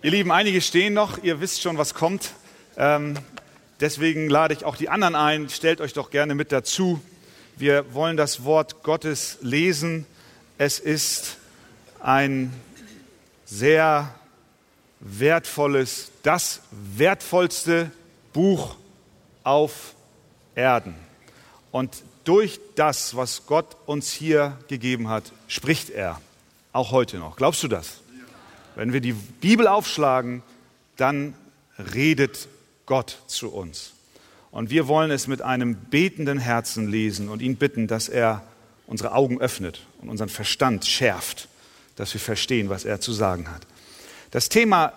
Ihr 0.00 0.12
Lieben, 0.12 0.30
einige 0.30 0.60
stehen 0.60 0.94
noch, 0.94 1.24
ihr 1.24 1.40
wisst 1.40 1.60
schon, 1.60 1.76
was 1.76 1.92
kommt. 1.92 2.30
Ähm, 2.76 3.18
deswegen 3.80 4.30
lade 4.30 4.54
ich 4.54 4.64
auch 4.64 4.76
die 4.76 4.88
anderen 4.88 5.16
ein, 5.16 5.48
stellt 5.48 5.80
euch 5.80 5.92
doch 5.92 6.10
gerne 6.10 6.36
mit 6.36 6.52
dazu. 6.52 7.00
Wir 7.56 7.92
wollen 7.94 8.16
das 8.16 8.44
Wort 8.44 8.84
Gottes 8.84 9.38
lesen. 9.40 10.06
Es 10.56 10.78
ist 10.78 11.38
ein 11.98 12.52
sehr 13.44 14.14
wertvolles, 15.00 16.12
das 16.22 16.60
wertvollste 16.70 17.90
Buch 18.32 18.76
auf 19.42 19.96
Erden. 20.54 20.94
Und 21.72 22.04
durch 22.22 22.60
das, 22.76 23.16
was 23.16 23.46
Gott 23.46 23.76
uns 23.86 24.12
hier 24.12 24.58
gegeben 24.68 25.08
hat, 25.08 25.24
spricht 25.48 25.90
er 25.90 26.20
auch 26.72 26.92
heute 26.92 27.18
noch. 27.18 27.34
Glaubst 27.34 27.64
du 27.64 27.68
das? 27.68 27.98
Wenn 28.78 28.92
wir 28.92 29.00
die 29.00 29.12
Bibel 29.12 29.66
aufschlagen, 29.66 30.44
dann 30.96 31.34
redet 31.94 32.46
Gott 32.86 33.18
zu 33.26 33.52
uns. 33.52 33.92
Und 34.52 34.70
wir 34.70 34.86
wollen 34.86 35.10
es 35.10 35.26
mit 35.26 35.42
einem 35.42 35.74
betenden 35.74 36.38
Herzen 36.38 36.86
lesen 36.88 37.28
und 37.28 37.42
ihn 37.42 37.56
bitten, 37.56 37.88
dass 37.88 38.08
er 38.08 38.44
unsere 38.86 39.14
Augen 39.14 39.40
öffnet 39.40 39.84
und 40.00 40.08
unseren 40.08 40.28
Verstand 40.28 40.86
schärft, 40.86 41.48
dass 41.96 42.14
wir 42.14 42.20
verstehen, 42.20 42.68
was 42.68 42.84
er 42.84 43.00
zu 43.00 43.12
sagen 43.12 43.50
hat. 43.50 43.66
Das 44.30 44.48
Thema 44.48 44.92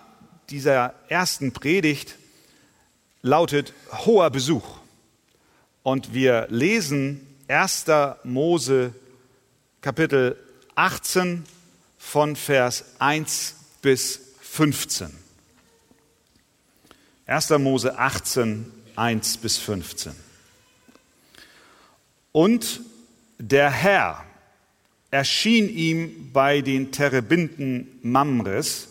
dieser 0.48 0.94
ersten 1.08 1.50
Predigt 1.50 2.14
lautet 3.20 3.74
hoher 4.06 4.30
Besuch. 4.30 4.76
Und 5.82 6.14
wir 6.14 6.46
lesen 6.50 7.26
1. 7.48 7.86
Mose 8.22 8.94
Kapitel 9.80 10.36
18 10.76 11.42
von 11.98 12.36
Vers 12.36 12.84
1 13.00 13.56
bis 13.82 14.20
15. 14.40 15.10
1. 17.26 17.50
Mose 17.58 17.98
18, 17.98 18.72
1 18.96 19.36
bis 19.38 19.58
15. 19.58 20.12
Und 22.32 22.80
der 23.38 23.70
Herr 23.70 24.24
erschien 25.10 25.68
ihm 25.68 26.32
bei 26.32 26.62
den 26.62 26.92
Terebinden 26.92 27.98
Mamres, 28.02 28.88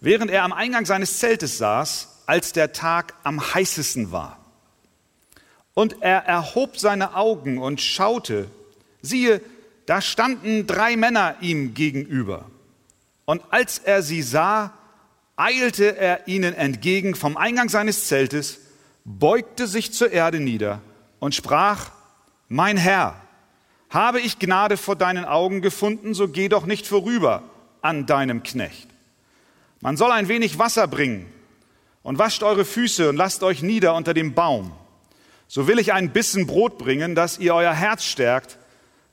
während 0.00 0.30
er 0.30 0.44
am 0.44 0.52
Eingang 0.52 0.86
seines 0.86 1.18
Zeltes 1.18 1.58
saß, 1.58 2.08
als 2.26 2.52
der 2.52 2.72
Tag 2.72 3.14
am 3.24 3.54
heißesten 3.54 4.12
war. 4.12 4.38
Und 5.74 6.02
er 6.02 6.24
erhob 6.24 6.78
seine 6.78 7.14
Augen 7.14 7.58
und 7.58 7.80
schaute, 7.80 8.48
siehe, 9.02 9.40
da 9.86 10.00
standen 10.00 10.66
drei 10.66 10.96
Männer 10.96 11.36
ihm 11.40 11.74
gegenüber. 11.74 12.50
Und 13.26 13.42
als 13.50 13.78
er 13.78 14.02
sie 14.02 14.22
sah, 14.22 14.72
eilte 15.36 15.96
er 15.96 16.26
ihnen 16.26 16.54
entgegen 16.54 17.14
vom 17.14 17.36
Eingang 17.36 17.68
seines 17.68 18.06
Zeltes, 18.06 18.60
beugte 19.04 19.66
sich 19.66 19.92
zur 19.92 20.10
Erde 20.10 20.40
nieder 20.40 20.80
und 21.18 21.34
sprach, 21.34 21.90
Mein 22.48 22.76
Herr, 22.76 23.20
habe 23.90 24.20
ich 24.20 24.38
Gnade 24.38 24.76
vor 24.76 24.96
deinen 24.96 25.24
Augen 25.24 25.60
gefunden, 25.60 26.14
so 26.14 26.28
geh 26.28 26.48
doch 26.48 26.66
nicht 26.66 26.86
vorüber 26.86 27.42
an 27.82 28.06
deinem 28.06 28.42
Knecht. 28.42 28.88
Man 29.80 29.96
soll 29.96 30.10
ein 30.10 30.28
wenig 30.28 30.58
Wasser 30.58 30.88
bringen 30.88 31.26
und 32.02 32.18
wascht 32.18 32.42
eure 32.42 32.64
Füße 32.64 33.08
und 33.08 33.16
lasst 33.16 33.42
euch 33.42 33.62
nieder 33.62 33.94
unter 33.94 34.14
dem 34.14 34.34
Baum. 34.34 34.72
So 35.48 35.68
will 35.68 35.78
ich 35.78 35.92
ein 35.92 36.12
Bissen 36.12 36.46
Brot 36.46 36.78
bringen, 36.78 37.14
dass 37.14 37.38
ihr 37.38 37.54
euer 37.54 37.72
Herz 37.72 38.04
stärkt. 38.04 38.58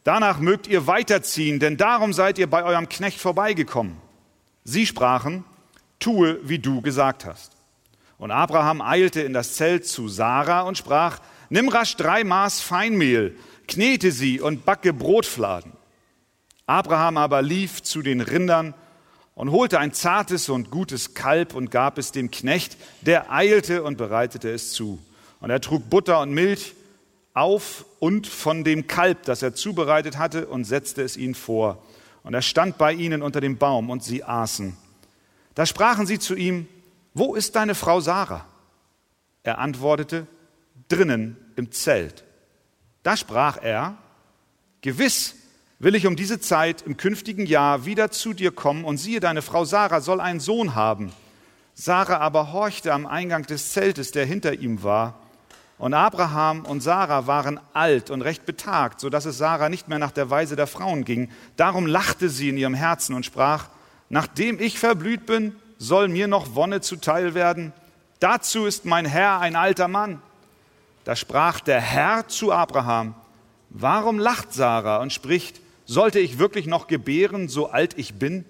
Danach 0.03 0.39
mögt 0.39 0.67
ihr 0.67 0.87
weiterziehen, 0.87 1.59
denn 1.59 1.77
darum 1.77 2.13
seid 2.13 2.37
ihr 2.37 2.49
bei 2.49 2.63
eurem 2.63 2.89
Knecht 2.89 3.19
vorbeigekommen. 3.19 4.02
Sie 4.63 4.85
sprachen, 4.85 5.43
tue, 5.99 6.39
wie 6.43 6.59
du 6.59 6.81
gesagt 6.81 7.25
hast. 7.25 7.51
Und 8.17 8.31
Abraham 8.31 8.81
eilte 8.81 9.21
in 9.21 9.33
das 9.33 9.55
Zelt 9.55 9.85
zu 9.85 10.07
Sarah 10.07 10.61
und 10.61 10.77
sprach, 10.77 11.19
nimm 11.49 11.67
rasch 11.67 11.95
drei 11.95 12.23
Maß 12.23 12.61
Feinmehl, 12.61 13.35
knete 13.67 14.11
sie 14.11 14.39
und 14.39 14.65
backe 14.65 14.93
Brotfladen. 14.93 15.73
Abraham 16.65 17.17
aber 17.17 17.41
lief 17.41 17.83
zu 17.83 18.01
den 18.01 18.21
Rindern 18.21 18.73
und 19.35 19.51
holte 19.51 19.79
ein 19.79 19.93
zartes 19.93 20.47
und 20.49 20.71
gutes 20.71 21.13
Kalb 21.13 21.55
und 21.55 21.71
gab 21.71 21.97
es 21.97 22.11
dem 22.11 22.31
Knecht, 22.31 22.77
der 23.01 23.31
eilte 23.31 23.83
und 23.83 23.97
bereitete 23.97 24.49
es 24.49 24.71
zu. 24.71 24.99
Und 25.41 25.49
er 25.49 25.59
trug 25.59 25.89
Butter 25.89 26.21
und 26.21 26.31
Milch 26.31 26.75
auf 27.33 27.85
und 27.99 28.27
von 28.27 28.63
dem 28.63 28.87
Kalb, 28.87 29.23
das 29.23 29.41
er 29.41 29.55
zubereitet 29.55 30.17
hatte, 30.17 30.47
und 30.47 30.65
setzte 30.65 31.01
es 31.01 31.17
ihnen 31.17 31.35
vor. 31.35 31.83
Und 32.23 32.33
er 32.33 32.41
stand 32.41 32.77
bei 32.77 32.93
ihnen 32.93 33.21
unter 33.21 33.41
dem 33.41 33.57
Baum 33.57 33.89
und 33.89 34.03
sie 34.03 34.23
aßen. 34.23 34.77
Da 35.55 35.65
sprachen 35.65 36.07
sie 36.07 36.19
zu 36.19 36.35
ihm, 36.35 36.67
wo 37.13 37.35
ist 37.35 37.55
deine 37.55 37.75
Frau 37.75 37.99
Sarah? 37.99 38.45
Er 39.43 39.59
antwortete, 39.59 40.25
drinnen 40.87 41.37
im 41.55 41.71
Zelt. 41.71 42.23
Da 43.03 43.17
sprach 43.17 43.61
er, 43.61 43.97
gewiss 44.81 45.35
will 45.79 45.95
ich 45.95 46.07
um 46.07 46.15
diese 46.15 46.39
Zeit 46.39 46.81
im 46.83 46.95
künftigen 46.95 47.45
Jahr 47.45 47.85
wieder 47.85 48.09
zu 48.09 48.33
dir 48.33 48.51
kommen 48.51 48.85
und 48.85 48.97
siehe, 48.97 49.19
deine 49.19 49.41
Frau 49.41 49.65
Sarah 49.65 49.99
soll 49.99 50.21
einen 50.21 50.39
Sohn 50.39 50.75
haben. 50.75 51.11
Sarah 51.73 52.19
aber 52.19 52.53
horchte 52.53 52.93
am 52.93 53.05
Eingang 53.05 53.43
des 53.43 53.73
Zeltes, 53.73 54.11
der 54.11 54.25
hinter 54.25 54.53
ihm 54.53 54.83
war. 54.83 55.19
Und 55.77 55.93
Abraham 55.93 56.65
und 56.65 56.81
Sarah 56.81 57.27
waren 57.27 57.59
alt 57.73 58.09
und 58.09 58.21
recht 58.21 58.45
betagt, 58.45 58.99
so 58.99 59.09
dass 59.09 59.25
es 59.25 59.37
Sarah 59.37 59.69
nicht 59.69 59.87
mehr 59.87 59.99
nach 59.99 60.11
der 60.11 60.29
Weise 60.29 60.55
der 60.55 60.67
Frauen 60.67 61.03
ging. 61.03 61.29
Darum 61.55 61.87
lachte 61.87 62.29
sie 62.29 62.49
in 62.49 62.57
ihrem 62.57 62.75
Herzen 62.75 63.15
und 63.15 63.25
sprach, 63.25 63.67
nachdem 64.09 64.59
ich 64.59 64.79
verblüht 64.79 65.25
bin, 65.25 65.55
soll 65.77 66.07
mir 66.07 66.27
noch 66.27 66.55
Wonne 66.55 66.81
zuteil 66.81 67.33
werden. 67.33 67.73
Dazu 68.19 68.65
ist 68.65 68.85
mein 68.85 69.05
Herr 69.05 69.39
ein 69.39 69.55
alter 69.55 69.87
Mann. 69.87 70.21
Da 71.03 71.15
sprach 71.15 71.59
der 71.59 71.81
Herr 71.81 72.27
zu 72.27 72.53
Abraham, 72.53 73.15
warum 73.69 74.19
lacht 74.19 74.53
Sarah 74.53 74.97
und 74.97 75.11
spricht, 75.11 75.59
sollte 75.85 76.19
ich 76.19 76.39
wirklich 76.39 76.65
noch 76.65 76.87
gebären, 76.87 77.49
so 77.49 77.69
alt 77.69 77.97
ich 77.97 78.13
bin? 78.13 78.45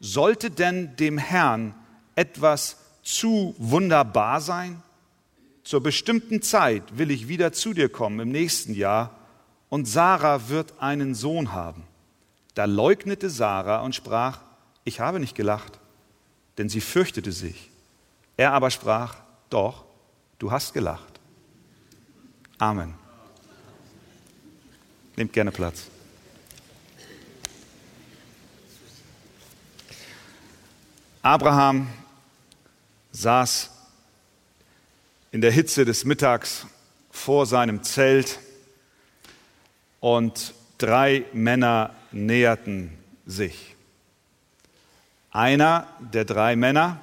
Sollte 0.00 0.50
denn 0.50 0.96
dem 0.96 1.16
Herrn 1.16 1.74
etwas 2.14 2.76
zu 3.02 3.54
wunderbar 3.58 4.42
sein? 4.42 4.82
Zur 5.64 5.82
bestimmten 5.82 6.42
Zeit 6.42 6.98
will 6.98 7.10
ich 7.10 7.26
wieder 7.26 7.52
zu 7.52 7.72
dir 7.72 7.88
kommen 7.88 8.20
im 8.20 8.30
nächsten 8.30 8.74
Jahr 8.74 9.18
und 9.70 9.86
Sarah 9.86 10.48
wird 10.48 10.74
einen 10.78 11.14
Sohn 11.14 11.52
haben. 11.52 11.84
Da 12.54 12.66
leugnete 12.66 13.30
Sarah 13.30 13.80
und 13.80 13.94
sprach, 13.94 14.40
ich 14.84 15.00
habe 15.00 15.18
nicht 15.18 15.34
gelacht, 15.34 15.80
denn 16.58 16.68
sie 16.68 16.82
fürchtete 16.82 17.32
sich. 17.32 17.70
Er 18.36 18.52
aber 18.52 18.70
sprach, 18.70 19.16
doch, 19.48 19.84
du 20.38 20.52
hast 20.52 20.74
gelacht. 20.74 21.20
Amen. 22.58 22.94
Nehmt 25.16 25.32
gerne 25.32 25.50
Platz. 25.50 25.86
Abraham 31.22 31.88
saß 33.12 33.70
in 35.34 35.40
der 35.40 35.50
Hitze 35.50 35.84
des 35.84 36.04
Mittags 36.04 36.64
vor 37.10 37.44
seinem 37.44 37.82
Zelt 37.82 38.38
und 39.98 40.54
drei 40.78 41.24
Männer 41.32 41.92
näherten 42.12 42.96
sich. 43.26 43.74
Einer 45.32 45.88
der 45.98 46.24
drei 46.24 46.54
Männer 46.54 47.00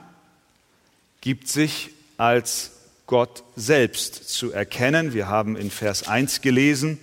gibt 1.19 1.49
sich 1.49 1.89
als 2.15 2.71
Gott 3.05 3.43
selbst 3.57 4.29
zu 4.29 4.53
erkennen. 4.53 5.13
Wir 5.13 5.27
haben 5.27 5.57
in 5.57 5.69
Vers 5.69 6.07
1 6.07 6.39
gelesen, 6.39 6.99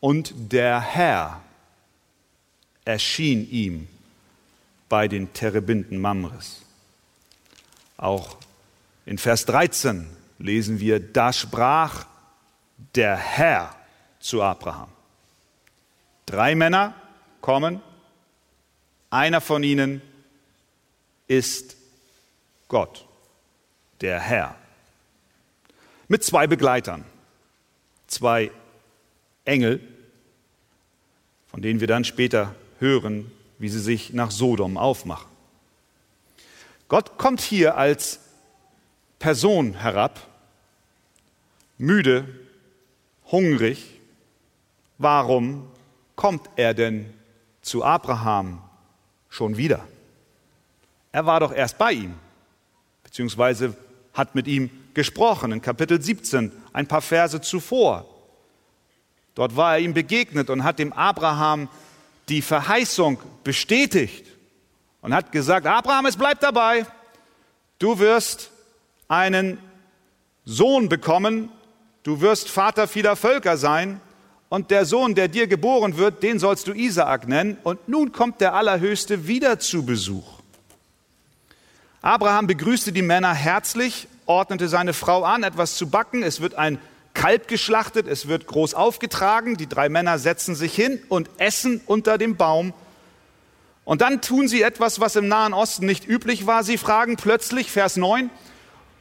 und 0.00 0.32
der 0.52 0.80
Herr 0.80 1.42
erschien 2.86 3.46
ihm 3.50 3.88
bei 4.88 5.06
den 5.06 5.34
Terebinden 5.34 5.98
Mamres. 5.98 6.62
Auch 7.98 8.38
in 9.04 9.18
Vers 9.18 9.44
13 9.44 10.15
lesen 10.38 10.80
wir, 10.80 11.00
da 11.00 11.32
sprach 11.32 12.06
der 12.94 13.16
Herr 13.16 13.74
zu 14.20 14.42
Abraham. 14.42 14.88
Drei 16.26 16.54
Männer 16.54 16.94
kommen, 17.40 17.80
einer 19.10 19.40
von 19.40 19.62
ihnen 19.62 20.02
ist 21.28 21.76
Gott, 22.68 23.06
der 24.00 24.20
Herr, 24.20 24.56
mit 26.08 26.24
zwei 26.24 26.46
Begleitern, 26.46 27.04
zwei 28.06 28.50
Engel, 29.44 29.80
von 31.48 31.62
denen 31.62 31.80
wir 31.80 31.86
dann 31.86 32.04
später 32.04 32.54
hören, 32.78 33.30
wie 33.58 33.68
sie 33.68 33.80
sich 33.80 34.12
nach 34.12 34.30
Sodom 34.30 34.76
aufmachen. 34.76 35.28
Gott 36.88 37.18
kommt 37.18 37.40
hier 37.40 37.76
als 37.76 38.20
Person 39.18 39.74
herab, 39.74 40.20
müde, 41.78 42.28
hungrig. 43.30 44.00
Warum 44.98 45.68
kommt 46.14 46.48
er 46.56 46.74
denn 46.74 47.12
zu 47.62 47.84
Abraham 47.84 48.62
schon 49.28 49.56
wieder? 49.56 49.86
Er 51.12 51.26
war 51.26 51.40
doch 51.40 51.52
erst 51.52 51.78
bei 51.78 51.92
ihm, 51.92 52.14
beziehungsweise 53.02 53.76
hat 54.12 54.34
mit 54.34 54.46
ihm 54.46 54.70
gesprochen 54.94 55.52
in 55.52 55.60
Kapitel 55.60 56.00
17, 56.00 56.52
ein 56.72 56.86
paar 56.86 57.02
Verse 57.02 57.40
zuvor. 57.40 58.06
Dort 59.34 59.54
war 59.56 59.74
er 59.74 59.80
ihm 59.80 59.92
begegnet 59.92 60.48
und 60.48 60.64
hat 60.64 60.78
dem 60.78 60.92
Abraham 60.94 61.68
die 62.28 62.42
Verheißung 62.42 63.18
bestätigt 63.44 64.26
und 65.02 65.14
hat 65.14 65.30
gesagt, 65.30 65.66
Abraham, 65.66 66.06
es 66.06 66.16
bleibt 66.16 66.42
dabei, 66.42 66.86
du 67.78 67.98
wirst 67.98 68.50
einen 69.08 69.58
Sohn 70.44 70.88
bekommen, 70.88 71.50
du 72.02 72.20
wirst 72.20 72.48
Vater 72.48 72.88
vieler 72.88 73.16
Völker 73.16 73.56
sein 73.56 74.00
und 74.48 74.70
der 74.70 74.84
Sohn, 74.84 75.14
der 75.14 75.28
dir 75.28 75.46
geboren 75.46 75.96
wird, 75.96 76.22
den 76.22 76.38
sollst 76.38 76.68
du 76.68 76.72
Isaak 76.72 77.26
nennen. 77.26 77.58
Und 77.64 77.88
nun 77.88 78.12
kommt 78.12 78.40
der 78.40 78.54
Allerhöchste 78.54 79.26
wieder 79.26 79.58
zu 79.58 79.84
Besuch. 79.84 80.36
Abraham 82.00 82.46
begrüßte 82.46 82.92
die 82.92 83.02
Männer 83.02 83.34
herzlich, 83.34 84.06
ordnete 84.26 84.68
seine 84.68 84.92
Frau 84.92 85.24
an, 85.24 85.42
etwas 85.42 85.76
zu 85.76 85.90
backen. 85.90 86.22
Es 86.22 86.40
wird 86.40 86.54
ein 86.54 86.78
Kalb 87.14 87.48
geschlachtet, 87.48 88.06
es 88.06 88.28
wird 88.28 88.46
groß 88.46 88.74
aufgetragen. 88.74 89.56
Die 89.56 89.68
drei 89.68 89.88
Männer 89.88 90.18
setzen 90.18 90.54
sich 90.54 90.74
hin 90.74 91.00
und 91.08 91.28
essen 91.38 91.80
unter 91.86 92.18
dem 92.18 92.36
Baum. 92.36 92.72
Und 93.84 94.00
dann 94.00 94.20
tun 94.20 94.46
sie 94.46 94.62
etwas, 94.62 95.00
was 95.00 95.16
im 95.16 95.26
Nahen 95.26 95.54
Osten 95.54 95.86
nicht 95.86 96.06
üblich 96.06 96.46
war. 96.46 96.62
Sie 96.62 96.78
fragen 96.78 97.16
plötzlich, 97.16 97.70
Vers 97.70 97.96
9, 97.96 98.30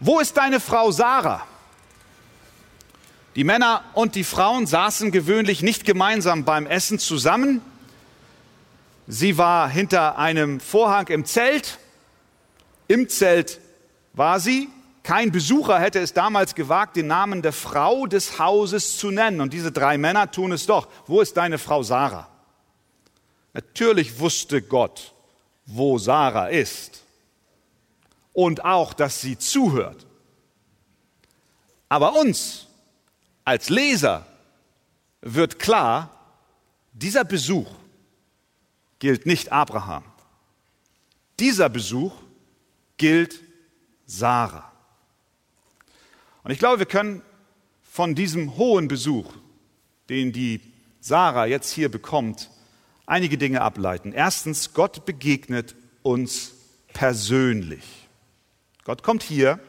wo 0.05 0.19
ist 0.19 0.37
deine 0.37 0.59
Frau 0.59 0.91
Sarah? 0.91 1.45
Die 3.35 3.43
Männer 3.43 3.83
und 3.93 4.15
die 4.15 4.23
Frauen 4.23 4.65
saßen 4.65 5.11
gewöhnlich 5.11 5.61
nicht 5.61 5.83
gemeinsam 5.83 6.45
beim 6.45 6.67
Essen 6.67 6.99
zusammen. 6.99 7.61
Sie 9.07 9.37
war 9.37 9.69
hinter 9.69 10.17
einem 10.17 10.59
Vorhang 10.59 11.07
im 11.07 11.25
Zelt. 11.25 11.79
Im 12.87 13.09
Zelt 13.09 13.59
war 14.13 14.39
sie. 14.39 14.69
Kein 15.03 15.31
Besucher 15.31 15.79
hätte 15.79 15.99
es 15.99 16.13
damals 16.13 16.55
gewagt, 16.55 16.95
den 16.95 17.07
Namen 17.07 17.41
der 17.41 17.53
Frau 17.53 18.07
des 18.07 18.39
Hauses 18.39 18.97
zu 18.97 19.11
nennen. 19.11 19.41
Und 19.41 19.53
diese 19.53 19.71
drei 19.71 19.97
Männer 19.97 20.31
tun 20.31 20.51
es 20.51 20.65
doch. 20.65 20.87
Wo 21.05 21.21
ist 21.21 21.37
deine 21.37 21.57
Frau 21.57 21.83
Sarah? 21.83 22.27
Natürlich 23.53 24.19
wusste 24.19 24.61
Gott, 24.61 25.13
wo 25.65 25.97
Sarah 25.97 26.47
ist. 26.47 27.04
Und 28.35 28.63
auch, 28.63 28.93
dass 28.93 29.21
sie 29.21 29.39
zuhört. 29.39 30.05
Aber 31.89 32.19
uns 32.19 32.67
als 33.45 33.69
Leser 33.69 34.25
wird 35.21 35.57
klar, 35.57 36.11
dieser 36.91 37.23
Besuch 37.23 37.71
gilt 38.99 39.25
nicht 39.25 39.51
Abraham. 39.51 40.03
Dieser 41.39 41.69
Besuch 41.69 42.13
gilt 42.97 43.41
Sarah. 44.05 44.71
Und 46.43 46.51
ich 46.51 46.59
glaube, 46.59 46.79
wir 46.79 46.85
können 46.85 47.21
von 47.81 48.15
diesem 48.15 48.57
hohen 48.57 48.87
Besuch, 48.87 49.33
den 50.09 50.31
die 50.33 50.61
Sarah 50.99 51.45
jetzt 51.45 51.71
hier 51.71 51.89
bekommt, 51.89 52.49
einige 53.05 53.37
Dinge 53.37 53.61
ableiten. 53.61 54.11
Erstens, 54.11 54.73
Gott 54.73 55.05
begegnet 55.05 55.75
uns 56.03 56.51
persönlich. 56.93 58.04
Gott 58.85 59.01
kommt 59.01 59.23
hier 59.23 59.59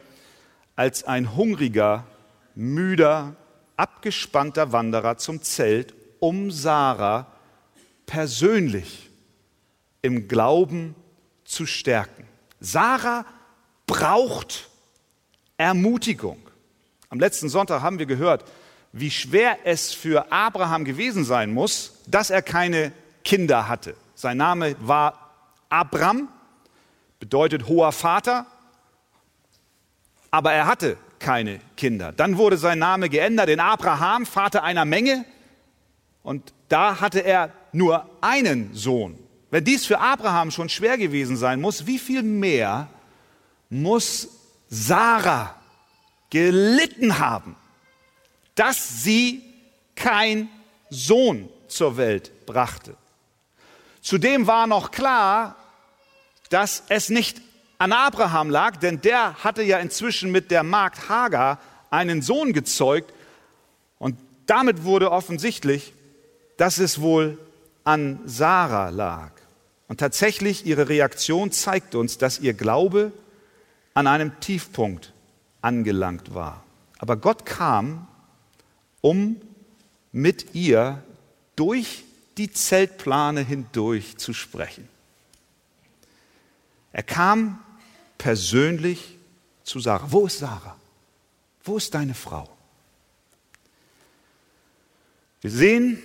als 0.75 1.03
ein 1.03 1.35
hungriger, 1.35 2.05
müder, 2.53 3.35
abgespannter 3.75 4.71
Wanderer 4.71 5.17
zum 5.17 5.41
Zelt, 5.41 5.95
um 6.19 6.51
Sarah 6.51 7.25
persönlich 8.05 9.09
im 10.03 10.27
Glauben 10.27 10.93
zu 11.45 11.65
stärken. 11.65 12.27
Sarah 12.59 13.25
braucht 13.87 14.69
Ermutigung. 15.57 16.37
Am 17.09 17.19
letzten 17.19 17.49
Sonntag 17.49 17.81
haben 17.81 17.97
wir 17.97 18.05
gehört, 18.05 18.45
wie 18.91 19.09
schwer 19.09 19.57
es 19.63 19.93
für 19.93 20.31
Abraham 20.31 20.85
gewesen 20.85 21.25
sein 21.25 21.51
muss, 21.51 22.03
dass 22.05 22.29
er 22.29 22.43
keine 22.43 22.91
Kinder 23.23 23.67
hatte. 23.67 23.95
Sein 24.13 24.37
Name 24.37 24.75
war 24.79 25.31
Abram, 25.69 26.29
bedeutet 27.19 27.67
hoher 27.67 27.91
Vater, 27.91 28.45
aber 30.31 30.53
er 30.53 30.67
hatte 30.67 30.97
keine 31.19 31.59
Kinder. 31.75 32.11
Dann 32.11 32.37
wurde 32.37 32.57
sein 32.57 32.79
Name 32.79 33.09
geändert 33.09 33.49
in 33.49 33.59
Abraham, 33.59 34.25
Vater 34.25 34.63
einer 34.63 34.85
Menge. 34.85 35.25
Und 36.23 36.53
da 36.69 36.99
hatte 36.99 37.19
er 37.19 37.51
nur 37.71 38.09
einen 38.21 38.73
Sohn. 38.73 39.17
Wenn 39.49 39.63
dies 39.63 39.85
für 39.85 39.99
Abraham 39.99 40.51
schon 40.51 40.69
schwer 40.69 40.97
gewesen 40.97 41.37
sein 41.37 41.61
muss, 41.61 41.87
wie 41.87 41.99
viel 41.99 42.21
mehr 42.23 42.89
muss 43.69 44.29
Sarah 44.69 45.55
gelitten 46.29 47.19
haben, 47.19 47.55
dass 48.55 49.03
sie 49.03 49.41
kein 49.95 50.49
Sohn 50.89 51.49
zur 51.67 51.97
Welt 51.97 52.45
brachte. 52.45 52.95
Zudem 54.01 54.47
war 54.47 54.67
noch 54.67 54.91
klar, 54.91 55.55
dass 56.49 56.83
es 56.89 57.09
nicht 57.09 57.41
an 57.77 57.91
Abraham 57.91 58.49
lag, 58.49 58.77
denn 58.77 59.01
der 59.01 59.43
hatte 59.43 59.63
ja 59.63 59.79
inzwischen 59.79 60.31
mit 60.31 60.51
der 60.51 60.63
Magd 60.63 61.09
Hagar 61.09 61.59
einen 61.89 62.21
Sohn 62.21 62.53
gezeugt. 62.53 63.13
Und 63.99 64.19
damit 64.45 64.83
wurde 64.83 65.11
offensichtlich, 65.11 65.93
dass 66.57 66.79
es 66.79 67.01
wohl 67.01 67.37
an 67.83 68.19
Sarah 68.25 68.89
lag. 68.89 69.31
Und 69.87 69.99
tatsächlich, 69.99 70.65
ihre 70.65 70.89
Reaktion 70.89 71.51
zeigt 71.51 71.95
uns, 71.95 72.17
dass 72.17 72.39
ihr 72.39 72.53
Glaube 72.53 73.13
an 73.93 74.07
einem 74.07 74.39
Tiefpunkt 74.39 75.13
angelangt 75.61 76.33
war. 76.33 76.63
Aber 76.99 77.15
Gott 77.15 77.45
kam, 77.45 78.07
um 79.01 79.37
mit 80.11 80.55
ihr 80.55 81.01
durch 81.55 82.03
die 82.37 82.51
Zeltplane 82.51 83.41
hindurch 83.41 84.17
zu 84.17 84.33
sprechen. 84.33 84.87
Er 86.91 87.03
kam 87.03 87.59
persönlich 88.17 89.17
zu 89.63 89.79
Sarah. 89.79 90.11
Wo 90.11 90.25
ist 90.25 90.39
Sarah? 90.39 90.77
Wo 91.63 91.77
ist 91.77 91.93
deine 91.93 92.13
Frau? 92.13 92.49
Wir 95.41 95.51
sehen, 95.51 96.01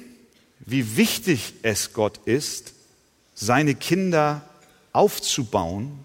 wie 0.60 0.96
wichtig 0.96 1.54
es 1.62 1.92
Gott 1.92 2.18
ist, 2.24 2.74
seine 3.34 3.74
Kinder 3.74 4.48
aufzubauen 4.92 6.04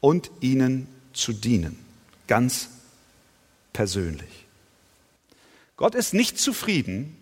und 0.00 0.30
ihnen 0.40 0.88
zu 1.12 1.32
dienen. 1.32 1.78
Ganz 2.26 2.68
persönlich. 3.72 4.46
Gott 5.76 5.94
ist 5.94 6.14
nicht 6.14 6.38
zufrieden, 6.38 7.16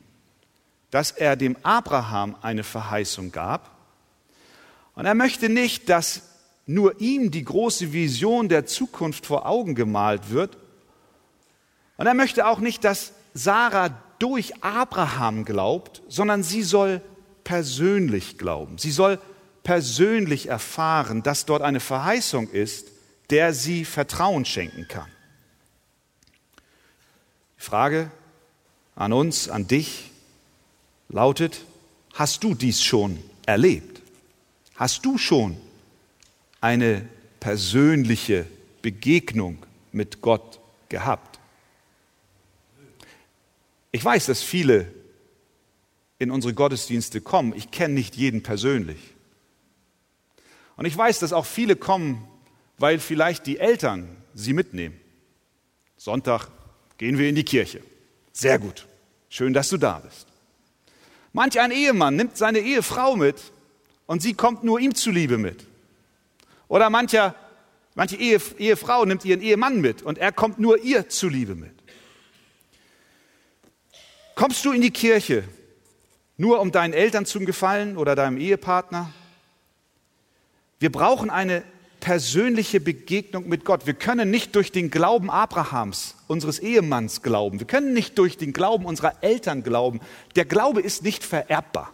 dass 0.90 1.10
er 1.10 1.36
dem 1.36 1.56
Abraham 1.64 2.36
eine 2.40 2.62
Verheißung 2.62 3.32
gab. 3.32 3.76
Und 4.94 5.06
er 5.06 5.14
möchte 5.14 5.48
nicht, 5.48 5.88
dass 5.88 6.22
nur 6.66 7.00
ihm 7.00 7.30
die 7.30 7.44
große 7.44 7.92
Vision 7.92 8.48
der 8.48 8.66
Zukunft 8.66 9.26
vor 9.26 9.46
Augen 9.46 9.74
gemalt 9.74 10.30
wird. 10.30 10.56
Und 11.96 12.06
er 12.06 12.14
möchte 12.14 12.46
auch 12.46 12.58
nicht, 12.58 12.84
dass 12.84 13.12
Sarah 13.34 13.90
durch 14.18 14.62
Abraham 14.62 15.44
glaubt, 15.44 16.02
sondern 16.08 16.42
sie 16.42 16.62
soll 16.62 17.02
persönlich 17.44 18.38
glauben. 18.38 18.78
Sie 18.78 18.90
soll 18.90 19.18
persönlich 19.62 20.48
erfahren, 20.48 21.22
dass 21.22 21.46
dort 21.46 21.62
eine 21.62 21.80
Verheißung 21.80 22.48
ist, 22.48 22.88
der 23.30 23.52
sie 23.52 23.84
Vertrauen 23.84 24.44
schenken 24.44 24.86
kann. 24.88 25.08
Die 27.58 27.64
Frage 27.64 28.10
an 28.94 29.12
uns, 29.12 29.48
an 29.48 29.66
dich 29.66 30.10
lautet, 31.08 31.64
hast 32.14 32.44
du 32.44 32.54
dies 32.54 32.82
schon 32.82 33.18
erlebt? 33.46 34.02
Hast 34.76 35.04
du 35.04 35.18
schon 35.18 35.56
eine 36.64 37.06
persönliche 37.40 38.46
Begegnung 38.80 39.58
mit 39.92 40.22
Gott 40.22 40.60
gehabt. 40.88 41.38
Ich 43.92 44.02
weiß, 44.02 44.24
dass 44.24 44.42
viele 44.42 44.90
in 46.18 46.30
unsere 46.30 46.54
Gottesdienste 46.54 47.20
kommen. 47.20 47.52
Ich 47.54 47.70
kenne 47.70 47.92
nicht 47.92 48.16
jeden 48.16 48.42
persönlich. 48.42 48.96
Und 50.76 50.86
ich 50.86 50.96
weiß, 50.96 51.18
dass 51.18 51.34
auch 51.34 51.44
viele 51.44 51.76
kommen, 51.76 52.26
weil 52.78 52.98
vielleicht 52.98 53.46
die 53.46 53.58
Eltern 53.58 54.08
sie 54.32 54.54
mitnehmen. 54.54 54.98
Sonntag 55.98 56.48
gehen 56.96 57.18
wir 57.18 57.28
in 57.28 57.34
die 57.34 57.44
Kirche. 57.44 57.82
Sehr 58.32 58.58
gut. 58.58 58.86
Schön, 59.28 59.52
dass 59.52 59.68
du 59.68 59.76
da 59.76 59.98
bist. 59.98 60.28
Manch 61.34 61.60
ein 61.60 61.72
Ehemann 61.72 62.16
nimmt 62.16 62.38
seine 62.38 62.60
Ehefrau 62.60 63.16
mit 63.16 63.52
und 64.06 64.22
sie 64.22 64.32
kommt 64.32 64.64
nur 64.64 64.80
ihm 64.80 64.94
zuliebe 64.94 65.36
mit. 65.36 65.66
Oder 66.68 66.90
mancher, 66.90 67.34
manche 67.94 68.16
Ehe, 68.16 68.40
Ehefrau 68.58 69.04
nimmt 69.04 69.24
ihren 69.24 69.40
Ehemann 69.40 69.80
mit 69.80 70.02
und 70.02 70.18
er 70.18 70.32
kommt 70.32 70.58
nur 70.58 70.78
ihr 70.78 71.08
zuliebe 71.08 71.54
mit. 71.54 71.72
Kommst 74.34 74.64
du 74.64 74.72
in 74.72 74.82
die 74.82 74.90
Kirche 74.90 75.44
nur 76.36 76.60
um 76.60 76.72
deinen 76.72 76.92
Eltern 76.92 77.24
zu 77.24 77.38
gefallen 77.40 77.96
oder 77.96 78.16
deinem 78.16 78.36
Ehepartner? 78.36 79.10
Wir 80.80 80.90
brauchen 80.90 81.30
eine 81.30 81.62
persönliche 82.04 82.80
Begegnung 82.80 83.48
mit 83.48 83.64
Gott. 83.64 83.86
Wir 83.86 83.94
können 83.94 84.30
nicht 84.30 84.54
durch 84.54 84.70
den 84.70 84.90
Glauben 84.90 85.30
Abrahams, 85.30 86.16
unseres 86.26 86.58
Ehemanns, 86.58 87.22
glauben. 87.22 87.60
Wir 87.60 87.66
können 87.66 87.94
nicht 87.94 88.18
durch 88.18 88.36
den 88.36 88.52
Glauben 88.52 88.84
unserer 88.84 89.22
Eltern 89.22 89.62
glauben. 89.62 90.00
Der 90.36 90.44
Glaube 90.44 90.82
ist 90.82 91.02
nicht 91.02 91.24
vererbbar. 91.24 91.93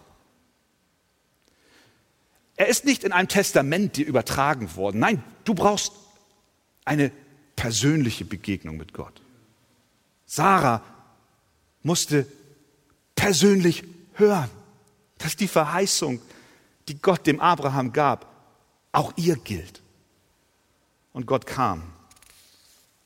Er 2.60 2.66
ist 2.66 2.84
nicht 2.84 3.04
in 3.04 3.12
einem 3.12 3.26
Testament 3.26 3.96
dir 3.96 4.04
übertragen 4.04 4.76
worden. 4.76 4.98
Nein, 5.00 5.24
du 5.44 5.54
brauchst 5.54 5.92
eine 6.84 7.10
persönliche 7.56 8.26
Begegnung 8.26 8.76
mit 8.76 8.92
Gott. 8.92 9.22
Sarah 10.26 10.82
musste 11.82 12.26
persönlich 13.14 13.84
hören, 14.12 14.50
dass 15.16 15.36
die 15.36 15.48
Verheißung, 15.48 16.20
die 16.88 17.00
Gott 17.00 17.26
dem 17.26 17.40
Abraham 17.40 17.94
gab, 17.94 18.26
auch 18.92 19.14
ihr 19.16 19.36
gilt. 19.36 19.80
Und 21.14 21.24
Gott 21.24 21.46
kam 21.46 21.82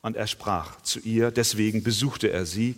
und 0.02 0.16
er 0.16 0.26
sprach 0.26 0.80
zu 0.80 0.98
ihr, 0.98 1.30
deswegen 1.30 1.84
besuchte 1.84 2.28
er 2.28 2.44
sie 2.44 2.74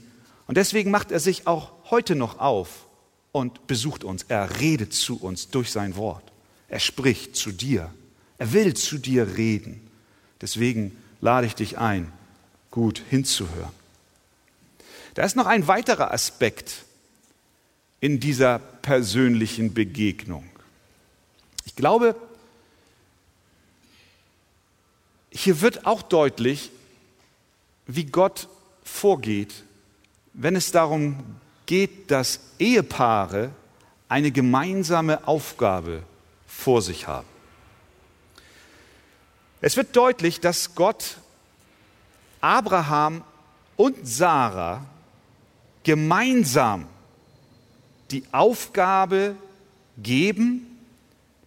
und 0.47 0.59
deswegen 0.59 0.91
macht 0.91 1.11
er 1.11 1.21
sich 1.21 1.47
auch 1.47 1.73
heute 1.91 2.17
noch 2.17 2.39
auf 2.39 2.85
und 3.33 3.67
besucht 3.67 4.05
uns. 4.05 4.25
Er 4.25 4.61
redet 4.61 4.93
zu 4.93 5.19
uns 5.19 5.49
durch 5.49 5.73
sein 5.73 5.97
Wort. 5.97 6.36
Er 6.69 6.81
spricht 6.81 7.37
zu 7.37 7.53
dir. 7.53 7.93
Er 8.39 8.53
will 8.53 8.75
zu 8.75 8.99
dir 8.99 9.37
reden. 9.37 9.81
Deswegen 10.41 10.97
lade 11.21 11.47
ich 11.47 11.55
dich 11.55 11.79
ein, 11.79 12.13
gut 12.71 13.03
hinzuhören. 13.09 13.73
Da 15.15 15.25
ist 15.25 15.37
noch 15.37 15.47
ein 15.47 15.67
weiterer 15.67 16.13
Aspekt 16.13 16.85
in 18.01 18.21
dieser 18.21 18.59
persönlichen 18.59 19.73
Begegnung. 19.73 20.45
Ich 21.65 21.75
glaube, 21.75 22.15
hier 25.31 25.61
wird 25.61 25.87
auch 25.87 26.03
deutlich, 26.03 26.71
wie 27.87 28.05
Gott 28.05 28.49
vorgeht, 28.85 29.65
wenn 30.35 30.57
es 30.57 30.71
darum 30.71 31.25
geht, 31.67 32.11
dass 32.11 32.41
Ehepaare 32.59 33.51
eine 34.09 34.31
gemeinsame 34.31 35.27
Aufgabe 35.27 36.03
vor 36.57 36.83
sich 36.83 37.07
haben. 37.07 37.29
Es 39.61 39.77
wird 39.77 39.95
deutlich, 39.95 40.41
dass 40.41 40.75
Gott 40.75 41.19
Abraham 42.41 43.23
und 43.77 43.97
Sarah 44.07 44.85
gemeinsam 45.83 46.89
die 48.11 48.25
Aufgabe 48.33 49.37
geben, 49.99 50.67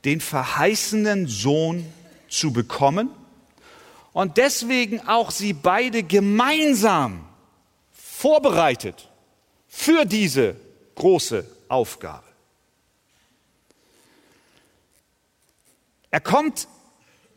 den 0.05 0.21
verheißenen 0.21 1.27
Sohn 1.27 1.85
zu 2.29 2.53
bekommen 2.53 3.09
und 4.13 4.37
deswegen 4.37 5.05
auch 5.07 5.31
sie 5.31 5.53
beide 5.53 6.03
gemeinsam 6.03 7.25
vorbereitet 7.91 9.09
für 9.67 10.05
diese 10.05 10.55
große 10.95 11.45
Aufgabe. 11.67 12.28
Er 16.11 16.21
kommt 16.21 16.67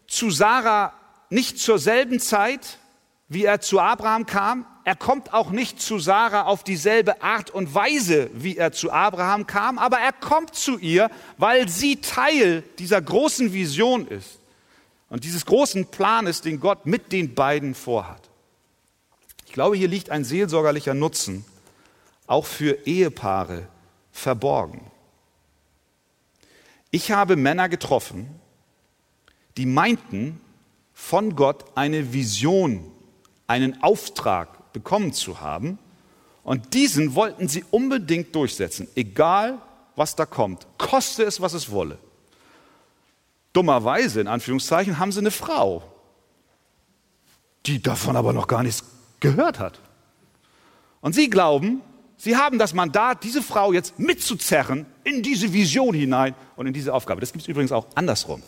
zu 0.06 0.30
Sarah 0.30 0.92
nicht 1.30 1.58
zur 1.58 1.78
selben 1.78 2.20
Zeit, 2.20 2.78
wie 3.28 3.44
er 3.44 3.60
zu 3.60 3.80
Abraham 3.80 4.26
kam. 4.26 4.66
Er 4.84 4.96
kommt 4.96 5.32
auch 5.32 5.50
nicht 5.50 5.80
zu 5.80 5.98
Sarah 5.98 6.42
auf 6.42 6.64
dieselbe 6.64 7.22
Art 7.22 7.50
und 7.50 7.74
Weise, 7.74 8.30
wie 8.34 8.56
er 8.56 8.72
zu 8.72 8.90
Abraham 8.90 9.46
kam, 9.46 9.78
aber 9.78 9.98
er 9.98 10.12
kommt 10.12 10.54
zu 10.54 10.78
ihr, 10.78 11.10
weil 11.38 11.68
sie 11.68 12.00
Teil 12.00 12.62
dieser 12.78 13.00
großen 13.00 13.52
Vision 13.52 14.06
ist 14.08 14.38
und 15.08 15.24
dieses 15.24 15.46
großen 15.46 15.86
Planes, 15.86 16.40
den 16.40 16.60
Gott 16.60 16.84
mit 16.84 17.12
den 17.12 17.34
beiden 17.34 17.74
vorhat. 17.74 18.28
Ich 19.46 19.52
glaube, 19.52 19.76
hier 19.76 19.88
liegt 19.88 20.10
ein 20.10 20.24
seelsorgerlicher 20.24 20.94
Nutzen, 20.94 21.44
auch 22.26 22.46
für 22.46 22.86
Ehepaare 22.86 23.68
verborgen. 24.10 24.90
Ich 26.90 27.12
habe 27.12 27.36
Männer 27.36 27.68
getroffen, 27.68 28.41
die 29.56 29.66
meinten, 29.66 30.40
von 30.92 31.34
Gott 31.34 31.64
eine 31.74 32.12
Vision, 32.12 32.90
einen 33.46 33.82
Auftrag 33.82 34.72
bekommen 34.72 35.12
zu 35.12 35.40
haben. 35.40 35.78
Und 36.44 36.74
diesen 36.74 37.14
wollten 37.14 37.48
sie 37.48 37.64
unbedingt 37.70 38.34
durchsetzen, 38.34 38.88
egal 38.94 39.58
was 39.96 40.16
da 40.16 40.26
kommt, 40.26 40.66
koste 40.78 41.24
es, 41.24 41.40
was 41.40 41.52
es 41.52 41.70
wolle. 41.70 41.98
Dummerweise, 43.52 44.20
in 44.20 44.28
Anführungszeichen, 44.28 44.98
haben 44.98 45.12
sie 45.12 45.20
eine 45.20 45.30
Frau, 45.30 45.82
die 47.66 47.82
davon 47.82 48.16
aber 48.16 48.32
noch 48.32 48.48
gar 48.48 48.62
nichts 48.62 48.84
gehört 49.20 49.58
hat. 49.58 49.80
Und 51.00 51.14
sie 51.14 51.28
glauben, 51.28 51.82
sie 52.16 52.36
haben 52.36 52.58
das 52.58 52.72
Mandat, 52.72 53.22
diese 53.24 53.42
Frau 53.42 53.72
jetzt 53.72 53.98
mitzuzerren 53.98 54.86
in 55.04 55.22
diese 55.22 55.52
Vision 55.52 55.94
hinein 55.94 56.34
und 56.56 56.66
in 56.66 56.72
diese 56.72 56.94
Aufgabe. 56.94 57.20
Das 57.20 57.32
gibt 57.32 57.42
es 57.42 57.48
übrigens 57.48 57.72
auch 57.72 57.86
andersrum. 57.94 58.42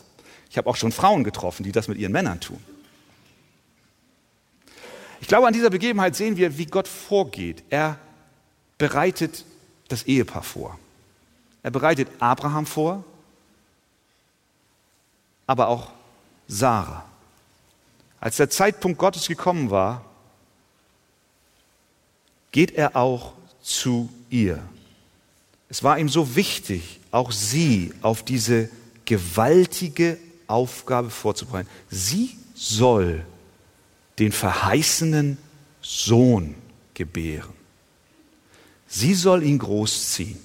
Ich 0.51 0.59
habe 0.59 0.69
auch 0.69 0.77
schon 0.77 0.93
Frauen 0.93 1.25
getroffen, 1.25 1.63
die 1.65 1.73
das 1.73 1.89
mit 1.89 1.99
ihren 1.99 2.13
Männern 2.13 2.41
tun. 2.41 2.63
Ich 5.21 5.29
glaube, 5.29 5.47
an 5.47 5.53
dieser 5.53 5.71
Begebenheit 5.71 6.15
sehen 6.17 6.37
wir, 6.37 6.59
wie 6.59 6.67
Gott 6.67 6.87
vorgeht. 6.87 7.63
Er 7.71 7.99
bereitet 8.79 9.45
das 9.89 10.03
Ehepaar 10.05 10.43
vor. 10.43 10.79
Er 11.63 11.71
bereitet 11.71 12.09
Abraham 12.19 12.67
vor, 12.67 13.05
aber 15.47 15.69
auch 15.69 15.91
Sarah. 16.47 17.05
Als 18.21 18.37
der 18.37 18.51
Zeitpunkt 18.51 18.99
Gottes 18.99 19.27
gekommen 19.27 19.71
war, 19.71 20.05
geht 22.53 22.73
er 22.73 22.97
auch 22.97 23.33
zu 23.63 24.11
ihr. 24.31 24.63
Es 25.69 25.83
war 25.83 25.99
ihm 25.99 26.09
so 26.09 26.37
wichtig, 26.37 27.01
auch 27.11 27.33
sie 27.33 27.93
auf 28.03 28.23
diese 28.23 28.69
gewaltige 29.05 30.19
Aufgabe 30.47 31.11
vorzubereiten. 31.11 31.69
Sie 31.91 32.37
soll 32.55 33.25
den 34.19 34.33
verheißenen 34.33 35.39
Sohn 35.83 36.55
gebären. 36.95 37.53
Sie 38.87 39.15
soll 39.15 39.43
ihn 39.43 39.59
großziehen. 39.59 40.39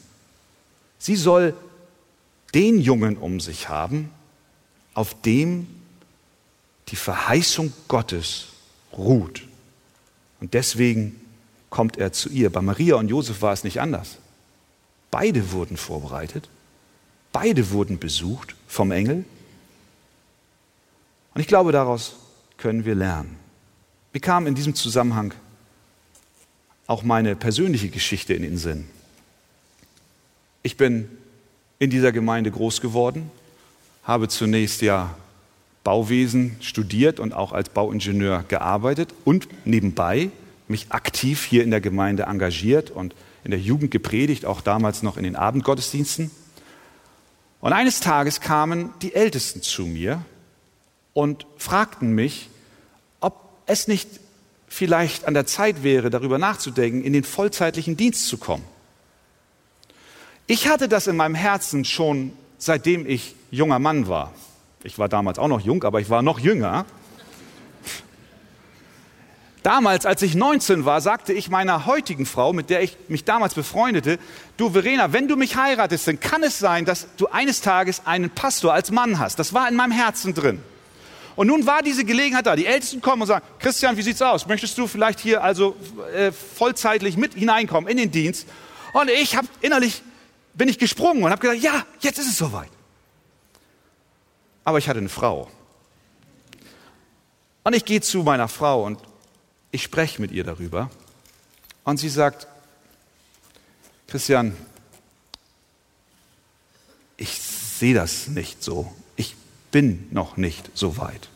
Sie 0.97 1.15
soll 1.15 1.53
den 2.53 2.81
Jungen 2.81 3.17
um 3.17 3.39
sich 3.39 3.69
haben, 3.69 4.09
auf 4.93 5.21
dem 5.21 5.67
die 6.87 6.95
Verheißung 6.95 7.71
Gottes 7.87 8.47
ruht. 8.91 9.43
Und 10.41 10.53
deswegen 10.53 11.19
kommt 11.69 11.97
er 11.97 12.11
zu 12.11 12.29
ihr. 12.29 12.49
Bei 12.49 12.61
Maria 12.61 12.95
und 12.95 13.07
Josef 13.07 13.41
war 13.41 13.53
es 13.53 13.63
nicht 13.63 13.79
anders. 13.79 14.17
Beide 15.11 15.51
wurden 15.51 15.77
vorbereitet, 15.77 16.49
beide 17.31 17.71
wurden 17.71 17.99
besucht 17.99 18.55
vom 18.67 18.91
Engel 18.91 19.25
und 21.39 21.43
ich 21.43 21.47
glaube, 21.47 21.71
daraus 21.71 22.17
können 22.57 22.83
wir 22.83 22.95
lernen. 22.95 23.37
Mir 24.11 24.19
kam 24.19 24.45
in 24.45 24.55
diesem 24.55 24.75
Zusammenhang 24.75 25.33
auch 26.85 27.01
meine 27.01 27.37
persönliche 27.37 27.87
Geschichte 27.87 28.33
in 28.33 28.41
den 28.41 28.57
Sinn. 28.57 28.89
Ich 30.61 30.75
bin 30.75 31.07
in 31.79 31.89
dieser 31.89 32.11
Gemeinde 32.11 32.51
groß 32.51 32.81
geworden, 32.81 33.31
habe 34.03 34.27
zunächst 34.27 34.81
ja 34.81 35.15
Bauwesen 35.85 36.57
studiert 36.59 37.21
und 37.21 37.31
auch 37.31 37.53
als 37.53 37.69
Bauingenieur 37.69 38.43
gearbeitet 38.49 39.13
und 39.23 39.47
nebenbei 39.63 40.31
mich 40.67 40.91
aktiv 40.91 41.45
hier 41.45 41.63
in 41.63 41.71
der 41.71 41.79
Gemeinde 41.79 42.23
engagiert 42.23 42.91
und 42.91 43.15
in 43.45 43.51
der 43.51 43.61
Jugend 43.61 43.91
gepredigt, 43.91 44.43
auch 44.43 44.59
damals 44.59 45.03
noch 45.03 45.15
in 45.15 45.23
den 45.23 45.37
Abendgottesdiensten. 45.37 46.31
Und 47.61 47.71
eines 47.71 48.01
Tages 48.01 48.41
kamen 48.41 48.93
die 49.01 49.15
Ältesten 49.15 49.61
zu 49.61 49.85
mir 49.85 50.25
und 51.19 51.45
fragten 51.57 52.13
mich, 52.13 52.49
ob 53.19 53.41
es 53.65 53.89
nicht 53.89 54.07
vielleicht 54.69 55.25
an 55.25 55.33
der 55.33 55.45
Zeit 55.45 55.83
wäre, 55.83 56.09
darüber 56.09 56.37
nachzudenken, 56.37 57.03
in 57.03 57.11
den 57.11 57.25
vollzeitlichen 57.25 57.97
Dienst 57.97 58.29
zu 58.29 58.37
kommen. 58.37 58.63
Ich 60.47 60.69
hatte 60.69 60.87
das 60.87 61.07
in 61.07 61.17
meinem 61.17 61.35
Herzen 61.35 61.83
schon 61.83 62.31
seitdem 62.57 63.05
ich 63.05 63.35
junger 63.51 63.79
Mann 63.79 64.07
war. 64.07 64.31
Ich 64.83 64.97
war 64.97 65.09
damals 65.09 65.39
auch 65.39 65.49
noch 65.49 65.59
jung, 65.59 65.83
aber 65.83 65.99
ich 65.99 66.09
war 66.09 66.21
noch 66.21 66.39
jünger. 66.39 66.85
Damals, 69.61 70.05
als 70.05 70.21
ich 70.21 70.35
19 70.35 70.85
war, 70.85 71.01
sagte 71.01 71.33
ich 71.33 71.49
meiner 71.49 71.85
heutigen 71.85 72.25
Frau, 72.25 72.53
mit 72.53 72.69
der 72.69 72.81
ich 72.81 72.95
mich 73.09 73.25
damals 73.25 73.55
befreundete, 73.55 74.19
du 74.55 74.69
Verena, 74.69 75.11
wenn 75.11 75.27
du 75.27 75.35
mich 75.35 75.57
heiratest, 75.57 76.07
dann 76.07 76.19
kann 76.21 76.43
es 76.43 76.59
sein, 76.59 76.85
dass 76.85 77.07
du 77.17 77.27
eines 77.27 77.59
Tages 77.59 78.03
einen 78.05 78.29
Pastor 78.29 78.73
als 78.73 78.89
Mann 78.89 79.19
hast. 79.19 79.37
Das 79.37 79.53
war 79.53 79.67
in 79.67 79.75
meinem 79.75 79.91
Herzen 79.91 80.33
drin. 80.33 80.63
Und 81.39 81.47
nun 81.47 81.65
war 81.65 81.81
diese 81.81 82.03
Gelegenheit 82.03 82.45
da. 82.47 82.57
Die 82.57 82.65
Ältesten 82.65 82.99
kommen 82.99 83.21
und 83.21 83.29
sagen, 83.29 83.45
Christian, 83.59 83.95
wie 83.95 84.01
sieht's 84.01 84.21
aus? 84.21 84.45
Möchtest 84.45 84.77
du 84.77 84.87
vielleicht 84.87 85.21
hier 85.21 85.41
also 85.41 85.73
äh, 86.13 86.33
vollzeitlich 86.33 87.15
mit 87.15 87.33
hineinkommen 87.33 87.89
in 87.89 87.95
den 87.95 88.11
Dienst? 88.11 88.45
Und 88.91 89.09
ich 89.09 89.37
habe 89.37 89.47
innerlich, 89.61 90.03
bin 90.53 90.67
ich 90.67 90.77
gesprungen 90.77 91.23
und 91.23 91.31
habe 91.31 91.39
gedacht, 91.39 91.63
ja, 91.63 91.85
jetzt 92.01 92.19
ist 92.19 92.27
es 92.27 92.37
soweit. 92.37 92.67
Aber 94.65 94.79
ich 94.79 94.89
hatte 94.89 94.99
eine 94.99 95.07
Frau. 95.07 95.49
Und 97.63 97.73
ich 97.73 97.85
gehe 97.85 98.01
zu 98.01 98.23
meiner 98.23 98.49
Frau 98.49 98.83
und 98.83 98.99
ich 99.71 99.81
spreche 99.81 100.21
mit 100.21 100.33
ihr 100.33 100.43
darüber. 100.43 100.89
Und 101.85 102.01
sie 102.01 102.09
sagt, 102.09 102.47
Christian, 104.07 104.57
ich 107.15 107.39
sehe 107.39 107.93
das 107.93 108.27
nicht 108.27 108.61
so. 108.61 108.93
Bin 109.71 110.07
noch 110.11 110.37
nicht 110.37 110.71
so 110.73 110.97
weit. 110.97 111.29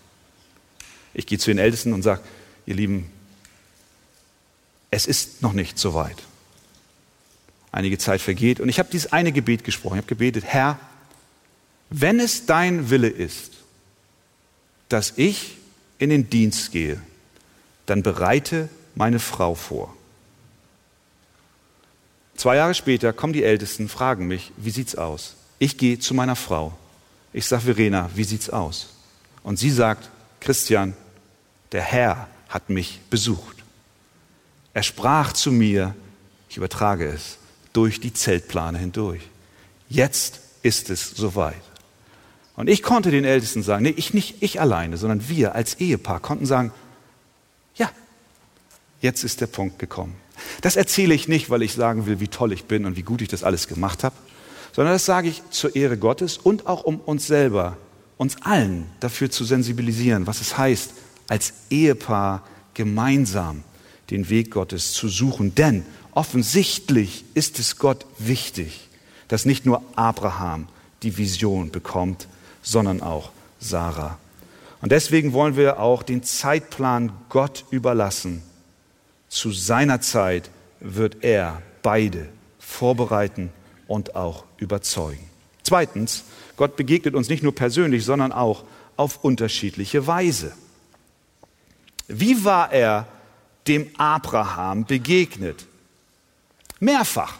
Ich 1.13 1.25
gehe 1.25 1.37
zu 1.37 1.51
den 1.51 1.59
Ältesten 1.59 1.93
und 1.93 2.01
sage, 2.01 2.21
ihr 2.65 2.75
Lieben, 2.75 3.11
es 4.89 5.05
ist 5.05 5.41
noch 5.41 5.53
nicht 5.53 5.77
so 5.77 5.93
weit. 5.93 6.17
Einige 7.71 7.97
Zeit 7.97 8.21
vergeht 8.21 8.59
und 8.59 8.69
ich 8.69 8.79
habe 8.79 8.89
dieses 8.91 9.11
eine 9.11 9.31
Gebet 9.31 9.63
gesprochen. 9.63 9.95
Ich 9.95 10.03
habe 10.03 10.07
gebetet, 10.07 10.43
Herr, 10.45 10.79
wenn 11.89 12.19
es 12.19 12.45
dein 12.45 12.89
Wille 12.89 13.07
ist, 13.07 13.53
dass 14.89 15.13
ich 15.15 15.57
in 15.97 16.09
den 16.09 16.29
Dienst 16.29 16.71
gehe, 16.71 17.01
dann 17.85 18.03
bereite 18.03 18.69
meine 18.95 19.19
Frau 19.19 19.55
vor. 19.55 19.95
Zwei 22.35 22.55
Jahre 22.55 22.73
später 22.73 23.13
kommen 23.13 23.33
die 23.33 23.43
Ältesten, 23.43 23.89
fragen 23.89 24.27
mich, 24.27 24.51
wie 24.57 24.71
sieht's 24.71 24.95
aus? 24.95 25.35
Ich 25.59 25.77
gehe 25.77 25.99
zu 25.99 26.13
meiner 26.13 26.35
Frau. 26.35 26.77
Ich 27.33 27.45
sage, 27.47 27.63
Verena, 27.63 28.09
wie 28.15 28.23
sieht's 28.23 28.49
aus? 28.49 28.89
Und 29.43 29.57
sie 29.57 29.71
sagt, 29.71 30.09
Christian, 30.39 30.93
der 31.71 31.81
Herr 31.81 32.27
hat 32.47 32.69
mich 32.69 33.01
besucht. 33.09 33.57
Er 34.73 34.83
sprach 34.83 35.33
zu 35.33 35.51
mir, 35.51 35.95
ich 36.49 36.57
übertrage 36.57 37.07
es, 37.07 37.37
durch 37.73 37.99
die 37.99 38.13
Zeltplane 38.13 38.77
hindurch. 38.77 39.23
Jetzt 39.89 40.41
ist 40.61 40.89
es 40.89 41.11
soweit. 41.11 41.61
Und 42.55 42.69
ich 42.69 42.83
konnte 42.83 43.09
den 43.09 43.25
Ältesten 43.25 43.63
sagen, 43.63 43.83
nee, 43.83 43.93
ich 43.97 44.13
nicht 44.13 44.41
ich 44.41 44.61
alleine, 44.61 44.97
sondern 44.97 45.27
wir 45.27 45.55
als 45.55 45.75
Ehepaar 45.75 46.19
konnten 46.19 46.45
sagen, 46.45 46.71
ja, 47.75 47.89
jetzt 49.01 49.23
ist 49.23 49.41
der 49.41 49.47
Punkt 49.47 49.79
gekommen. 49.79 50.15
Das 50.61 50.75
erzähle 50.75 51.15
ich 51.15 51.27
nicht, 51.27 51.49
weil 51.49 51.63
ich 51.63 51.73
sagen 51.73 52.05
will, 52.05 52.19
wie 52.19 52.27
toll 52.27 52.53
ich 52.53 52.65
bin 52.65 52.85
und 52.85 52.95
wie 52.95 53.01
gut 53.01 53.21
ich 53.21 53.27
das 53.27 53.43
alles 53.43 53.67
gemacht 53.67 54.03
habe, 54.03 54.15
sondern 54.73 54.95
das 54.95 55.05
sage 55.05 55.29
ich 55.29 55.41
zur 55.51 55.75
Ehre 55.75 55.97
Gottes 55.97 56.37
und 56.37 56.67
auch 56.67 56.83
um 56.83 56.99
uns 56.99 57.27
selber, 57.27 57.77
uns 58.17 58.41
allen 58.41 58.89
dafür 58.99 59.31
zu 59.31 59.45
sensibilisieren, 59.45 60.27
was 60.27 60.41
es 60.41 60.57
heißt, 60.57 60.93
als 61.29 61.53
Ehepaar 61.69 62.43
gemeinsam 62.73 63.63
den 64.09 64.29
Weg 64.29 64.51
Gottes 64.51 64.93
zu 64.93 65.07
suchen. 65.07 65.55
Denn 65.55 65.85
offensichtlich 66.11 67.23
ist 67.33 67.59
es 67.59 67.77
Gott 67.77 68.05
wichtig, 68.17 68.89
dass 69.27 69.45
nicht 69.45 69.65
nur 69.65 69.83
Abraham 69.95 70.67
die 71.03 71.17
Vision 71.17 71.71
bekommt, 71.71 72.27
sondern 72.61 73.01
auch 73.01 73.31
Sarah. 73.59 74.17
Und 74.81 74.91
deswegen 74.91 75.33
wollen 75.33 75.55
wir 75.55 75.79
auch 75.79 76.03
den 76.03 76.23
Zeitplan 76.23 77.11
Gott 77.29 77.65
überlassen. 77.69 78.41
Zu 79.29 79.51
seiner 79.51 80.01
Zeit 80.01 80.49
wird 80.79 81.23
er 81.23 81.61
beide 81.81 82.27
vorbereiten 82.59 83.51
und 83.87 84.15
auch 84.15 84.45
überzeugen. 84.57 85.29
Zweitens, 85.63 86.23
Gott 86.57 86.75
begegnet 86.75 87.15
uns 87.15 87.29
nicht 87.29 87.43
nur 87.43 87.55
persönlich, 87.55 88.05
sondern 88.05 88.31
auch 88.31 88.63
auf 88.97 89.23
unterschiedliche 89.23 90.05
Weise. 90.07 90.53
Wie 92.07 92.43
war 92.43 92.71
er 92.71 93.07
dem 93.67 93.89
Abraham 93.97 94.85
begegnet? 94.85 95.65
Mehrfach. 96.79 97.35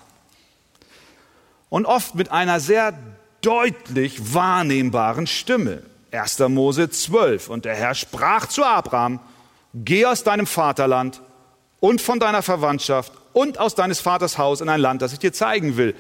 Und 1.70 1.86
oft 1.86 2.16
mit 2.16 2.32
einer 2.32 2.60
sehr 2.60 2.98
deutlich 3.42 4.34
wahrnehmbaren 4.34 5.28
Stimme. 5.28 5.84
1. 6.12 6.40
Mose 6.40 6.90
12. 6.90 7.50
Und 7.50 7.66
der 7.66 7.76
Herr 7.76 7.96
sprach 7.96 8.48
zu 8.48 8.64
Abraham, 8.64 9.20
geh 9.74 10.06
aus 10.06 10.24
deinem 10.24 10.48
Vaterland 10.48 11.22
und 11.80 12.02
von 12.02 12.20
deiner 12.20 12.42
Verwandtschaft 12.42 13.12
und 13.34 13.60
aus 13.60 13.75
deines 13.75 14.00
Vaters 14.00 14.38
Haus 14.38 14.62
in 14.62 14.70
ein 14.70 14.79
Land, 14.79 15.01
das 15.01 15.14
ich 15.14 15.20
dir 15.20 15.34
zeigen 15.34 15.75
will. 15.75 15.96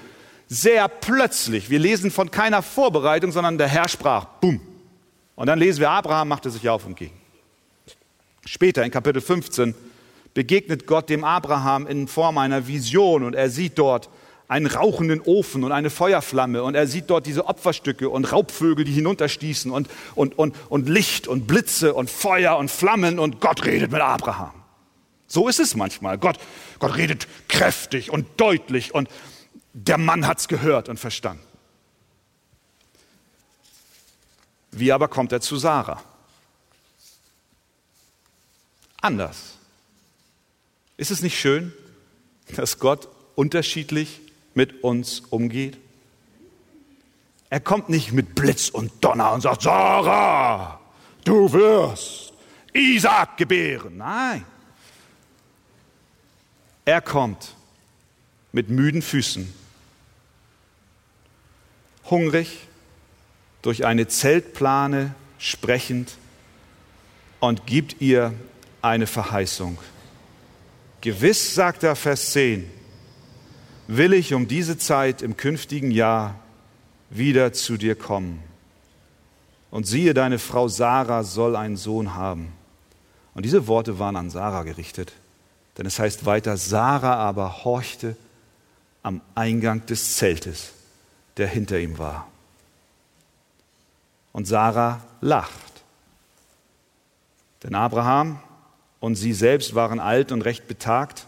Sehr 0.53 0.87
plötzlich. 0.87 1.71
Wir 1.71 1.79
lesen 1.79 2.11
von 2.11 2.29
keiner 2.29 2.61
Vorbereitung, 2.61 3.31
sondern 3.31 3.57
der 3.57 3.67
Herr 3.67 3.87
sprach, 3.87 4.25
bumm. 4.39 4.61
Und 5.33 5.47
dann 5.47 5.57
lesen 5.57 5.79
wir, 5.79 5.89
Abraham 5.89 6.27
machte 6.27 6.51
sich 6.51 6.69
auf 6.69 6.85
und 6.85 6.95
ging. 6.95 7.09
Später 8.45 8.83
in 8.83 8.91
Kapitel 8.91 9.19
15 9.19 9.73
begegnet 10.35 10.85
Gott 10.85 11.09
dem 11.09 11.23
Abraham 11.23 11.87
in 11.87 12.07
Form 12.07 12.37
einer 12.37 12.67
Vision 12.67 13.23
und 13.23 13.33
er 13.33 13.49
sieht 13.49 13.79
dort 13.79 14.09
einen 14.47 14.67
rauchenden 14.67 15.21
Ofen 15.21 15.63
und 15.63 15.71
eine 15.71 15.89
Feuerflamme 15.89 16.61
und 16.61 16.75
er 16.75 16.85
sieht 16.85 17.09
dort 17.09 17.25
diese 17.25 17.47
Opferstücke 17.47 18.07
und 18.07 18.31
Raubvögel, 18.31 18.85
die 18.85 18.91
hinunterstießen 18.91 19.71
und, 19.71 19.89
und, 20.13 20.37
und, 20.37 20.55
und 20.69 20.87
Licht 20.87 21.27
und 21.27 21.47
Blitze 21.47 21.95
und 21.95 22.11
Feuer 22.11 22.57
und 22.57 22.69
Flammen 22.69 23.17
und 23.17 23.41
Gott 23.41 23.65
redet 23.65 23.91
mit 23.91 24.01
Abraham. 24.01 24.51
So 25.25 25.47
ist 25.47 25.59
es 25.59 25.75
manchmal. 25.75 26.19
Gott, 26.19 26.37
Gott 26.77 26.95
redet 26.95 27.27
kräftig 27.47 28.11
und 28.11 28.27
deutlich 28.37 28.93
und 28.93 29.09
der 29.73 29.97
Mann 29.97 30.27
hat 30.27 30.39
es 30.39 30.47
gehört 30.47 30.87
und 30.87 30.99
verstanden. 30.99 31.43
Wie 34.71 34.91
aber 34.91 35.07
kommt 35.07 35.31
er 35.31 35.41
zu 35.41 35.57
Sarah? 35.57 36.01
Anders. 39.01 39.55
Ist 40.97 41.11
es 41.11 41.21
nicht 41.21 41.37
schön, 41.37 41.73
dass 42.55 42.79
Gott 42.79 43.07
unterschiedlich 43.35 44.21
mit 44.53 44.83
uns 44.83 45.19
umgeht? 45.19 45.77
Er 47.49 47.59
kommt 47.59 47.89
nicht 47.89 48.13
mit 48.13 48.35
Blitz 48.35 48.69
und 48.69 48.91
Donner 49.03 49.33
und 49.33 49.41
sagt, 49.41 49.63
Sarah, 49.63 50.79
du 51.23 51.51
wirst 51.51 52.33
Isaac 52.73 53.37
gebären. 53.37 53.97
Nein. 53.97 54.45
Er 56.85 57.01
kommt 57.01 57.55
mit 58.51 58.69
müden 58.69 59.01
Füßen, 59.01 59.53
hungrig, 62.09 62.67
durch 63.61 63.85
eine 63.85 64.07
Zeltplane 64.07 65.15
sprechend 65.37 66.17
und 67.39 67.65
gibt 67.65 68.01
ihr 68.01 68.33
eine 68.81 69.07
Verheißung. 69.07 69.77
Gewiss, 71.01 71.55
sagt 71.55 71.83
er 71.83 71.95
Vers 71.95 72.31
10, 72.31 72.69
will 73.87 74.13
ich 74.13 74.33
um 74.33 74.47
diese 74.47 74.77
Zeit 74.77 75.21
im 75.21 75.37
künftigen 75.37 75.91
Jahr 75.91 76.39
wieder 77.09 77.53
zu 77.53 77.77
dir 77.77 77.95
kommen. 77.95 78.41
Und 79.71 79.87
siehe, 79.87 80.13
deine 80.13 80.39
Frau 80.39 80.67
Sarah 80.67 81.23
soll 81.23 81.55
einen 81.55 81.77
Sohn 81.77 82.15
haben. 82.15 82.53
Und 83.33 83.43
diese 83.43 83.67
Worte 83.67 83.99
waren 83.99 84.15
an 84.15 84.29
Sarah 84.29 84.63
gerichtet. 84.63 85.13
Denn 85.77 85.85
es 85.85 85.99
heißt 85.99 86.25
weiter, 86.25 86.57
Sarah 86.57 87.15
aber 87.15 87.63
horchte 87.63 88.15
am 89.01 89.21
Eingang 89.35 89.85
des 89.87 90.15
Zeltes, 90.15 90.71
der 91.37 91.47
hinter 91.47 91.79
ihm 91.79 91.97
war. 91.97 92.27
Und 94.31 94.45
Sarah 94.45 95.01
lacht. 95.21 95.83
Denn 97.63 97.75
Abraham 97.75 98.39
und 98.99 99.15
sie 99.15 99.33
selbst 99.33 99.75
waren 99.75 99.99
alt 99.99 100.31
und 100.31 100.41
recht 100.41 100.67
betagt 100.67 101.27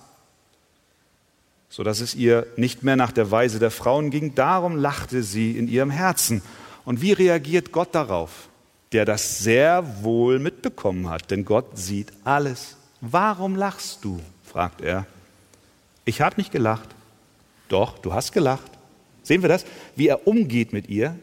so 1.75 1.83
dass 1.83 1.99
es 1.99 2.15
ihr 2.15 2.47
nicht 2.55 2.83
mehr 2.83 2.95
nach 2.95 3.11
der 3.11 3.31
Weise 3.31 3.59
der 3.59 3.69
Frauen 3.69 4.09
ging. 4.09 4.33
Darum 4.33 4.77
lachte 4.77 5.23
sie 5.23 5.57
in 5.57 5.67
ihrem 5.67 5.89
Herzen. 5.89 6.41
Und 6.85 7.01
wie 7.01 7.11
reagiert 7.11 7.73
Gott 7.73 7.93
darauf? 7.93 8.47
Der 8.93 9.03
das 9.03 9.39
sehr 9.39 10.01
wohl 10.01 10.39
mitbekommen 10.39 11.09
hat, 11.09 11.31
denn 11.31 11.43
Gott 11.43 11.77
sieht 11.77 12.13
alles. 12.23 12.77
Warum 13.01 13.57
lachst 13.57 14.05
du? 14.05 14.21
fragt 14.45 14.79
er. 14.79 15.05
Ich 16.05 16.21
habe 16.21 16.37
nicht 16.37 16.53
gelacht. 16.53 16.87
Doch, 17.67 17.97
du 17.97 18.13
hast 18.13 18.31
gelacht. 18.31 18.71
Sehen 19.25 19.41
wir 19.41 19.49
das? 19.49 19.65
Wie 19.95 20.07
er 20.07 20.27
umgeht 20.27 20.71
mit 20.71 20.87
ihr. 20.87 21.17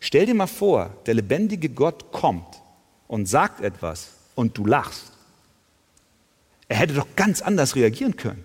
Stell 0.00 0.26
dir 0.26 0.34
mal 0.34 0.46
vor, 0.46 0.94
der 1.06 1.14
lebendige 1.14 1.70
Gott 1.70 2.12
kommt 2.12 2.60
und 3.08 3.26
sagt 3.26 3.62
etwas 3.62 4.10
und 4.34 4.56
du 4.56 4.66
lachst. 4.66 5.10
Er 6.68 6.76
hätte 6.76 6.94
doch 6.94 7.08
ganz 7.16 7.42
anders 7.42 7.74
reagieren 7.74 8.16
können 8.16 8.44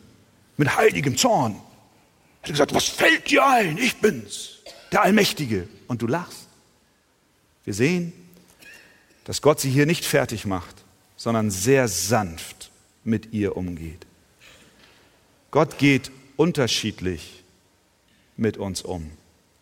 mit 0.57 0.75
heiligem 0.75 1.17
Zorn. 1.17 1.53
Er 1.53 2.43
hat 2.43 2.51
gesagt, 2.51 2.73
was 2.73 2.87
fällt 2.87 3.29
dir 3.29 3.45
ein? 3.45 3.77
Ich 3.77 3.97
bin's, 3.97 4.61
der 4.91 5.01
Allmächtige. 5.03 5.67
Und 5.87 6.01
du 6.01 6.07
lachst. 6.07 6.47
Wir 7.65 7.73
sehen, 7.73 8.13
dass 9.25 9.41
Gott 9.41 9.59
sie 9.59 9.69
hier 9.69 9.85
nicht 9.85 10.05
fertig 10.05 10.45
macht, 10.45 10.83
sondern 11.17 11.51
sehr 11.51 11.87
sanft 11.87 12.71
mit 13.03 13.33
ihr 13.33 13.57
umgeht. 13.57 14.05
Gott 15.51 15.77
geht 15.77 16.11
unterschiedlich 16.37 17.43
mit 18.37 18.57
uns 18.57 18.81
um. 18.81 19.09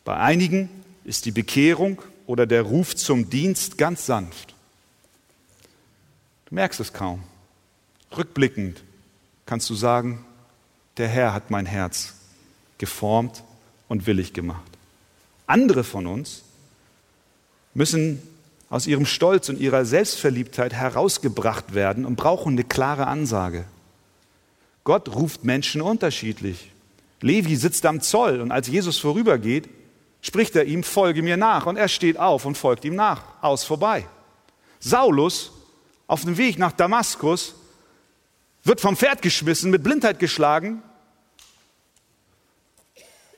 Bei 0.04 0.18
einigen 0.18 0.70
ist 1.04 1.26
die 1.26 1.32
Bekehrung 1.32 2.02
oder 2.26 2.46
der 2.46 2.64
Ruf 2.64 2.96
zum 2.96 3.30
Dienst 3.30 3.78
ganz 3.78 4.06
sanft. 4.06 4.54
Du 6.46 6.56
merkst 6.56 6.80
es 6.80 6.94
kaum. 6.94 7.24
Rückblickend 8.16 8.84
kannst 9.46 9.70
du 9.70 9.76
sagen, 9.76 10.26
der 10.98 11.08
Herr 11.08 11.34
hat 11.34 11.50
mein 11.52 11.66
Herz 11.66 12.14
geformt 12.78 13.44
und 13.88 14.08
willig 14.08 14.34
gemacht. 14.34 14.72
Andere 15.48 15.84
von 15.84 16.08
uns 16.08 16.44
müssen 17.74 18.22
aus 18.70 18.88
ihrem 18.88 19.06
Stolz 19.06 19.50
und 19.50 19.60
ihrer 19.60 19.86
Selbstverliebtheit 19.86 20.74
herausgebracht 20.74 21.76
werden 21.76 22.06
und 22.06 22.16
brauchen 22.16 22.54
eine 22.54 22.64
klare 22.64 23.08
Ansage. 23.08 23.66
Gott 24.84 25.14
ruft 25.16 25.44
Menschen 25.44 25.82
unterschiedlich. 25.82 26.73
Levi 27.24 27.56
sitzt 27.56 27.86
am 27.86 28.02
Zoll 28.02 28.42
und 28.42 28.52
als 28.52 28.68
Jesus 28.68 29.00
vorübergeht, 29.00 29.70
spricht 30.22 30.56
er 30.56 30.66
ihm, 30.66 30.84
folge 30.84 31.24
mir 31.24 31.38
nach. 31.38 31.66
Und 31.66 31.78
er 31.78 31.88
steht 31.88 32.18
auf 32.18 32.46
und 32.46 32.58
folgt 32.58 32.86
ihm 32.86 32.96
nach. 32.96 33.24
Aus 33.42 33.64
vorbei. 33.64 34.06
Saulus 34.80 35.52
auf 36.06 36.24
dem 36.24 36.38
Weg 36.38 36.60
nach 36.60 36.74
Damaskus 36.74 37.56
wird 38.64 38.82
vom 38.82 38.98
Pferd 38.98 39.22
geschmissen, 39.22 39.72
mit 39.72 39.84
Blindheit 39.84 40.20
geschlagen. 40.20 40.84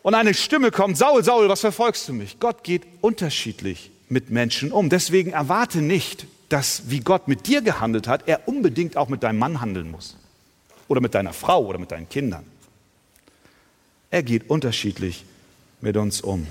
Und 0.01 0.13
eine 0.13 0.33
Stimme 0.33 0.71
kommt, 0.71 0.97
Saul, 0.97 1.23
Saul, 1.23 1.47
was 1.49 1.61
verfolgst 1.61 2.07
du 2.09 2.13
mich? 2.13 2.39
Gott 2.39 2.63
geht 2.63 2.83
unterschiedlich 3.01 3.91
mit 4.09 4.29
Menschen 4.29 4.71
um. 4.71 4.89
Deswegen 4.89 5.31
erwarte 5.31 5.79
nicht, 5.79 6.27
dass 6.49 6.89
wie 6.89 6.99
Gott 6.99 7.27
mit 7.27 7.47
dir 7.47 7.61
gehandelt 7.61 8.07
hat, 8.07 8.27
er 8.27 8.47
unbedingt 8.47 8.97
auch 8.97 9.09
mit 9.09 9.23
deinem 9.23 9.39
Mann 9.39 9.61
handeln 9.61 9.89
muss. 9.89 10.15
Oder 10.87 11.01
mit 11.01 11.15
deiner 11.15 11.33
Frau 11.33 11.65
oder 11.65 11.79
mit 11.79 11.91
deinen 11.91 12.09
Kindern. 12.09 12.45
Er 14.09 14.23
geht 14.23 14.49
unterschiedlich 14.49 15.25
mit 15.81 15.97
uns 15.97 16.21
um. 16.21 16.47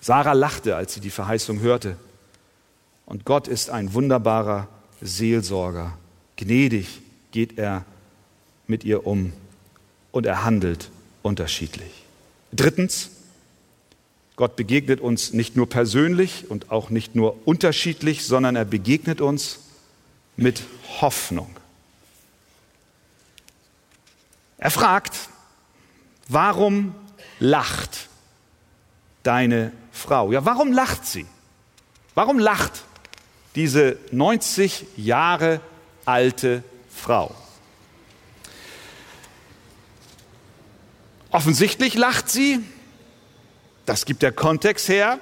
Sarah 0.00 0.32
lachte, 0.32 0.76
als 0.76 0.94
sie 0.94 1.00
die 1.00 1.10
Verheißung 1.10 1.60
hörte. 1.60 1.96
Und 3.06 3.24
Gott 3.24 3.48
ist 3.48 3.70
ein 3.70 3.92
wunderbarer 3.92 4.68
Seelsorger. 5.00 5.98
Gnädig 6.36 7.00
geht 7.32 7.58
er 7.58 7.84
mit 8.66 8.84
ihr 8.84 9.06
um 9.06 9.32
und 10.12 10.26
er 10.26 10.44
handelt 10.44 10.90
unterschiedlich. 11.22 12.04
Drittens, 12.52 13.10
Gott 14.36 14.56
begegnet 14.56 15.00
uns 15.00 15.32
nicht 15.32 15.56
nur 15.56 15.68
persönlich 15.68 16.50
und 16.50 16.70
auch 16.70 16.88
nicht 16.88 17.14
nur 17.14 17.36
unterschiedlich, 17.46 18.24
sondern 18.24 18.56
er 18.56 18.64
begegnet 18.64 19.20
uns 19.20 19.58
mit 20.36 20.62
Hoffnung. 21.00 21.54
Er 24.56 24.70
fragt, 24.70 25.28
warum 26.32 26.94
lacht 27.38 28.08
deine 29.22 29.72
Frau? 29.92 30.32
Ja, 30.32 30.44
warum 30.44 30.72
lacht 30.72 31.06
sie? 31.06 31.26
Warum 32.14 32.38
lacht 32.38 32.84
diese 33.54 33.98
90 34.12 34.86
Jahre 34.96 35.60
alte 36.04 36.62
Frau? 36.88 37.34
Offensichtlich 41.30 41.94
lacht 41.94 42.28
sie, 42.28 42.60
das 43.86 44.04
gibt 44.04 44.22
der 44.22 44.32
Kontext 44.32 44.88
her, 44.88 45.20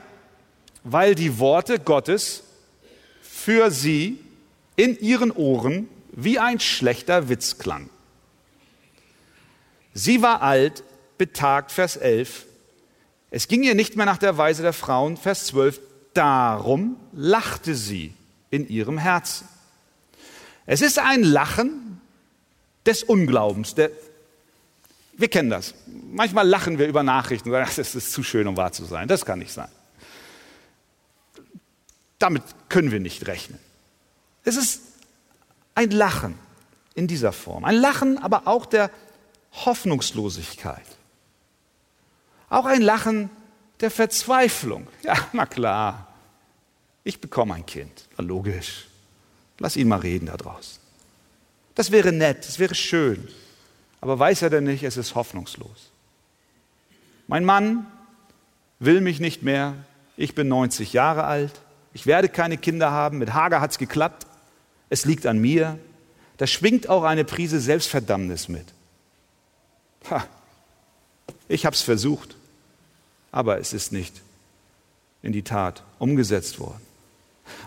weil 0.84 1.14
die 1.14 1.38
Worte 1.38 1.78
Gottes 1.78 2.44
für 3.20 3.70
sie 3.70 4.18
in 4.76 4.98
ihren 4.98 5.30
Ohren 5.30 5.88
wie 6.12 6.38
ein 6.38 6.60
schlechter 6.60 7.28
Witz 7.28 7.58
klang. 7.58 7.90
Sie 9.92 10.22
war 10.22 10.42
alt, 10.42 10.82
betagt, 11.18 11.72
Vers 11.72 11.96
11, 11.96 12.46
es 13.30 13.48
ging 13.48 13.62
ihr 13.62 13.74
nicht 13.74 13.96
mehr 13.96 14.06
nach 14.06 14.18
der 14.18 14.38
Weise 14.38 14.62
der 14.62 14.72
Frauen, 14.72 15.16
Vers 15.16 15.46
12, 15.46 15.80
darum 16.14 16.96
lachte 17.12 17.74
sie 17.74 18.14
in 18.50 18.68
ihrem 18.68 18.98
Herzen. 18.98 19.46
Es 20.66 20.80
ist 20.80 20.98
ein 20.98 21.22
Lachen 21.22 22.00
des 22.86 23.02
Unglaubens. 23.02 23.74
Der, 23.74 23.90
wir 25.14 25.28
kennen 25.28 25.50
das. 25.50 25.74
Manchmal 25.86 26.46
lachen 26.46 26.78
wir 26.78 26.86
über 26.88 27.02
Nachrichten 27.02 27.48
und 27.48 27.54
sagen, 27.54 27.70
das 27.76 27.94
ist 27.94 28.12
zu 28.12 28.22
schön, 28.22 28.46
um 28.46 28.56
wahr 28.56 28.72
zu 28.72 28.84
sein. 28.84 29.08
Das 29.08 29.24
kann 29.24 29.38
nicht 29.38 29.52
sein. 29.52 29.68
Damit 32.18 32.42
können 32.68 32.90
wir 32.90 33.00
nicht 33.00 33.26
rechnen. 33.26 33.58
Es 34.44 34.56
ist 34.56 34.82
ein 35.74 35.90
Lachen 35.90 36.34
in 36.94 37.06
dieser 37.06 37.32
Form. 37.32 37.64
Ein 37.64 37.76
Lachen 37.76 38.18
aber 38.18 38.46
auch 38.46 38.66
der 38.66 38.90
Hoffnungslosigkeit. 39.52 40.97
Auch 42.50 42.64
ein 42.64 42.82
Lachen 42.82 43.30
der 43.80 43.90
Verzweiflung. 43.90 44.86
Ja, 45.02 45.14
na 45.32 45.46
klar, 45.46 46.08
ich 47.04 47.20
bekomme 47.20 47.54
ein 47.54 47.66
Kind. 47.66 48.06
Na, 48.16 48.24
logisch. 48.24 48.86
Lass 49.58 49.76
ihn 49.76 49.88
mal 49.88 50.00
reden 50.00 50.26
da 50.26 50.36
draußen. 50.36 50.80
Das 51.74 51.90
wäre 51.90 52.12
nett, 52.12 52.46
das 52.46 52.58
wäre 52.58 52.74
schön. 52.74 53.28
Aber 54.00 54.18
weiß 54.18 54.42
er 54.42 54.50
denn 54.50 54.64
nicht, 54.64 54.82
es 54.82 54.96
ist 54.96 55.14
hoffnungslos. 55.14 55.90
Mein 57.26 57.44
Mann 57.44 57.86
will 58.78 59.00
mich 59.00 59.20
nicht 59.20 59.42
mehr. 59.42 59.74
Ich 60.16 60.34
bin 60.34 60.48
90 60.48 60.92
Jahre 60.92 61.24
alt. 61.24 61.52
Ich 61.92 62.06
werde 62.06 62.28
keine 62.28 62.56
Kinder 62.56 62.90
haben. 62.90 63.18
Mit 63.18 63.34
Hager 63.34 63.60
hat 63.60 63.72
es 63.72 63.78
geklappt. 63.78 64.26
Es 64.88 65.04
liegt 65.04 65.26
an 65.26 65.38
mir. 65.38 65.78
Da 66.36 66.46
schwingt 66.46 66.88
auch 66.88 67.02
eine 67.02 67.24
Prise 67.24 67.60
Selbstverdammnis 67.60 68.48
mit. 68.48 68.66
Ha, 70.10 70.24
ich 71.48 71.66
habe 71.66 71.74
es 71.74 71.82
versucht 71.82 72.37
aber 73.30 73.58
es 73.58 73.72
ist 73.72 73.92
nicht 73.92 74.14
in 75.22 75.32
die 75.32 75.42
Tat 75.42 75.82
umgesetzt 75.98 76.60
worden. 76.60 76.80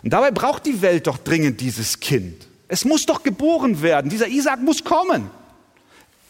Und 0.04 0.14
dabei 0.14 0.32
braucht 0.32 0.66
die 0.66 0.82
Welt 0.82 1.08
doch 1.08 1.18
dringend 1.18 1.62
dieses 1.62 2.00
Kind. 2.00 2.48
Es 2.68 2.86
muss 2.86 3.06
doch 3.06 3.24
geboren 3.24 3.82
werden. 3.82 4.10
Dieser 4.10 4.28
Isaac 4.28 4.62
muss 4.62 4.84
kommen. 4.84 5.30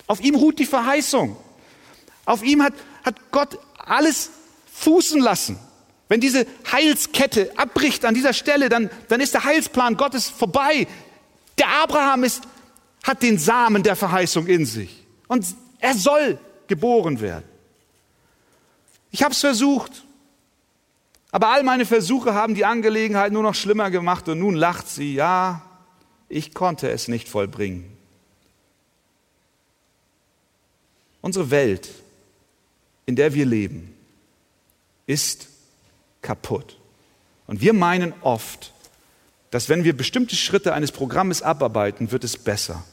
Auf 0.08 0.22
ihm 0.22 0.36
ruht 0.36 0.60
die 0.60 0.66
Verheißung. 0.66 1.38
Auf 2.26 2.44
ihm 2.44 2.64
hat, 2.64 2.74
hat 3.04 3.16
Gott 3.32 3.60
alles 3.78 4.32
fußen 4.74 5.22
lassen. 5.22 5.60
Wenn 6.08 6.20
diese 6.20 6.46
Heilskette 6.72 7.52
abbricht 7.58 8.04
an 8.06 8.14
dieser 8.14 8.34
Stelle, 8.34 8.70
dann, 8.70 8.90
dann 9.08 9.22
ist 9.22 9.34
der 9.34 9.44
Heilsplan 9.44 9.96
Gottes 9.96 10.30
vorbei. 10.30 10.88
Der 11.58 11.68
Abraham 11.84 12.24
ist, 12.24 12.42
hat 13.04 13.24
den 13.24 13.38
Samen 13.38 13.84
der 13.84 13.96
Verheißung 13.96 14.48
in 14.48 14.66
sich. 14.66 15.06
Und 15.28 15.46
er 15.80 15.94
soll 15.94 16.38
geboren 16.68 17.22
werden. 17.22 17.46
Ich 19.12 19.24
habe 19.24 19.34
es 19.34 19.40
versucht. 19.40 20.04
Aber 21.32 21.50
all 21.50 21.64
meine 21.64 21.86
Versuche 21.86 22.34
haben 22.34 22.56
die 22.56 22.66
Angelegenheit 22.66 23.32
nur 23.32 23.44
noch 23.44 23.56
schlimmer 23.56 23.90
gemacht 23.90 24.28
und 24.28 24.40
nun 24.40 24.56
lacht 24.56 24.90
sie, 24.90 25.14
ja, 25.14 25.62
ich 26.28 26.54
konnte 26.54 26.90
es 26.90 27.08
nicht 27.08 27.30
vollbringen. 27.30 27.98
Unsere 31.22 31.52
Welt, 31.52 31.90
in 33.06 33.16
der 33.16 33.34
wir 33.34 33.46
leben, 33.46 33.96
ist 35.06 35.48
kaputt. 36.22 36.78
Und 37.48 37.62
wir 37.62 37.74
meinen 37.74 38.14
oft, 38.22 38.74
dass 39.52 39.70
wenn 39.70 39.84
wir 39.84 39.96
bestimmte 39.96 40.36
Schritte 40.36 40.74
eines 40.74 40.92
Programmes 40.92 41.42
abarbeiten, 41.42 42.12
wird 42.12 42.24
es 42.24 42.38
besser. 42.38 42.84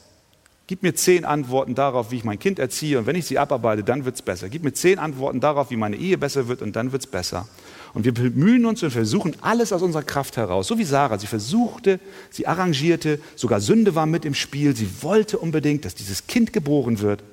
Gib 0.69 0.83
mir 0.83 0.93
zehn 0.93 1.25
Antworten 1.25 1.73
darauf, 1.73 2.11
wie 2.11 2.17
ich 2.17 2.23
mein 2.23 2.37
Kind 2.37 2.59
erziehe 2.59 2.99
und 2.99 3.07
wenn 3.07 3.15
ich 3.15 3.25
sie 3.25 3.39
abarbeite, 3.39 3.83
dann 3.83 4.05
wird 4.05 4.13
es 4.13 4.21
besser. 4.21 4.49
Gib 4.49 4.63
mir 4.63 4.71
zehn 4.71 4.99
Antworten 4.99 5.39
darauf, 5.39 5.71
wie 5.71 5.77
meine 5.77 5.95
Ehe 5.95 6.15
besser 6.15 6.47
wird 6.47 6.61
und 6.61 6.75
dann 6.75 6.91
wird 6.91 7.01
es 7.01 7.07
besser. 7.09 7.47
Und 7.95 8.05
wir 8.05 8.13
bemühen 8.13 8.67
uns 8.67 8.83
und 8.83 8.91
versuchen 8.91 9.35
alles 9.41 9.73
aus 9.73 9.81
unserer 9.81 10.03
Kraft 10.03 10.37
heraus. 10.37 10.67
So 10.67 10.77
wie 10.77 10.83
Sarah, 10.83 11.17
sie 11.17 11.25
versuchte, 11.25 11.99
sie 12.29 12.45
arrangierte, 12.45 13.19
sogar 13.35 13.61
Sünde 13.61 13.95
war 13.95 14.05
mit 14.05 14.25
im 14.25 14.35
Spiel. 14.35 14.75
Sie 14.75 14.87
wollte 15.01 15.39
unbedingt, 15.39 15.85
dass 15.85 15.95
dieses 15.95 16.27
Kind 16.27 16.53
geboren 16.53 16.99
wird. 16.99 17.23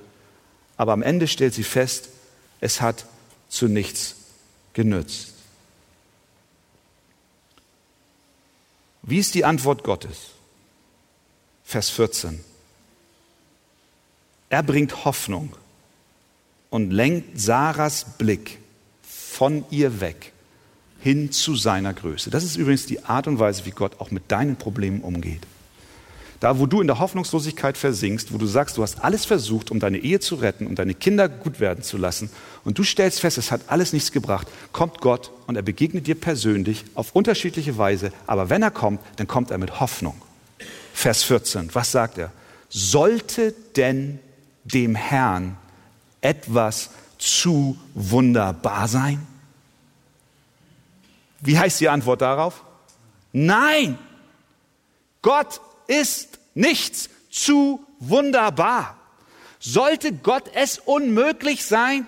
Aber 0.79 0.95
am 0.95 1.03
Ende 1.03 1.29
stellt 1.29 1.53
sie 1.53 1.63
fest, 1.63 2.09
es 2.63 2.81
hat 2.81 3.05
zu 3.51 3.69
nichts 3.69 4.17
genützt. 4.73 5.35
Wie 9.03 9.19
ist 9.19 9.35
die 9.35 9.45
Antwort 9.45 9.85
Gottes? 9.85 10.31
Vers 11.65 11.91
14. 11.91 12.56
Er 14.49 14.63
bringt 14.63 15.05
Hoffnung 15.05 15.53
und 16.71 16.91
lenkt 16.91 17.41
Sarahs 17.41 18.07
Blick 18.19 18.59
von 19.03 19.65
ihr 19.71 20.01
weg 20.01 20.33
hin 21.01 21.31
zu 21.31 21.57
seiner 21.57 21.95
Größe. 21.95 22.31
Das 22.31 22.45
ist 22.45 22.57
übrigens 22.57 22.87
die 22.87 23.05
Art 23.05 23.27
und 23.27 23.39
Weise, 23.39 23.67
wie 23.67 23.71
Gott 23.71 24.01
auch 24.01 24.11
mit 24.11 24.31
deinen 24.33 24.57
Problemen 24.57 25.03
umgeht. 25.03 25.43
Da, 26.41 26.59
wo 26.59 26.67
du 26.67 26.81
in 26.81 26.87
der 26.87 26.99
Hoffnungslosigkeit 26.99 27.79
versinkst, 27.79 28.33
wo 28.33 28.39
du 28.39 28.47
sagst, 28.47 28.77
du 28.77 28.83
hast 28.83 29.03
alles 29.03 29.25
versucht, 29.25 29.71
um 29.71 29.81
deine 29.81 29.99
Ehe 29.99 30.21
zu 30.21 30.35
retten, 30.35 30.67
um 30.67 30.75
deine 30.75 30.95
Kinder 30.95 31.29
gut 31.29 31.61
werden 31.61 31.83
zu 31.83 31.97
lassen, 31.97 32.29
und 32.65 32.79
du 32.79 32.83
stellst 32.83 33.21
fest, 33.21 33.39
es 33.39 33.51
hat 33.51 33.63
alles 33.69 33.93
nichts 33.93 34.13
gebracht, 34.13 34.47
kommt 34.73 35.01
Gott 35.01 35.31
und 35.47 35.57
er 35.57 35.63
begegnet 35.63 36.07
dir 36.07 36.15
persönlich 36.15 36.85
auf 36.95 37.15
unterschiedliche 37.15 37.79
Weise, 37.79 38.13
aber 38.27 38.51
wenn 38.51 38.63
er 38.63 38.71
kommt, 38.71 39.01
dann 39.17 39.27
kommt 39.27 39.51
er 39.51 39.59
mit 39.59 39.81
Hoffnung. 39.81 40.21
Vers 40.93 41.23
14, 41.23 41.75
was 41.75 41.93
sagt 41.93 42.19
er? 42.19 42.33
Sollte 42.69 43.55
denn 43.77 44.19
dem 44.73 44.95
Herrn 44.95 45.57
etwas 46.21 46.91
zu 47.19 47.77
wunderbar 47.95 48.89
sein? 48.89 49.27
Wie 51.41 51.59
heißt 51.59 51.81
die 51.81 51.89
Antwort 51.89 52.23
darauf? 52.23 52.63
Nein, 53.33 53.99
Gott 55.23 55.61
ist 55.87 56.39
nichts 56.55 57.11
zu 57.31 57.85
wunderbar. 57.99 58.97
Sollte 59.59 60.13
Gott 60.13 60.51
es 60.55 60.79
unmöglich 60.79 61.65
sein, 61.65 62.07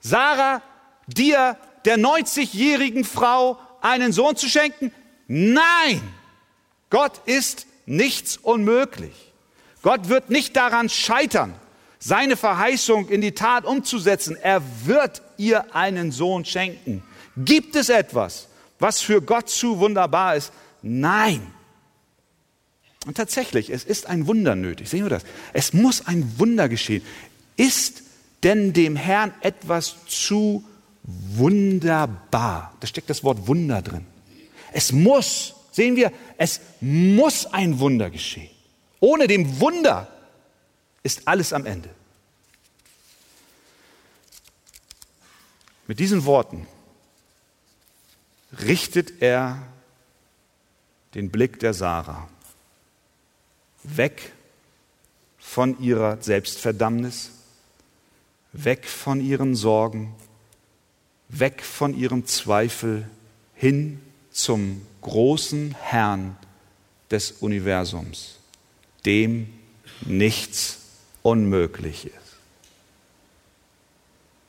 Sarah, 0.00 0.62
dir, 1.06 1.56
der 1.84 1.98
90-jährigen 1.98 3.04
Frau, 3.04 3.58
einen 3.80 4.12
Sohn 4.12 4.36
zu 4.36 4.48
schenken? 4.48 4.92
Nein, 5.26 6.02
Gott 6.90 7.20
ist 7.26 7.66
nichts 7.86 8.36
unmöglich. 8.36 9.32
Gott 9.82 10.08
wird 10.08 10.30
nicht 10.30 10.56
daran 10.56 10.88
scheitern, 10.88 11.54
seine 11.98 12.36
Verheißung 12.36 13.08
in 13.08 13.20
die 13.20 13.32
Tat 13.32 13.64
umzusetzen. 13.64 14.36
Er 14.36 14.62
wird 14.84 15.22
ihr 15.36 15.74
einen 15.74 16.12
Sohn 16.12 16.44
schenken. 16.44 17.02
Gibt 17.36 17.76
es 17.76 17.88
etwas, 17.88 18.48
was 18.78 19.00
für 19.00 19.20
Gott 19.20 19.48
zu 19.48 19.78
wunderbar 19.78 20.36
ist? 20.36 20.52
Nein. 20.82 21.42
Und 23.06 23.16
tatsächlich, 23.16 23.70
es 23.70 23.84
ist 23.84 24.06
ein 24.06 24.26
Wunder 24.26 24.54
nötig. 24.54 24.88
Sehen 24.88 25.04
wir 25.04 25.10
das? 25.10 25.24
Es 25.52 25.72
muss 25.72 26.06
ein 26.06 26.38
Wunder 26.38 26.68
geschehen. 26.68 27.02
Ist 27.56 28.02
denn 28.42 28.72
dem 28.72 28.96
Herrn 28.96 29.32
etwas 29.40 29.96
zu 30.06 30.64
wunderbar? 31.02 32.74
Da 32.80 32.86
steckt 32.86 33.10
das 33.10 33.24
Wort 33.24 33.46
Wunder 33.46 33.82
drin. 33.82 34.04
Es 34.72 34.92
muss, 34.92 35.54
sehen 35.72 35.96
wir, 35.96 36.12
es 36.36 36.60
muss 36.80 37.46
ein 37.46 37.78
Wunder 37.78 38.10
geschehen. 38.10 38.50
Ohne 39.00 39.26
dem 39.26 39.60
Wunder 39.60 40.08
ist 41.08 41.26
alles 41.26 41.54
am 41.54 41.64
Ende. 41.64 41.88
Mit 45.86 46.00
diesen 46.00 46.26
Worten 46.26 46.66
richtet 48.62 49.22
er 49.22 49.62
den 51.14 51.30
Blick 51.30 51.60
der 51.60 51.72
Sarah 51.72 52.28
weg 53.84 54.34
von 55.38 55.80
ihrer 55.80 56.20
Selbstverdammnis, 56.20 57.30
weg 58.52 58.84
von 58.86 59.22
ihren 59.22 59.54
Sorgen, 59.54 60.14
weg 61.30 61.62
von 61.62 61.96
ihrem 61.96 62.26
Zweifel 62.26 63.08
hin 63.54 64.02
zum 64.30 64.86
großen 65.00 65.74
Herrn 65.80 66.36
des 67.10 67.32
Universums, 67.32 68.36
dem 69.06 69.48
nichts 70.02 70.77
unmöglich 71.28 72.06
ist. 72.06 72.14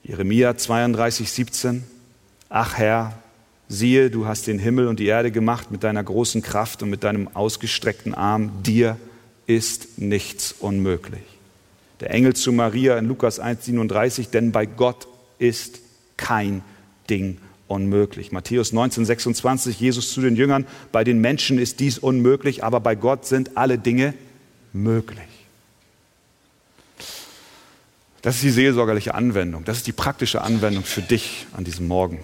Jeremia 0.03 0.55
32, 0.55 1.29
17. 1.29 1.83
Ach 2.47 2.77
Herr, 2.77 3.19
siehe, 3.67 4.09
du 4.09 4.25
hast 4.25 4.47
den 4.47 4.59
Himmel 4.59 4.87
und 4.87 4.97
die 4.99 5.07
Erde 5.07 5.29
gemacht 5.29 5.71
mit 5.71 5.83
deiner 5.83 6.01
großen 6.01 6.41
Kraft 6.41 6.81
und 6.81 6.89
mit 6.89 7.03
deinem 7.03 7.27
ausgestreckten 7.35 8.13
Arm. 8.13 8.63
Dir 8.63 8.95
ist 9.45 9.99
nichts 9.99 10.53
unmöglich. 10.53 11.23
Der 11.99 12.11
Engel 12.11 12.33
zu 12.33 12.53
Maria 12.53 12.97
in 12.97 13.07
Lukas 13.07 13.39
1, 13.39 13.65
37, 13.65 14.29
denn 14.29 14.53
bei 14.53 14.65
Gott 14.65 15.09
ist 15.37 15.81
kein 16.15 16.61
Ding 17.09 17.39
unmöglich. 17.67 18.31
Matthäus 18.31 18.71
19, 18.71 19.03
26, 19.03 19.81
Jesus 19.81 20.13
zu 20.13 20.21
den 20.21 20.37
Jüngern, 20.37 20.65
bei 20.93 21.03
den 21.03 21.19
Menschen 21.19 21.59
ist 21.59 21.81
dies 21.81 21.99
unmöglich, 21.99 22.63
aber 22.63 22.79
bei 22.79 22.95
Gott 22.95 23.25
sind 23.25 23.57
alle 23.57 23.77
Dinge 23.77 24.13
möglich. 24.71 25.28
Das 28.21 28.35
ist 28.35 28.43
die 28.43 28.49
seelsorgerliche 28.49 29.15
Anwendung. 29.15 29.63
Das 29.63 29.77
ist 29.77 29.87
die 29.87 29.93
praktische 29.93 30.41
Anwendung 30.41 30.83
für 30.83 31.01
dich 31.01 31.47
an 31.53 31.63
diesem 31.63 31.87
Morgen. 31.87 32.23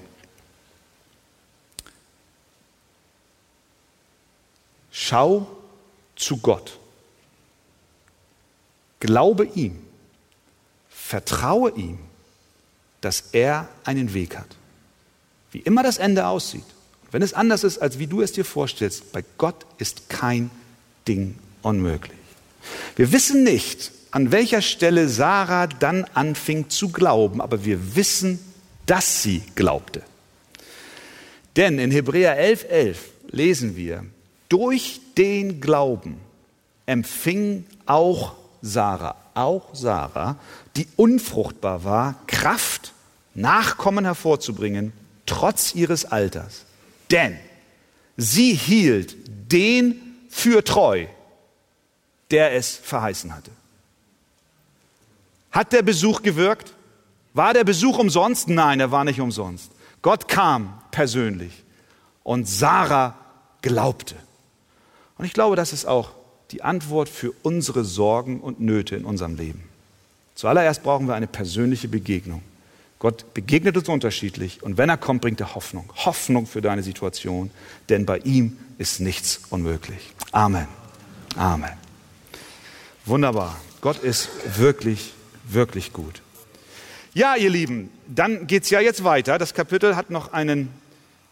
Schau 4.92 5.48
zu 6.16 6.38
Gott. 6.38 6.80
Glaube 9.00 9.46
ihm. 9.46 9.80
Vertraue 10.90 11.72
ihm, 11.72 12.00
dass 13.02 13.26
er 13.32 13.70
einen 13.84 14.14
Weg 14.14 14.38
hat. 14.38 14.48
Wie 15.52 15.60
immer 15.60 15.84
das 15.84 15.98
Ende 15.98 16.28
aussieht. 16.28 16.66
wenn 17.12 17.22
es 17.22 17.34
anders 17.34 17.64
ist, 17.64 17.78
als 17.78 17.98
wie 18.00 18.08
du 18.08 18.22
es 18.22 18.34
dir 18.34 18.44
vorstellst, 18.44 19.14
bei 19.14 19.24
Gott 19.38 19.66
ist 19.78 20.10
kein 20.10 20.52
Ding 21.08 21.36
unmöglich. 21.62 22.18
Wir 22.98 23.14
wissen 23.14 23.44
nicht, 23.46 23.92
an 24.16 24.32
welcher 24.32 24.62
Stelle 24.62 25.10
Sarah 25.10 25.68
dann 25.68 26.06
anfing 26.14 26.70
zu 26.70 26.88
glauben, 26.88 27.42
aber 27.42 27.66
wir 27.66 27.98
wissen, 27.98 28.40
dass 28.86 29.22
sie 29.22 29.44
glaubte. 29.56 30.04
Denn 31.58 31.80
in 31.80 31.92
Hebräer 31.92 32.40
11.11 32.40 32.66
11 32.68 33.10
lesen 33.32 33.76
wir, 33.76 34.06
durch 34.48 35.02
den 35.18 35.60
Glauben 35.60 36.18
empfing 36.86 37.66
auch 37.86 38.36
Sarah, 38.62 39.18
auch 39.34 39.76
Sarah, 39.76 40.38
die 40.78 40.88
unfruchtbar 40.96 41.84
war, 41.84 42.16
Kraft, 42.26 42.94
Nachkommen 43.34 44.06
hervorzubringen, 44.06 44.94
trotz 45.26 45.76
ihres 45.76 46.06
Alters. 46.06 46.64
Denn 47.12 47.38
sie 48.16 48.54
hielt 48.54 49.18
den 49.52 50.00
für 50.30 50.64
treu, 50.64 51.08
der 52.32 52.54
es 52.54 52.78
verheißen 52.78 53.36
hatte. 53.36 53.52
Hat 55.56 55.72
der 55.72 55.84
Besuch 55.84 56.22
gewirkt? 56.22 56.74
War 57.34 57.54
der 57.54 57.64
Besuch 57.64 57.98
umsonst? 57.98 58.50
Nein, 58.50 58.82
er 58.82 58.92
war 58.92 59.06
nicht 59.06 59.22
umsonst. 59.22 59.72
Gott 60.02 60.28
kam 60.28 60.74
persönlich 60.92 61.64
und 62.24 62.46
Sarah 62.46 63.16
glaubte. 63.62 64.16
Und 65.18 65.24
ich 65.24 65.32
glaube, 65.32 65.56
das 65.56 65.72
ist 65.72 65.86
auch 65.86 66.10
die 66.52 66.62
Antwort 66.62 67.08
für 67.08 67.32
unsere 67.42 67.86
Sorgen 67.86 68.42
und 68.42 68.60
Nöte 68.60 68.98
in 68.98 69.06
unserem 69.06 69.38
Leben. 69.38 69.64
Zuallererst 70.36 70.84
brauchen 70.84 71.08
wir 71.08 71.16
eine 71.16 71.28
persönliche 71.28 71.88
Begegnung. 71.88 72.42
Gott 73.00 73.34
begegnet 73.34 73.78
uns 73.78 73.88
unterschiedlich 73.88 74.62
und 74.62 74.78
wenn 74.78 74.90
er 74.90 74.98
kommt, 74.98 75.22
bringt 75.22 75.40
er 75.40 75.56
Hoffnung. 75.56 75.90
Hoffnung 75.96 76.48
für 76.48 76.60
deine 76.60 76.84
Situation, 76.84 77.50
denn 77.88 78.06
bei 78.06 78.18
ihm 78.20 78.58
ist 78.78 79.00
nichts 79.00 79.40
unmöglich. 79.52 80.14
Amen. 80.34 80.68
Amen. 81.38 81.72
Wunderbar. 83.06 83.56
Gott 83.80 84.00
ist 84.00 84.28
wirklich 84.58 85.14
wirklich 85.46 85.94
gut. 85.94 86.22
Ja, 87.14 87.36
ihr 87.36 87.50
Lieben, 87.50 87.90
dann 88.08 88.48
geht 88.48 88.64
es 88.64 88.70
ja 88.70 88.82
jetzt 88.82 89.04
weiter. 89.04 89.38
Das 89.38 89.54
Kapitel 89.54 89.96
hat 89.96 90.10
noch 90.10 90.34
einen 90.34 90.70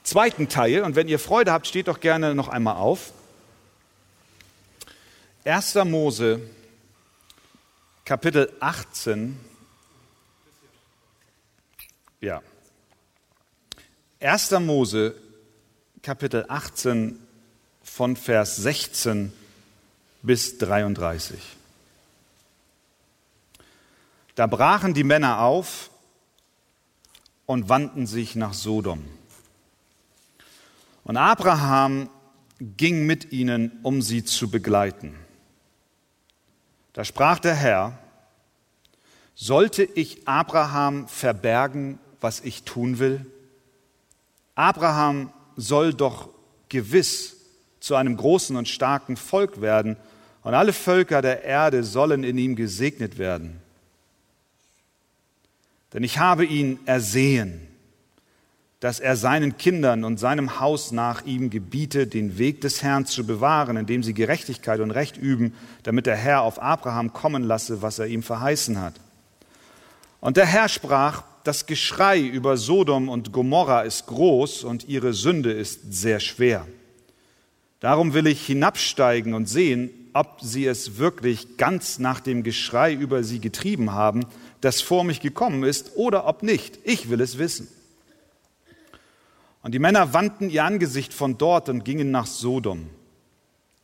zweiten 0.04 0.48
Teil 0.48 0.84
und 0.84 0.96
wenn 0.96 1.08
ihr 1.08 1.20
Freude 1.20 1.52
habt, 1.52 1.68
steht 1.68 1.88
doch 1.88 2.00
gerne 2.00 2.36
noch 2.36 2.48
einmal 2.48 2.76
auf. 2.76 3.12
1. 5.46 5.76
Mose, 5.86 6.40
Kapitel 8.06 8.52
18. 8.62 9.38
Ja. 12.22 12.42
1. 14.22 14.52
Mose, 14.52 15.16
Kapitel 16.02 16.46
18 16.48 17.20
von 17.84 18.16
Vers 18.16 18.56
16 18.56 19.34
bis 20.22 20.58
33. 20.58 21.42
Da 24.36 24.48
brachen 24.48 24.94
die 24.94 25.04
Männer 25.04 25.42
auf 25.42 25.92
und 27.46 27.70
wandten 27.70 28.08
sich 28.08 28.36
nach 28.36 28.54
Sodom. 28.54 29.04
Und 31.04 31.18
Abraham 31.18 32.10
ging 32.60 33.06
mit 33.06 33.32
ihnen, 33.32 33.80
um 33.84 34.02
sie 34.02 34.24
zu 34.24 34.50
begleiten. 34.50 35.16
Da 36.94 37.04
sprach 37.04 37.40
der 37.40 37.56
Herr, 37.56 38.00
sollte 39.36 39.84
ich 39.84 40.28
Abraham 40.28 41.08
verbergen, 41.08 42.00
was 42.22 42.40
ich 42.40 42.64
tun 42.64 43.00
will? 43.00 43.26
Abraham 44.56 45.34
soll 45.56 45.94
doch 45.94 46.30
gewiss 46.70 47.36
zu 47.80 47.96
einem 47.96 48.16
großen 48.16 48.56
und 48.56 48.70
starken 48.70 49.18
Volk 49.18 49.62
werden, 49.62 49.98
und 50.44 50.54
alle 50.54 50.74
Völker 50.74 51.22
der 51.22 51.44
Erde 51.44 51.86
sollen 51.86 52.26
in 52.26 52.38
ihm 52.38 52.58
gesegnet 52.58 53.18
werden. 53.18 53.63
Denn 55.94 56.04
ich 56.04 56.18
habe 56.18 56.46
ihn 56.46 56.80
ersehen, 56.86 57.68
dass 58.80 59.00
er 59.00 59.16
seinen 59.16 59.58
Kindern 59.58 60.04
und 60.04 60.20
seinem 60.20 60.60
Haus 60.60 60.92
nach 60.92 61.26
ihm 61.26 61.50
gebiete, 61.50 62.06
den 62.06 62.38
Weg 62.38 62.60
des 62.62 62.84
Herrn 62.84 63.06
zu 63.06 63.26
bewahren, 63.26 63.78
indem 63.78 64.04
sie 64.04 64.14
Gerechtigkeit 64.14 64.82
und 64.82 64.92
Recht 64.92 65.16
üben, 65.16 65.54
damit 65.84 66.06
der 66.06 66.18
Herr 66.18 66.42
auf 66.42 66.62
Abraham 66.62 67.14
kommen 67.14 67.44
lasse, 67.44 67.82
was 67.82 68.00
er 68.00 68.08
ihm 68.08 68.24
verheißen 68.24 68.82
hat. 68.82 68.96
Und 70.20 70.36
der 70.36 70.46
Herr 70.46 70.68
sprach, 70.68 71.24
das 71.44 71.66
Geschrei 71.66 72.20
über 72.20 72.58
Sodom 72.58 73.08
und 73.08 73.32
Gomorra 73.32 73.82
ist 73.82 74.08
groß 74.08 74.64
und 74.64 74.88
ihre 74.88 75.14
Sünde 75.14 75.52
ist 75.52 75.94
sehr 75.94 76.20
schwer. 76.20 76.66
Darum 77.80 78.14
will 78.14 78.28
ich 78.28 78.46
hinabsteigen 78.46 79.34
und 79.34 79.48
sehen, 79.48 79.90
ob 80.14 80.40
sie 80.42 80.66
es 80.66 80.98
wirklich 80.98 81.58
ganz 81.58 82.00
nach 82.00 82.20
dem 82.20 82.44
Geschrei 82.44 82.94
über 82.94 83.24
sie 83.24 83.40
getrieben 83.40 83.92
haben, 83.92 84.26
das 84.64 84.82
vor 84.82 85.04
mich 85.04 85.20
gekommen 85.20 85.64
ist, 85.64 85.96
oder 85.96 86.26
ob 86.26 86.42
nicht. 86.42 86.80
Ich 86.86 87.10
will 87.10 87.20
es 87.20 87.38
wissen. 87.38 87.68
Und 89.62 89.74
die 89.74 89.80
Männer 89.80 90.14
wandten 90.14 90.50
ihr 90.50 90.64
Angesicht 90.64 91.14
von 91.14 91.38
dort 91.38 91.68
und 91.68 91.84
gingen 91.84 92.12
nach 92.12 92.28
Sodom. 92.28 92.90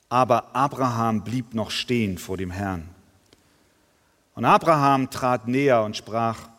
Aber 0.08 0.56
Abraham 0.56 1.24
blieb 1.24 1.54
noch 1.54 1.72
stehen 1.72 2.18
vor 2.18 2.38
dem 2.38 2.52
Herrn. 2.52 2.90
Und 4.36 4.46
Abraham 4.46 5.10
trat 5.10 5.50
näher 5.50 5.84
und 5.84 5.98
sprach, 5.98 6.50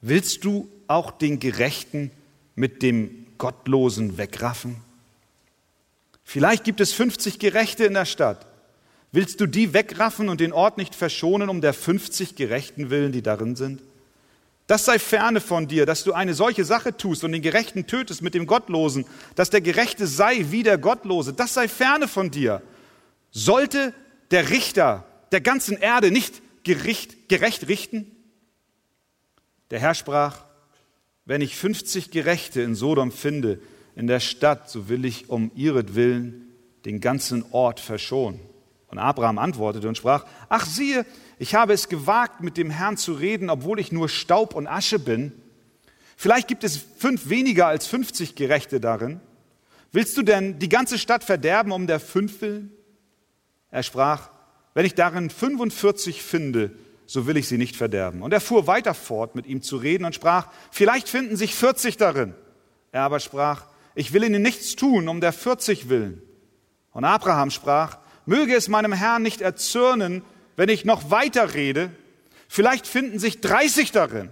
willst 0.00 0.44
du 0.44 0.68
auch 0.86 1.10
den 1.10 1.38
Gerechten 1.38 2.10
mit 2.54 2.82
dem 2.82 3.26
Gottlosen 3.36 4.16
wegraffen? 4.16 4.76
Vielleicht 6.24 6.64
gibt 6.64 6.80
es 6.80 6.92
50 6.92 7.38
Gerechte 7.38 7.84
in 7.84 7.94
der 7.94 8.06
Stadt. 8.06 8.46
Willst 9.10 9.40
du 9.40 9.46
die 9.46 9.72
wegraffen 9.72 10.28
und 10.28 10.40
den 10.40 10.52
Ort 10.52 10.76
nicht 10.76 10.94
verschonen 10.94 11.48
um 11.48 11.60
der 11.60 11.72
50 11.72 12.34
Gerechten 12.36 12.90
willen, 12.90 13.12
die 13.12 13.22
darin 13.22 13.56
sind? 13.56 13.80
Das 14.66 14.84
sei 14.84 14.98
ferne 14.98 15.40
von 15.40 15.66
dir, 15.66 15.86
dass 15.86 16.04
du 16.04 16.12
eine 16.12 16.34
solche 16.34 16.66
Sache 16.66 16.94
tust 16.94 17.24
und 17.24 17.32
den 17.32 17.40
Gerechten 17.40 17.86
tötest 17.86 18.20
mit 18.20 18.34
dem 18.34 18.46
Gottlosen, 18.46 19.06
dass 19.34 19.48
der 19.48 19.62
Gerechte 19.62 20.06
sei 20.06 20.44
wie 20.50 20.62
der 20.62 20.76
Gottlose. 20.76 21.32
Das 21.32 21.54
sei 21.54 21.68
ferne 21.68 22.06
von 22.06 22.30
dir. 22.30 22.60
Sollte 23.30 23.94
der 24.30 24.50
Richter 24.50 25.06
der 25.32 25.40
ganzen 25.40 25.78
Erde 25.78 26.10
nicht 26.10 26.42
Gericht, 26.64 27.30
gerecht 27.30 27.68
richten? 27.68 28.10
Der 29.70 29.80
Herr 29.80 29.94
sprach, 29.94 30.44
wenn 31.24 31.40
ich 31.40 31.56
50 31.56 32.10
Gerechte 32.10 32.60
in 32.60 32.74
Sodom 32.74 33.10
finde, 33.10 33.60
in 33.96 34.06
der 34.06 34.20
Stadt, 34.20 34.68
so 34.68 34.90
will 34.90 35.06
ich 35.06 35.30
um 35.30 35.50
ihretwillen 35.54 36.46
den 36.84 37.00
ganzen 37.00 37.42
Ort 37.52 37.80
verschonen. 37.80 38.40
Und 38.90 38.98
Abraham 38.98 39.38
antwortete 39.38 39.88
und 39.88 39.96
sprach, 39.96 40.24
ach 40.48 40.64
siehe, 40.64 41.04
ich 41.38 41.54
habe 41.54 41.72
es 41.72 41.88
gewagt, 41.88 42.40
mit 42.40 42.56
dem 42.56 42.70
Herrn 42.70 42.96
zu 42.96 43.12
reden, 43.12 43.50
obwohl 43.50 43.78
ich 43.78 43.92
nur 43.92 44.08
Staub 44.08 44.54
und 44.54 44.66
Asche 44.66 44.98
bin. 44.98 45.32
Vielleicht 46.16 46.48
gibt 46.48 46.64
es 46.64 46.78
fünf 46.96 47.28
weniger 47.28 47.66
als 47.66 47.86
50 47.86 48.34
Gerechte 48.34 48.80
darin. 48.80 49.20
Willst 49.92 50.16
du 50.16 50.22
denn 50.22 50.58
die 50.58 50.68
ganze 50.68 50.98
Stadt 50.98 51.22
verderben 51.22 51.72
um 51.72 51.86
der 51.86 52.00
fünf 52.00 52.40
willen? 52.40 52.72
Er 53.70 53.82
sprach, 53.82 54.30
wenn 54.74 54.86
ich 54.86 54.94
darin 54.94 55.30
45 55.30 56.22
finde, 56.22 56.72
so 57.06 57.26
will 57.26 57.36
ich 57.36 57.48
sie 57.48 57.58
nicht 57.58 57.76
verderben. 57.76 58.22
Und 58.22 58.32
er 58.32 58.40
fuhr 58.40 58.66
weiter 58.66 58.94
fort, 58.94 59.34
mit 59.34 59.46
ihm 59.46 59.62
zu 59.62 59.76
reden 59.76 60.04
und 60.04 60.14
sprach, 60.14 60.48
vielleicht 60.70 61.08
finden 61.08 61.36
sich 61.36 61.54
40 61.54 61.96
darin. 61.96 62.34
Er 62.92 63.02
aber 63.02 63.20
sprach, 63.20 63.66
ich 63.94 64.12
will 64.12 64.24
ihnen 64.24 64.42
nichts 64.42 64.76
tun 64.76 65.08
um 65.08 65.20
der 65.20 65.32
40 65.32 65.88
willen. 65.88 66.22
Und 66.92 67.04
Abraham 67.04 67.50
sprach, 67.50 67.98
möge 68.28 68.54
es 68.54 68.68
meinem 68.68 68.92
Herrn 68.92 69.22
nicht 69.22 69.40
erzürnen, 69.40 70.22
wenn 70.54 70.68
ich 70.68 70.84
noch 70.84 71.10
weiter 71.10 71.54
rede, 71.54 71.90
vielleicht 72.46 72.86
finden 72.86 73.18
sich 73.18 73.40
30 73.40 73.90
darin. 73.90 74.30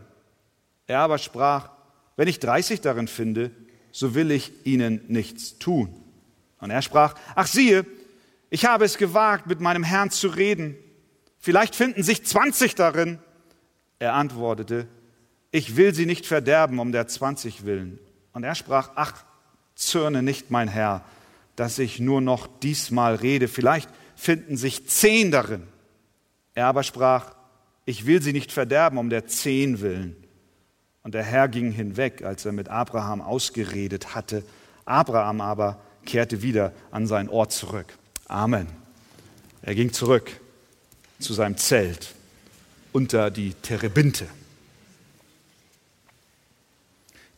Er 0.86 1.00
aber 1.00 1.18
sprach, 1.18 1.70
wenn 2.16 2.28
ich 2.28 2.38
30 2.38 2.80
darin 2.80 3.08
finde, 3.08 3.50
so 3.92 4.14
will 4.14 4.30
ich 4.30 4.52
ihnen 4.64 5.00
nichts 5.08 5.58
tun. 5.58 5.94
Und 6.60 6.70
er 6.70 6.82
sprach, 6.82 7.14
ach 7.34 7.46
siehe, 7.46 7.86
ich 8.50 8.66
habe 8.66 8.84
es 8.84 8.98
gewagt, 8.98 9.46
mit 9.46 9.60
meinem 9.60 9.82
Herrn 9.82 10.10
zu 10.10 10.28
reden. 10.28 10.76
Vielleicht 11.38 11.74
finden 11.74 12.02
sich 12.02 12.24
20 12.24 12.74
darin. 12.74 13.18
Er 13.98 14.14
antwortete, 14.14 14.88
ich 15.50 15.76
will 15.76 15.94
sie 15.94 16.06
nicht 16.06 16.26
verderben 16.26 16.78
um 16.78 16.92
der 16.92 17.06
20 17.08 17.64
willen. 17.64 17.98
Und 18.32 18.44
er 18.44 18.54
sprach, 18.54 18.90
ach, 18.94 19.24
zürne 19.74 20.22
nicht, 20.22 20.50
mein 20.50 20.68
Herr, 20.68 21.04
dass 21.56 21.78
ich 21.78 21.98
nur 21.98 22.20
noch 22.20 22.46
diesmal 22.46 23.16
rede. 23.16 23.48
Vielleicht 23.48 23.88
finden 24.14 24.56
sich 24.56 24.86
zehn 24.88 25.30
darin. 25.30 25.62
Er 26.54 26.66
aber 26.66 26.82
sprach, 26.82 27.34
ich 27.84 28.06
will 28.06 28.22
sie 28.22 28.32
nicht 28.32 28.52
verderben 28.52 28.98
um 28.98 29.10
der 29.10 29.26
zehn 29.26 29.80
willen. 29.80 30.16
Und 31.02 31.14
der 31.14 31.22
Herr 31.22 31.48
ging 31.48 31.70
hinweg, 31.70 32.22
als 32.22 32.44
er 32.44 32.52
mit 32.52 32.68
Abraham 32.68 33.20
ausgeredet 33.20 34.14
hatte. 34.14 34.42
Abraham 34.84 35.40
aber 35.40 35.80
kehrte 36.04 36.42
wieder 36.42 36.72
an 36.90 37.06
sein 37.06 37.28
Ort 37.28 37.52
zurück. 37.52 37.96
Amen. 38.26 38.66
Er 39.62 39.74
ging 39.74 39.92
zurück 39.92 40.40
zu 41.18 41.32
seinem 41.32 41.56
Zelt 41.56 42.14
unter 42.92 43.30
die 43.30 43.54
Terebinte. 43.54 44.26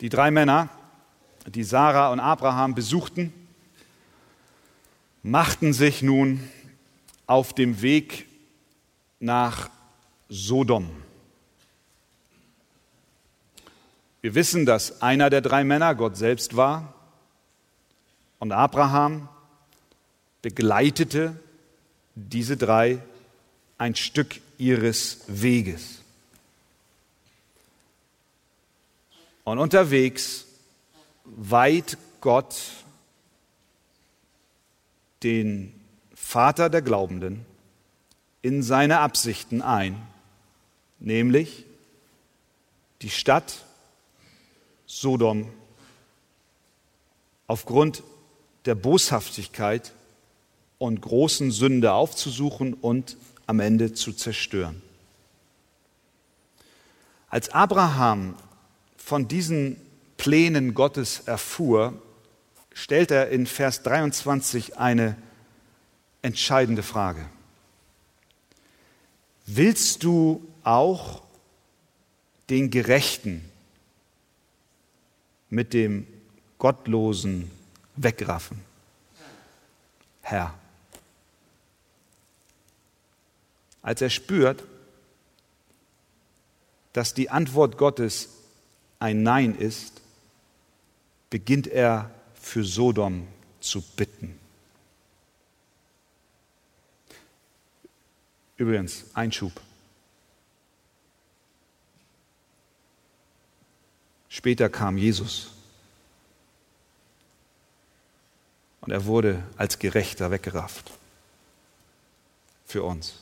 Die 0.00 0.08
drei 0.08 0.30
Männer, 0.30 0.68
die 1.46 1.64
Sarah 1.64 2.12
und 2.12 2.20
Abraham 2.20 2.74
besuchten, 2.74 3.32
machten 5.22 5.72
sich 5.72 6.02
nun 6.02 6.48
auf 7.26 7.52
dem 7.52 7.82
Weg 7.82 8.26
nach 9.20 9.70
Sodom. 10.28 10.90
Wir 14.20 14.34
wissen, 14.34 14.66
dass 14.66 15.00
einer 15.02 15.30
der 15.30 15.40
drei 15.40 15.64
Männer 15.64 15.94
Gott 15.94 16.16
selbst 16.16 16.56
war 16.56 16.94
und 18.38 18.52
Abraham 18.52 19.28
begleitete 20.42 21.38
diese 22.14 22.56
drei 22.56 23.00
ein 23.78 23.94
Stück 23.94 24.40
ihres 24.58 25.20
Weges. 25.28 26.02
Und 29.44 29.58
unterwegs 29.58 30.44
weiht 31.24 31.96
Gott 32.20 32.56
den 35.22 35.72
Vater 36.14 36.70
der 36.70 36.82
Glaubenden 36.82 37.44
in 38.42 38.62
seine 38.62 39.00
Absichten 39.00 39.62
ein, 39.62 40.00
nämlich 40.98 41.64
die 43.02 43.10
Stadt 43.10 43.64
Sodom 44.86 45.50
aufgrund 47.46 48.02
der 48.64 48.74
Boshaftigkeit 48.74 49.92
und 50.78 51.00
großen 51.00 51.50
Sünde 51.50 51.92
aufzusuchen 51.92 52.74
und 52.74 53.16
am 53.46 53.60
Ende 53.60 53.92
zu 53.94 54.12
zerstören. 54.12 54.82
Als 57.30 57.50
Abraham 57.50 58.34
von 58.96 59.28
diesen 59.28 59.76
Plänen 60.16 60.74
Gottes 60.74 61.20
erfuhr, 61.20 62.00
stellt 62.78 63.10
er 63.10 63.28
in 63.30 63.46
Vers 63.46 63.82
23 63.82 64.78
eine 64.78 65.16
entscheidende 66.22 66.84
Frage. 66.84 67.28
Willst 69.46 70.04
du 70.04 70.46
auch 70.62 71.22
den 72.50 72.70
Gerechten 72.70 73.50
mit 75.50 75.72
dem 75.72 76.06
Gottlosen 76.58 77.50
wegraffen? 77.96 78.60
Herr. 80.22 80.54
Als 83.82 84.02
er 84.02 84.10
spürt, 84.10 84.62
dass 86.92 87.12
die 87.12 87.28
Antwort 87.28 87.76
Gottes 87.76 88.28
ein 89.00 89.24
Nein 89.24 89.56
ist, 89.56 90.00
beginnt 91.28 91.66
er 91.66 92.10
für 92.48 92.64
Sodom 92.64 93.28
zu 93.60 93.82
bitten. 93.82 94.38
Übrigens, 98.56 99.04
Einschub. 99.12 99.52
Später 104.30 104.70
kam 104.70 104.96
Jesus 104.96 105.50
und 108.80 108.92
er 108.92 109.04
wurde 109.04 109.42
als 109.58 109.78
Gerechter 109.78 110.30
weggerafft 110.30 110.90
für 112.64 112.82
uns. 112.82 113.14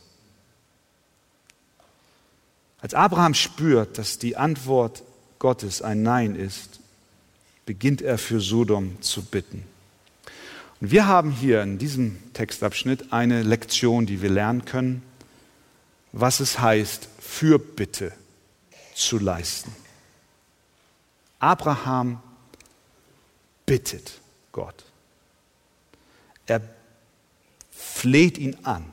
Als 2.81 2.95
Abraham 2.95 3.35
spürt, 3.35 3.99
dass 3.99 4.19
die 4.19 4.37
Antwort 4.37 5.03
Gottes 5.41 5.83
ein 5.83 6.03
Nein 6.03 6.37
ist, 6.37 6.81
beginnt 7.67 8.01
er 8.01 8.17
für 8.17 8.41
Sodom 8.41 9.03
zu 9.03 9.23
bitten. 9.23 9.65
Und 10.81 10.91
wir 10.91 11.07
haben 11.07 11.31
hier 11.31 11.63
in 11.63 11.79
diesem 11.79 12.17
Textabschnitt 12.33 13.13
eine 13.13 13.43
Lektion, 13.43 14.07
die 14.07 14.23
wir 14.23 14.31
lernen 14.31 14.65
können 14.65 15.03
was 16.19 16.41
es 16.41 16.59
heißt, 16.59 17.09
Fürbitte 17.19 18.11
zu 18.95 19.19
leisten. 19.19 19.71
Abraham 21.39 22.23
bittet 23.67 24.21
Gott. 24.51 24.85
Er 26.47 26.63
fleht 27.71 28.39
ihn 28.39 28.57
an, 28.63 28.87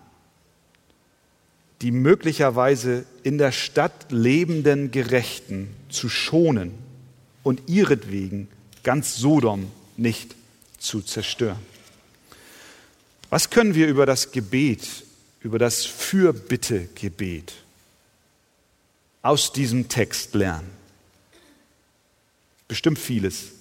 die 1.82 1.92
möglicherweise 1.92 3.06
in 3.24 3.38
der 3.38 3.54
Stadt 3.54 4.12
lebenden 4.12 4.92
Gerechten 4.92 5.74
zu 5.88 6.10
schonen 6.10 6.74
und 7.44 7.70
ihretwegen 7.70 8.50
ganz 8.84 9.16
Sodom 9.16 9.72
nicht 9.98 10.36
zu 10.78 11.02
zerstören. 11.02 11.60
Was 13.30 13.50
können 13.50 13.74
wir 13.74 13.88
über 13.88 14.06
das 14.06 14.32
Gebet 14.32 14.88
über 15.42 15.60
das 15.60 15.86
Fürbittegebet 15.86 17.54
aus 19.22 19.52
diesem 19.52 19.90
Text 19.90 20.34
lernen? 20.36 20.70
Bestimmt 22.68 23.00
vieles. 23.00 23.52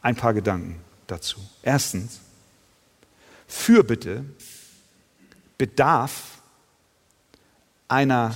Ein 0.00 0.16
paar 0.16 0.32
Gedanken 0.32 0.80
dazu. 1.06 1.38
Erstens, 1.62 2.20
Fürbitte 3.46 4.24
bedarf 5.56 6.38
einer 7.88 8.34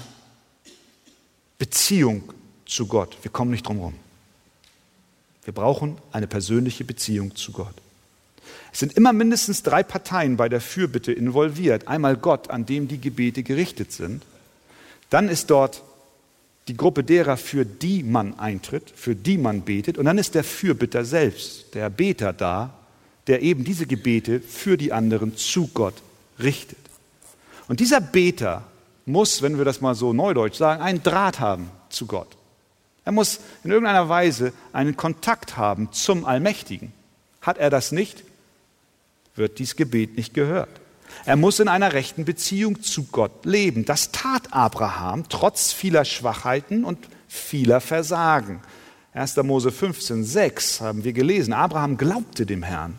Beziehung 1.59 2.33
zu 2.67 2.87
Gott. 2.87 3.17
Wir 3.23 3.31
kommen 3.31 3.53
nicht 3.53 3.67
drum 3.67 3.77
herum. 3.77 3.99
Wir 5.45 5.53
brauchen 5.53 5.99
eine 6.13 6.27
persönliche 6.27 6.85
Beziehung 6.85 7.35
zu 7.35 7.53
Gott. 7.53 7.75
Es 8.73 8.79
sind 8.79 8.97
immer 8.97 9.13
mindestens 9.13 9.63
drei 9.63 9.83
Parteien 9.83 10.37
bei 10.37 10.49
der 10.49 10.61
Fürbitte 10.61 11.13
involviert. 11.13 11.89
Einmal 11.89 12.17
Gott, 12.17 12.51
an 12.51 12.65
dem 12.65 12.89
die 12.89 13.01
Gebete 13.01 13.43
gerichtet 13.43 13.93
sind. 13.93 14.23
Dann 15.11 15.29
ist 15.29 15.51
dort 15.51 15.83
die 16.69 16.77
Gruppe 16.77 17.05
derer, 17.05 17.37
für 17.37 17.67
die 17.67 18.03
man 18.03 18.39
eintritt, 18.39 18.93
für 18.95 19.15
die 19.15 19.37
man 19.37 19.63
betet. 19.63 19.99
Und 19.99 20.05
dann 20.05 20.19
ist 20.19 20.35
der 20.35 20.45
Fürbitter 20.45 21.05
selbst, 21.05 21.75
der 21.75 21.91
Beter 21.91 22.33
da, 22.33 22.73
der 23.27 23.43
eben 23.43 23.65
diese 23.65 23.87
Gebete 23.87 24.41
für 24.41 24.77
die 24.77 24.93
anderen 24.93 25.37
zu 25.37 25.69
Gott 25.69 25.95
richtet. 26.39 26.79
Und 27.69 27.81
dieser 27.81 28.01
Beter 28.01 28.65
muss, 29.07 29.43
wenn 29.43 29.59
wir 29.59 29.65
das 29.65 29.81
mal 29.81 29.95
so 29.95 30.13
neudeutsch 30.13 30.57
sagen, 30.57 30.83
einen 30.83 31.03
Draht 31.03 31.41
haben 31.41 31.71
zu 31.91 32.07
Gott. 32.07 32.29
Er 33.05 33.13
muss 33.13 33.41
in 33.65 33.71
irgendeiner 33.71 34.09
Weise 34.09 34.53
einen 34.73 34.97
Kontakt 34.97 35.57
haben 35.57 35.93
zum 35.93 36.25
Allmächtigen. 36.25 36.93
Hat 37.41 37.59
er 37.59 37.71
das 37.71 37.93
nicht, 37.93 38.23
wird 39.35 39.59
dies 39.59 39.77
Gebet 39.77 40.17
nicht 40.17 40.35
gehört. 40.35 40.81
Er 41.25 41.37
muss 41.37 41.61
in 41.61 41.69
einer 41.69 41.93
rechten 41.93 42.25
Beziehung 42.25 42.83
zu 42.83 43.05
Gott 43.05 43.45
leben. 43.45 43.85
Das 43.85 44.13
tat 44.13 44.53
Abraham 44.53 45.29
trotz 45.29 45.73
vieler 45.73 46.05
Schwachheiten 46.05 46.85
und 46.85 46.99
vieler 47.29 47.81
Versagen. 47.81 48.61
1. 49.15 49.37
Mose 49.39 49.73
15, 49.73 50.25
6 50.25 50.81
haben 50.81 51.05
wir 51.05 51.13
gelesen. 51.13 51.53
Abraham 51.53 51.97
glaubte 51.97 52.47
dem 52.47 52.63
Herrn. 52.63 52.99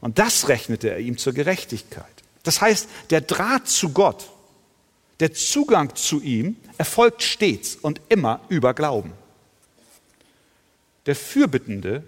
Und 0.00 0.18
das 0.18 0.48
rechnete 0.48 0.90
er 0.90 1.00
ihm 1.00 1.18
zur 1.18 1.32
Gerechtigkeit. 1.32 2.06
Das 2.44 2.60
heißt, 2.60 2.88
der 3.10 3.20
Draht 3.20 3.68
zu 3.68 3.90
Gott, 3.90 4.30
der 5.20 5.32
Zugang 5.32 5.94
zu 5.96 6.20
ihm 6.20 6.56
erfolgt 6.76 7.22
stets 7.22 7.76
und 7.76 8.00
immer 8.08 8.40
über 8.48 8.74
Glauben. 8.74 9.12
Der 11.06 11.16
Fürbittende 11.16 12.04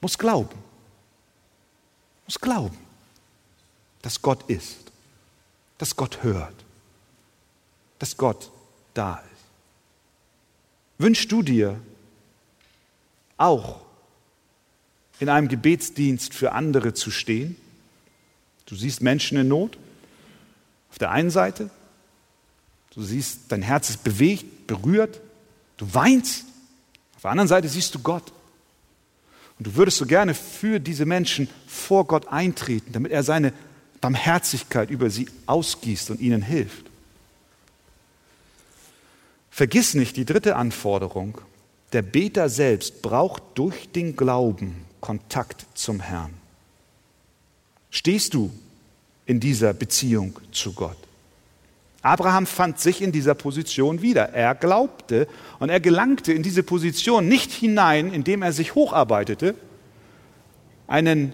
muss 0.00 0.18
glauben. 0.18 0.58
Muss 2.26 2.38
glauben 2.40 2.84
dass 4.04 4.20
Gott 4.20 4.50
ist, 4.50 4.92
dass 5.78 5.96
Gott 5.96 6.22
hört, 6.22 6.54
dass 7.98 8.18
Gott 8.18 8.50
da 8.92 9.16
ist. 9.16 9.44
Wünschst 10.98 11.32
du 11.32 11.42
dir 11.42 11.80
auch 13.38 13.80
in 15.20 15.30
einem 15.30 15.48
Gebetsdienst 15.48 16.34
für 16.34 16.52
andere 16.52 16.92
zu 16.92 17.10
stehen? 17.10 17.56
Du 18.66 18.76
siehst 18.76 19.00
Menschen 19.00 19.38
in 19.38 19.48
Not 19.48 19.78
auf 20.94 20.98
der 20.98 21.10
einen 21.10 21.30
Seite, 21.30 21.70
du 22.94 23.02
siehst, 23.02 23.40
dein 23.48 23.62
Herz 23.62 23.90
ist 23.90 24.04
bewegt, 24.04 24.68
berührt, 24.68 25.20
du 25.76 25.92
weinst, 25.92 26.44
auf 27.16 27.22
der 27.22 27.32
anderen 27.32 27.48
Seite 27.48 27.68
siehst 27.68 27.96
du 27.96 27.98
Gott. 27.98 28.32
Und 29.58 29.66
du 29.66 29.74
würdest 29.74 29.96
so 29.96 30.06
gerne 30.06 30.34
für 30.34 30.78
diese 30.78 31.04
Menschen 31.04 31.48
vor 31.66 32.06
Gott 32.06 32.28
eintreten, 32.28 32.92
damit 32.92 33.10
er 33.10 33.24
seine 33.24 33.52
Barmherzigkeit 34.00 34.88
über 34.88 35.10
sie 35.10 35.28
ausgießt 35.46 36.10
und 36.10 36.20
ihnen 36.20 36.42
hilft. 36.42 36.86
Vergiss 39.50 39.94
nicht 39.94 40.16
die 40.16 40.24
dritte 40.24 40.54
Anforderung. 40.54 41.40
Der 41.92 42.02
Beter 42.02 42.48
selbst 42.48 43.02
braucht 43.02 43.42
durch 43.56 43.90
den 43.90 44.14
Glauben 44.14 44.84
Kontakt 45.00 45.66
zum 45.74 45.98
Herrn. 45.98 46.34
Stehst 47.90 48.34
du 48.34 48.52
in 49.26 49.40
dieser 49.40 49.72
Beziehung 49.72 50.38
zu 50.52 50.72
Gott? 50.72 50.96
Abraham 52.02 52.46
fand 52.46 52.78
sich 52.78 53.00
in 53.00 53.12
dieser 53.12 53.34
Position 53.34 54.02
wieder. 54.02 54.34
Er 54.34 54.54
glaubte 54.54 55.26
und 55.58 55.70
er 55.70 55.80
gelangte 55.80 56.34
in 56.34 56.42
diese 56.42 56.62
Position 56.62 57.28
nicht 57.28 57.50
hinein, 57.50 58.12
indem 58.12 58.42
er 58.42 58.52
sich 58.52 58.74
hocharbeitete, 58.74 59.54
einen 60.86 61.32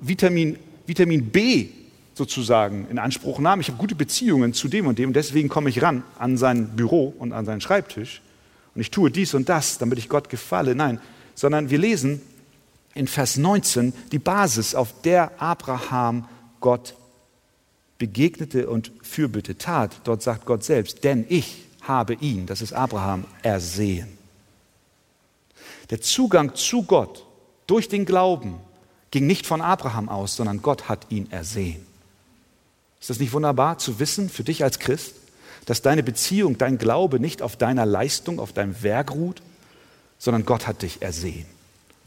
Vitamin, 0.00 0.56
Vitamin 0.86 1.30
B 1.30 1.66
sozusagen 2.14 2.86
in 2.90 3.00
Anspruch 3.00 3.40
nahm. 3.40 3.60
Ich 3.60 3.68
habe 3.68 3.78
gute 3.78 3.96
Beziehungen 3.96 4.54
zu 4.54 4.68
dem 4.68 4.86
und 4.86 5.00
dem 5.00 5.08
und 5.08 5.16
deswegen 5.16 5.48
komme 5.48 5.68
ich 5.68 5.82
ran 5.82 6.04
an 6.16 6.36
sein 6.36 6.68
Büro 6.76 7.12
und 7.18 7.32
an 7.32 7.44
seinen 7.44 7.60
Schreibtisch 7.60 8.22
und 8.76 8.80
ich 8.80 8.92
tue 8.92 9.10
dies 9.10 9.34
und 9.34 9.48
das, 9.48 9.78
damit 9.78 9.98
ich 9.98 10.08
Gott 10.08 10.28
gefalle. 10.28 10.76
Nein, 10.76 11.00
sondern 11.34 11.70
wir 11.70 11.78
lesen 11.78 12.22
in 12.94 13.08
Vers 13.08 13.36
19 13.36 13.92
die 14.12 14.20
Basis, 14.20 14.76
auf 14.76 15.02
der 15.02 15.42
Abraham 15.42 16.28
Gott 16.60 16.94
begegnete 18.04 18.68
und 18.68 18.92
Fürbitte 19.00 19.56
tat. 19.56 20.02
Dort 20.04 20.22
sagt 20.22 20.44
Gott 20.44 20.62
selbst, 20.62 21.04
denn 21.04 21.24
ich 21.30 21.64
habe 21.80 22.12
ihn, 22.12 22.44
das 22.44 22.60
ist 22.60 22.74
Abraham, 22.74 23.24
ersehen. 23.42 24.18
Der 25.88 26.02
Zugang 26.02 26.54
zu 26.54 26.82
Gott 26.82 27.24
durch 27.66 27.88
den 27.88 28.04
Glauben 28.04 28.56
ging 29.10 29.26
nicht 29.26 29.46
von 29.46 29.62
Abraham 29.62 30.10
aus, 30.10 30.36
sondern 30.36 30.60
Gott 30.60 30.90
hat 30.90 31.06
ihn 31.08 31.30
ersehen. 31.30 31.86
Ist 33.00 33.08
das 33.08 33.20
nicht 33.20 33.32
wunderbar 33.32 33.78
zu 33.78 33.98
wissen 34.00 34.28
für 34.28 34.44
dich 34.44 34.62
als 34.62 34.78
Christ, 34.78 35.14
dass 35.64 35.80
deine 35.80 36.02
Beziehung, 36.02 36.58
dein 36.58 36.76
Glaube 36.76 37.20
nicht 37.20 37.40
auf 37.40 37.56
deiner 37.56 37.86
Leistung, 37.86 38.38
auf 38.38 38.52
deinem 38.52 38.82
Werk 38.82 39.12
ruht, 39.12 39.40
sondern 40.18 40.44
Gott 40.44 40.66
hat 40.66 40.82
dich 40.82 41.00
ersehen. 41.00 41.46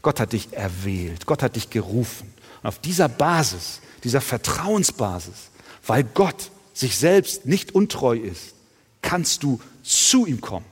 Gott 0.02 0.20
hat 0.20 0.32
dich 0.32 0.52
erwählt. 0.52 1.26
Gott 1.26 1.42
hat 1.42 1.56
dich 1.56 1.70
gerufen. 1.70 2.32
Und 2.62 2.68
auf 2.68 2.78
dieser 2.78 3.08
Basis, 3.08 3.80
dieser 4.04 4.20
Vertrauensbasis, 4.20 5.50
weil 5.88 6.04
Gott 6.04 6.50
sich 6.74 6.96
selbst 6.96 7.46
nicht 7.46 7.74
untreu 7.74 8.16
ist, 8.16 8.54
kannst 9.02 9.42
du 9.42 9.60
zu 9.82 10.26
ihm 10.26 10.40
kommen 10.40 10.66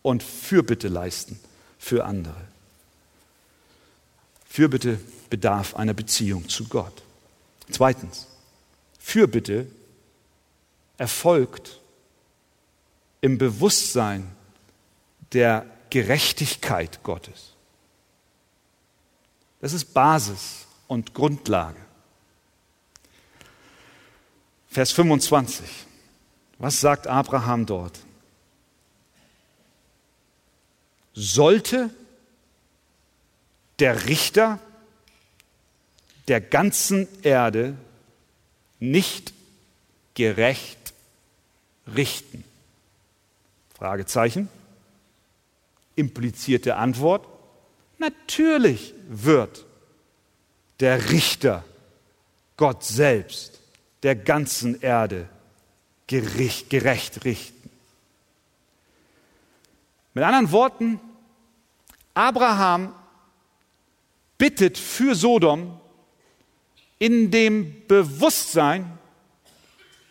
und 0.00 0.22
Fürbitte 0.22 0.88
leisten 0.88 1.38
für 1.78 2.04
andere. 2.04 2.48
Fürbitte 4.48 4.98
bedarf 5.30 5.76
einer 5.76 5.94
Beziehung 5.94 6.48
zu 6.48 6.64
Gott. 6.64 7.02
Zweitens, 7.70 8.26
Fürbitte 8.98 9.66
erfolgt 10.96 11.80
im 13.20 13.38
Bewusstsein 13.38 14.30
der 15.32 15.66
Gerechtigkeit 15.90 17.02
Gottes. 17.02 17.52
Das 19.60 19.72
ist 19.72 19.92
Basis 19.94 20.66
und 20.88 21.14
Grundlage. 21.14 21.80
Vers 24.72 24.92
25. 24.92 25.68
Was 26.56 26.80
sagt 26.80 27.06
Abraham 27.06 27.66
dort? 27.66 27.98
Sollte 31.12 31.90
der 33.80 34.06
Richter 34.06 34.58
der 36.26 36.40
ganzen 36.40 37.06
Erde 37.22 37.76
nicht 38.80 39.34
gerecht 40.14 40.94
richten? 41.94 42.42
Fragezeichen. 43.76 44.48
Implizierte 45.96 46.76
Antwort. 46.76 47.28
Natürlich 47.98 48.94
wird 49.06 49.66
der 50.80 51.10
Richter, 51.10 51.62
Gott 52.56 52.84
selbst, 52.84 53.61
der 54.02 54.16
ganzen 54.16 54.80
Erde 54.80 55.28
gerecht, 56.06 56.70
gerecht 56.70 57.24
richten. 57.24 57.70
Mit 60.14 60.24
anderen 60.24 60.52
Worten, 60.52 61.00
Abraham 62.14 62.94
bittet 64.36 64.76
für 64.76 65.14
Sodom 65.14 65.80
in 66.98 67.30
dem 67.30 67.86
Bewusstsein, 67.86 68.98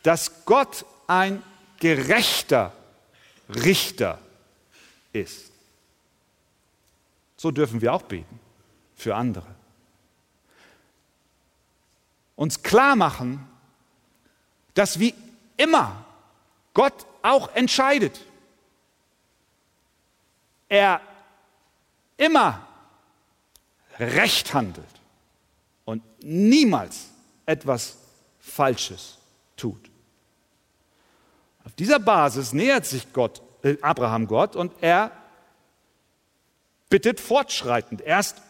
dass 0.04 0.46
Gott 0.46 0.86
ein 1.08 1.44
gerechter 1.80 2.74
Richter 3.50 4.20
ist. 5.14 5.52
So 7.38 7.52
dürfen 7.52 7.82
wir 7.82 7.94
auch 7.94 8.04
beten 8.04 8.40
für 8.96 9.16
andere. 9.16 9.56
Uns 12.36 12.64
klar 12.64 12.96
machen, 12.96 13.48
dass 14.74 15.00
wie 15.00 15.14
immer 15.58 16.06
Gott 16.74 17.06
auch 17.22 17.54
entscheidet. 17.56 18.20
Er 20.70 21.02
immer 22.18 22.66
recht 24.00 24.54
handelt 24.54 24.86
und 25.86 26.02
niemals 26.24 27.10
etwas 27.46 27.98
Falsches 28.40 29.18
tut. 29.58 29.90
Auf 31.64 31.74
dieser 31.74 32.00
Basis 32.00 32.54
nähert 32.54 32.86
sich 32.86 33.12
Gott, 33.14 33.42
äh, 33.64 33.78
Abraham 33.82 34.28
Gott 34.28 34.56
und 34.56 34.72
er 34.82 35.12
bittet 36.90 37.20
fortschreitend. 37.20 38.02
Erst 38.02 38.42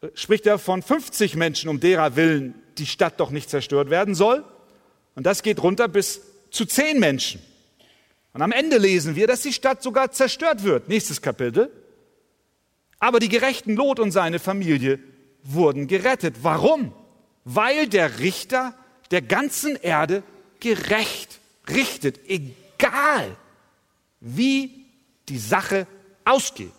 äh, 0.00 0.08
spricht 0.14 0.46
er 0.46 0.58
von 0.58 0.82
50 0.82 1.36
Menschen, 1.36 1.68
um 1.70 1.80
derer 1.80 2.16
willen 2.16 2.54
die 2.78 2.86
Stadt 2.86 3.20
doch 3.20 3.30
nicht 3.30 3.50
zerstört 3.50 3.90
werden 3.90 4.14
soll. 4.14 4.44
Und 5.14 5.24
das 5.24 5.42
geht 5.42 5.62
runter 5.62 5.88
bis 5.88 6.20
zu 6.50 6.64
10 6.64 6.98
Menschen. 6.98 7.40
Und 8.32 8.42
am 8.42 8.52
Ende 8.52 8.78
lesen 8.78 9.16
wir, 9.16 9.26
dass 9.26 9.42
die 9.42 9.52
Stadt 9.52 9.82
sogar 9.82 10.12
zerstört 10.12 10.62
wird. 10.62 10.88
Nächstes 10.88 11.20
Kapitel. 11.20 11.70
Aber 12.98 13.18
die 13.18 13.28
gerechten 13.28 13.74
Lot 13.74 13.98
und 13.98 14.12
seine 14.12 14.38
Familie 14.38 15.00
wurden 15.42 15.86
gerettet. 15.86 16.36
Warum? 16.42 16.92
Weil 17.44 17.88
der 17.88 18.20
Richter 18.20 18.74
der 19.10 19.22
ganzen 19.22 19.76
Erde 19.76 20.22
gerecht 20.60 21.40
richtet, 21.68 22.20
egal 22.28 23.36
wie 24.20 24.86
die 25.28 25.38
Sache 25.38 25.86
ausgeht. 26.24 26.72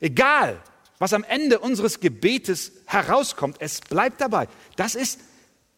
Egal, 0.00 0.62
was 0.98 1.12
am 1.12 1.24
Ende 1.24 1.58
unseres 1.58 2.00
Gebetes 2.00 2.72
herauskommt, 2.86 3.56
es 3.60 3.80
bleibt 3.80 4.20
dabei. 4.20 4.48
Das 4.76 4.94
ist 4.94 5.20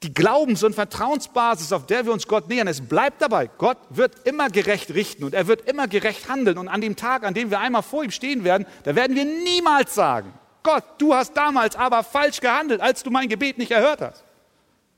die 0.02 0.14
Glaubens- 0.14 0.62
und 0.62 0.74
Vertrauensbasis, 0.74 1.72
auf 1.72 1.86
der 1.86 2.04
wir 2.06 2.12
uns 2.12 2.28
Gott 2.28 2.48
nähern. 2.48 2.68
Es 2.68 2.80
bleibt 2.80 3.20
dabei. 3.20 3.50
Gott 3.58 3.78
wird 3.90 4.26
immer 4.26 4.48
gerecht 4.48 4.94
richten 4.94 5.24
und 5.24 5.34
er 5.34 5.48
wird 5.48 5.68
immer 5.68 5.88
gerecht 5.88 6.28
handeln. 6.28 6.56
Und 6.56 6.68
an 6.68 6.80
dem 6.80 6.94
Tag, 6.94 7.24
an 7.24 7.34
dem 7.34 7.50
wir 7.50 7.58
einmal 7.58 7.82
vor 7.82 8.04
ihm 8.04 8.12
stehen 8.12 8.44
werden, 8.44 8.66
da 8.84 8.94
werden 8.94 9.16
wir 9.16 9.24
niemals 9.24 9.94
sagen, 9.94 10.32
Gott, 10.62 10.84
du 10.98 11.14
hast 11.14 11.36
damals 11.36 11.74
aber 11.74 12.04
falsch 12.04 12.40
gehandelt, 12.40 12.80
als 12.80 13.02
du 13.02 13.10
mein 13.10 13.28
Gebet 13.28 13.58
nicht 13.58 13.72
erhört 13.72 14.00
hast. 14.00 14.24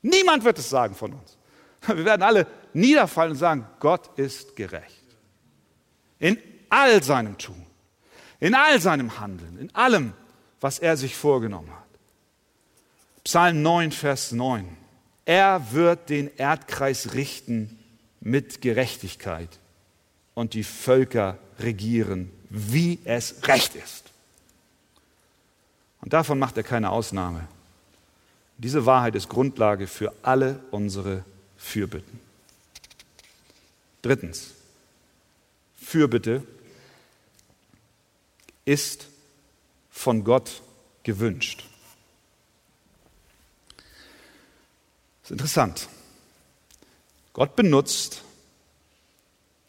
Niemand 0.01 0.43
wird 0.43 0.59
es 0.59 0.69
sagen 0.69 0.95
von 0.95 1.13
uns. 1.13 1.37
Wir 1.87 2.05
werden 2.05 2.23
alle 2.23 2.47
niederfallen 2.73 3.31
und 3.31 3.37
sagen, 3.37 3.67
Gott 3.79 4.09
ist 4.17 4.55
gerecht. 4.55 5.03
In 6.19 6.37
all 6.69 7.01
seinem 7.03 7.37
Tun, 7.37 7.65
in 8.39 8.55
all 8.55 8.79
seinem 8.79 9.19
Handeln, 9.19 9.57
in 9.59 9.73
allem, 9.75 10.13
was 10.59 10.79
er 10.79 10.97
sich 10.97 11.15
vorgenommen 11.15 11.71
hat. 11.71 11.81
Psalm 13.23 13.61
9, 13.61 13.91
Vers 13.91 14.31
9. 14.31 14.77
Er 15.31 15.71
wird 15.71 16.09
den 16.09 16.29
Erdkreis 16.35 17.13
richten 17.13 17.79
mit 18.19 18.59
Gerechtigkeit 18.59 19.47
und 20.33 20.53
die 20.53 20.65
Völker 20.65 21.39
regieren, 21.57 22.29
wie 22.49 22.99
es 23.05 23.47
recht 23.47 23.75
ist. 23.75 24.11
Und 26.01 26.11
davon 26.11 26.37
macht 26.37 26.57
er 26.57 26.63
keine 26.63 26.89
Ausnahme. 26.89 27.47
Diese 28.57 28.85
Wahrheit 28.85 29.15
ist 29.15 29.29
Grundlage 29.29 29.87
für 29.87 30.13
alle 30.21 30.59
unsere 30.69 31.23
Fürbitten. 31.55 32.19
Drittens, 34.01 34.51
Fürbitte 35.81 36.43
ist 38.65 39.07
von 39.91 40.25
Gott 40.25 40.61
gewünscht. 41.03 41.70
Ist 45.31 45.39
interessant. 45.39 45.87
Gott 47.33 47.55
benutzt 47.55 48.23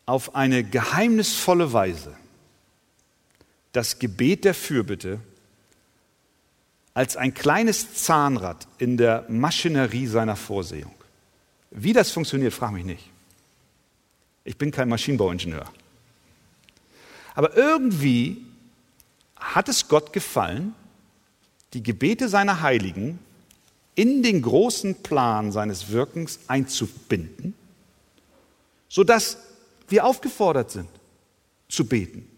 auf 0.07 0.35
eine 0.35 0.65
geheimnisvolle 0.65 1.73
Weise 1.73 2.17
das 3.71 3.99
Gebet 3.99 4.45
der 4.45 4.55
Fürbitte 4.55 5.21
als 6.93 7.17
ein 7.17 7.33
kleines 7.33 7.95
Zahnrad 7.95 8.67
in 8.79 8.97
der 8.97 9.25
Maschinerie 9.29 10.07
seiner 10.07 10.37
Vorsehung. 10.37 10.93
Wie 11.71 11.93
das 11.93 12.11
funktioniert, 12.11 12.53
frage 12.53 12.75
mich 12.75 12.85
nicht. 12.85 13.09
Ich 14.45 14.59
bin 14.59 14.73
kein 14.73 14.89
Maschinenbauingenieur. 14.89 15.65
Aber 17.35 17.57
irgendwie 17.57 18.45
hat 19.37 19.69
es 19.69 19.89
Gott 19.89 20.13
gefallen, 20.13 20.75
die 21.73 21.83
Gebete 21.83 22.29
seiner 22.29 22.61
Heiligen 22.61 23.19
in 23.95 24.23
den 24.23 24.43
großen 24.43 24.97
Plan 24.97 25.53
seines 25.53 25.91
Wirkens 25.91 26.41
einzubinden, 26.47 27.55
sodass 28.89 29.39
wir 29.89 30.07
aufgefordert 30.07 30.71
sind 30.71 30.89
zu 31.69 31.87
beten. 31.87 32.29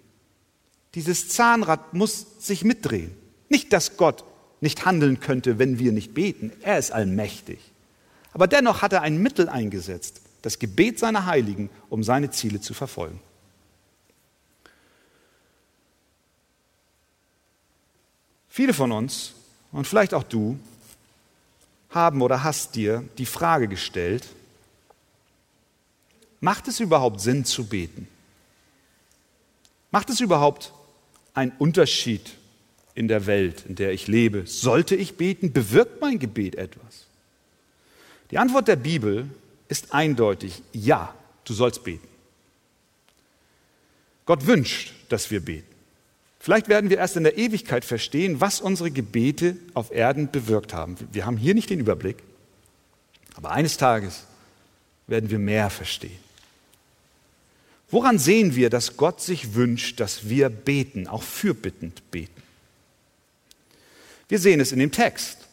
Dieses 0.94 1.28
Zahnrad 1.28 1.94
muss 1.94 2.26
sich 2.38 2.64
mitdrehen. 2.64 3.16
Nicht, 3.48 3.72
dass 3.72 3.96
Gott 3.96 4.24
nicht 4.60 4.86
handeln 4.86 5.20
könnte, 5.20 5.58
wenn 5.58 5.78
wir 5.78 5.92
nicht 5.92 6.14
beten. 6.14 6.52
Er 6.62 6.78
ist 6.78 6.92
allmächtig. 6.92 7.58
Aber 8.32 8.46
dennoch 8.46 8.82
hat 8.82 8.92
er 8.92 9.02
ein 9.02 9.18
Mittel 9.18 9.48
eingesetzt, 9.48 10.20
das 10.42 10.58
Gebet 10.58 10.98
seiner 10.98 11.26
Heiligen, 11.26 11.70
um 11.88 12.02
seine 12.02 12.30
Ziele 12.30 12.60
zu 12.60 12.74
verfolgen. 12.74 13.20
Viele 18.48 18.72
von 18.72 18.92
uns 18.92 19.34
und 19.72 19.86
vielleicht 19.86 20.14
auch 20.14 20.22
du 20.22 20.58
haben 21.94 22.22
oder 22.22 22.42
hast 22.42 22.74
dir 22.74 23.04
die 23.18 23.26
Frage 23.26 23.68
gestellt, 23.68 24.26
macht 26.40 26.68
es 26.68 26.80
überhaupt 26.80 27.20
Sinn 27.20 27.44
zu 27.44 27.66
beten? 27.66 28.08
Macht 29.90 30.10
es 30.10 30.20
überhaupt 30.20 30.72
einen 31.34 31.52
Unterschied 31.58 32.34
in 32.94 33.08
der 33.08 33.26
Welt, 33.26 33.64
in 33.66 33.76
der 33.76 33.92
ich 33.92 34.08
lebe? 34.08 34.46
Sollte 34.46 34.96
ich 34.96 35.16
beten? 35.16 35.52
Bewirkt 35.52 36.00
mein 36.00 36.18
Gebet 36.18 36.56
etwas? 36.56 37.06
Die 38.30 38.38
Antwort 38.38 38.68
der 38.68 38.76
Bibel 38.76 39.28
ist 39.68 39.92
eindeutig, 39.92 40.62
ja, 40.72 41.14
du 41.44 41.54
sollst 41.54 41.84
beten. 41.84 42.08
Gott 44.26 44.46
wünscht, 44.46 44.92
dass 45.08 45.30
wir 45.30 45.40
beten. 45.40 45.73
Vielleicht 46.44 46.68
werden 46.68 46.90
wir 46.90 46.98
erst 46.98 47.16
in 47.16 47.24
der 47.24 47.38
Ewigkeit 47.38 47.86
verstehen, 47.86 48.38
was 48.38 48.60
unsere 48.60 48.90
Gebete 48.90 49.56
auf 49.72 49.90
Erden 49.90 50.30
bewirkt 50.30 50.74
haben. 50.74 50.94
Wir 51.10 51.24
haben 51.24 51.38
hier 51.38 51.54
nicht 51.54 51.70
den 51.70 51.80
Überblick, 51.80 52.18
aber 53.34 53.52
eines 53.52 53.78
Tages 53.78 54.24
werden 55.06 55.30
wir 55.30 55.38
mehr 55.38 55.70
verstehen. 55.70 56.18
Woran 57.88 58.18
sehen 58.18 58.56
wir, 58.56 58.68
dass 58.68 58.98
Gott 58.98 59.22
sich 59.22 59.54
wünscht, 59.54 60.00
dass 60.00 60.28
wir 60.28 60.50
beten, 60.50 61.08
auch 61.08 61.22
fürbittend 61.22 62.10
beten? 62.10 62.42
Wir 64.28 64.38
sehen 64.38 64.60
es 64.60 64.70
in 64.70 64.80
dem 64.80 64.92
Text. 64.92 65.48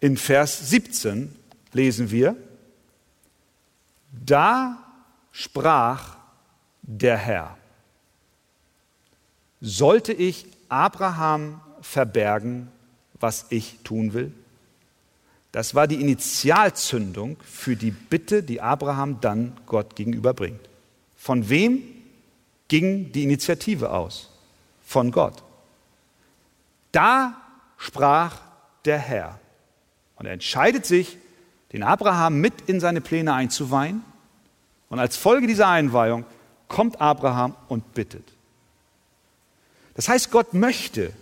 In 0.00 0.16
Vers 0.16 0.70
17 0.70 1.36
lesen 1.74 2.10
wir, 2.10 2.34
da 4.24 4.82
sprach 5.32 6.16
der 6.80 7.18
Herr 7.18 7.59
sollte 9.60 10.12
ich 10.12 10.46
Abraham 10.68 11.60
verbergen, 11.80 12.68
was 13.18 13.46
ich 13.50 13.78
tun 13.84 14.12
will? 14.12 14.32
Das 15.52 15.74
war 15.74 15.86
die 15.86 16.00
Initialzündung 16.00 17.36
für 17.44 17.76
die 17.76 17.90
Bitte, 17.90 18.42
die 18.42 18.60
Abraham 18.60 19.20
dann 19.20 19.56
Gott 19.66 19.96
gegenüberbringt. 19.96 20.60
Von 21.16 21.48
wem 21.48 21.82
ging 22.68 23.12
die 23.12 23.24
Initiative 23.24 23.90
aus? 23.90 24.30
Von 24.86 25.10
Gott. 25.10 25.42
Da 26.92 27.40
sprach 27.76 28.40
der 28.84 28.98
Herr. 28.98 29.38
Und 30.16 30.26
er 30.26 30.32
entscheidet 30.32 30.86
sich, 30.86 31.18
den 31.72 31.82
Abraham 31.82 32.40
mit 32.40 32.62
in 32.62 32.80
seine 32.80 33.00
Pläne 33.00 33.32
einzuweihen. 33.32 34.04
Und 34.88 34.98
als 34.98 35.16
Folge 35.16 35.46
dieser 35.46 35.68
Einweihung 35.68 36.24
kommt 36.68 37.00
Abraham 37.00 37.54
und 37.68 37.94
bittet. 37.94 38.32
Das 40.00 40.08
heißt, 40.08 40.30
Gott 40.30 40.54
möchte 40.54 41.12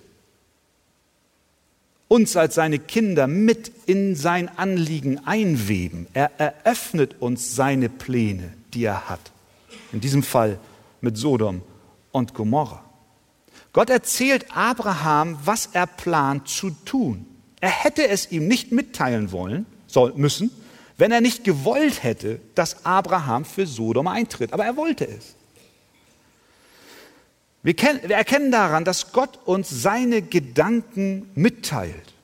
uns 2.07 2.37
als 2.37 2.55
seine 2.55 2.79
Kinder 2.79 3.27
mit 3.27 3.73
in 3.87 4.15
sein 4.15 4.49
Anliegen 4.57 5.27
einweben. 5.27 6.07
Er 6.15 6.31
eröffnet 6.39 7.17
uns 7.21 7.57
seine 7.57 7.89
Pläne, 7.89 8.53
die 8.73 8.85
er 8.85 9.09
hat. 9.09 9.33
In 9.91 10.01
diesem 10.01 10.23
Fall 10.23 10.61
mit 11.01 11.17
Sodom 11.17 11.63
und 12.13 12.35
Gomorra. 12.35 12.85
Gott 13.73 13.91
erzählt 13.91 14.47
Abraham, 14.55 15.37
was 15.45 15.71
er 15.73 15.89
plant 15.89 16.47
zu 16.47 16.71
tun. 16.71 17.27
Er 17.61 17.71
hätte 17.71 18.07
es 18.07 18.31
ihm 18.31 18.47
nicht 18.47 18.71
mitteilen 18.71 19.33
wollen, 19.33 19.67
soll, 19.89 20.13
müssen, 20.15 20.53
wenn 20.97 21.11
er 21.11 21.21
nicht 21.21 21.43
gewollt 21.43 22.05
hätte, 22.05 22.41
dass 22.55 22.87
Abraham 22.87 23.45
für 23.45 23.67
Sodom 23.67 24.07
eintritt. 24.07 24.53
Aber 24.53 24.65
er 24.65 24.77
wollte 24.77 25.05
es. 25.05 25.35
Wir, 27.69 27.75
kennen, 27.75 28.01
wir 28.07 28.17
erkennen 28.17 28.51
daran, 28.51 28.87
dass 28.87 29.13
Gott 29.13 29.41
uns 29.45 29.69
seine 29.69 30.23
Gedanken 30.23 31.29
mitteilt. 31.35 32.15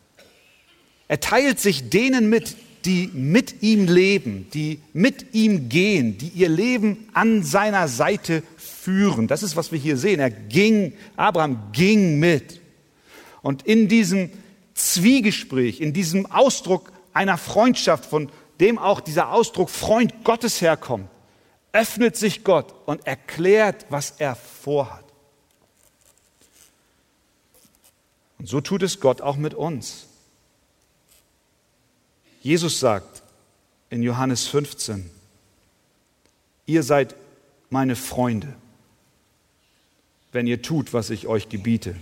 Er 1.07 1.21
teilt 1.21 1.61
sich 1.61 1.91
denen 1.91 2.31
mit, 2.31 2.57
die 2.87 3.11
mit 3.13 3.63
ihm 3.63 3.85
leben, 3.87 4.49
die 4.55 4.81
mit 4.95 5.35
ihm 5.35 5.69
gehen, 5.69 6.17
die 6.17 6.29
ihr 6.29 6.49
Leben 6.49 7.11
an 7.13 7.43
seiner 7.43 7.89
Seite 7.89 8.43
führen. 8.57 9.27
Das 9.29 9.43
ist, 9.43 9.55
was 9.55 9.71
wir 9.71 9.79
hier 9.79 9.99
sehen. 9.99 10.19
Er 10.19 10.31
ging, 10.31 10.95
Abraham 11.15 11.59
ging 11.73 12.19
mit. 12.19 12.63
Und 13.43 13.67
in 13.67 13.87
diesem 13.89 14.31
Zwiegespräch, 14.73 15.83
in 15.83 15.93
diesem 15.93 16.25
Ausdruck 16.25 16.91
einer 17.13 17.37
Freundschaft, 17.37 18.07
von 18.07 18.31
dem 18.61 18.79
auch 18.79 19.03
dieser 19.03 19.31
Ausdruck 19.31 19.69
Freund 19.69 20.25
Gottes 20.25 20.63
herkommt, 20.63 21.11
öffnet 21.73 22.17
sich 22.17 22.45
Gott 22.45 22.75
und 22.87 23.07
erklärt, 23.07 23.85
was 23.91 24.15
er 24.17 24.37
vorhat. 24.37 25.04
Und 28.45 28.49
so 28.49 28.61
tut 28.61 28.83
es 28.83 29.01
Gott 29.01 29.23
auch 29.23 29.37
mit 29.37 29.55
uns. 29.55 30.05
Jesus 32.43 32.79
sagt 32.79 33.23
in 33.89 34.03
Johannes 34.03 34.47
15, 34.49 35.09
ihr 36.67 36.83
seid 36.83 37.15
meine 37.71 37.97
Freunde, 37.97 38.53
wenn 40.33 40.47
ihr 40.47 40.61
tut, 40.61 40.93
was 40.93 41.09
ich 41.09 41.27
euch 41.27 41.49
gebiete. 41.49 41.97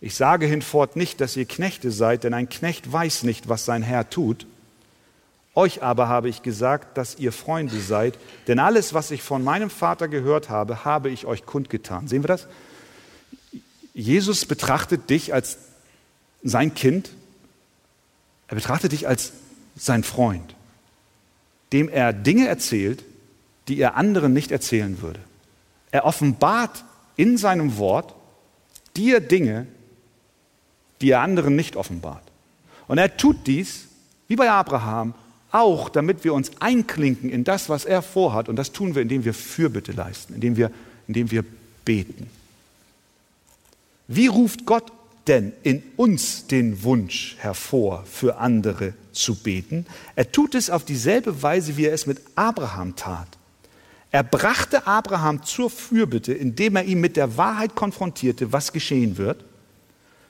Ich 0.00 0.14
sage 0.14 0.46
hinfort 0.46 0.94
nicht, 0.94 1.20
dass 1.20 1.36
ihr 1.36 1.44
Knechte 1.44 1.90
seid, 1.90 2.22
denn 2.22 2.34
ein 2.34 2.48
Knecht 2.48 2.92
weiß 2.92 3.24
nicht, 3.24 3.48
was 3.48 3.64
sein 3.64 3.82
Herr 3.82 4.08
tut. 4.08 4.46
Euch 5.56 5.82
aber 5.82 6.06
habe 6.06 6.28
ich 6.28 6.42
gesagt, 6.42 6.96
dass 6.96 7.18
ihr 7.18 7.32
Freunde 7.32 7.80
seid, 7.80 8.16
denn 8.46 8.60
alles, 8.60 8.94
was 8.94 9.10
ich 9.10 9.24
von 9.24 9.42
meinem 9.42 9.70
Vater 9.70 10.06
gehört 10.06 10.50
habe, 10.50 10.84
habe 10.84 11.10
ich 11.10 11.26
euch 11.26 11.46
kundgetan. 11.46 12.06
Sehen 12.06 12.22
wir 12.22 12.28
das? 12.28 12.46
Jesus 13.98 14.46
betrachtet 14.46 15.10
dich 15.10 15.34
als 15.34 15.58
sein 16.44 16.72
Kind. 16.72 17.10
Er 18.46 18.54
betrachtet 18.54 18.92
dich 18.92 19.08
als 19.08 19.32
sein 19.76 20.04
Freund, 20.04 20.54
dem 21.72 21.88
er 21.88 22.12
Dinge 22.12 22.46
erzählt, 22.46 23.02
die 23.66 23.80
er 23.80 23.96
anderen 23.96 24.32
nicht 24.32 24.52
erzählen 24.52 25.02
würde. 25.02 25.18
Er 25.90 26.04
offenbart 26.04 26.84
in 27.16 27.38
seinem 27.38 27.76
Wort 27.76 28.14
dir 28.96 29.18
Dinge, 29.18 29.66
die 31.00 31.10
er 31.10 31.20
anderen 31.20 31.56
nicht 31.56 31.74
offenbart. 31.74 32.22
Und 32.86 32.98
er 32.98 33.16
tut 33.16 33.48
dies, 33.48 33.86
wie 34.28 34.36
bei 34.36 34.48
Abraham, 34.48 35.14
auch 35.50 35.88
damit 35.88 36.22
wir 36.22 36.34
uns 36.34 36.52
einklinken 36.60 37.30
in 37.30 37.42
das, 37.42 37.68
was 37.68 37.84
er 37.84 38.02
vorhat. 38.02 38.48
Und 38.48 38.54
das 38.54 38.70
tun 38.70 38.94
wir, 38.94 39.02
indem 39.02 39.24
wir 39.24 39.34
Fürbitte 39.34 39.90
leisten, 39.90 40.34
indem 40.34 40.56
wir, 40.56 40.70
indem 41.08 41.32
wir 41.32 41.44
beten. 41.84 42.37
Wie 44.08 44.26
ruft 44.26 44.64
Gott 44.64 44.90
denn 45.26 45.52
in 45.62 45.82
uns 45.96 46.46
den 46.46 46.82
Wunsch 46.82 47.36
hervor, 47.38 48.04
für 48.10 48.38
andere 48.38 48.94
zu 49.12 49.34
beten? 49.34 49.84
Er 50.16 50.32
tut 50.32 50.54
es 50.54 50.70
auf 50.70 50.84
dieselbe 50.84 51.42
Weise, 51.42 51.76
wie 51.76 51.84
er 51.84 51.92
es 51.92 52.06
mit 52.06 52.22
Abraham 52.34 52.96
tat. 52.96 53.28
Er 54.10 54.22
brachte 54.22 54.86
Abraham 54.86 55.44
zur 55.44 55.68
Fürbitte, 55.68 56.32
indem 56.32 56.76
er 56.76 56.84
ihn 56.84 57.00
mit 57.00 57.18
der 57.18 57.36
Wahrheit 57.36 57.74
konfrontierte, 57.74 58.50
was 58.50 58.72
geschehen 58.72 59.18
wird, 59.18 59.44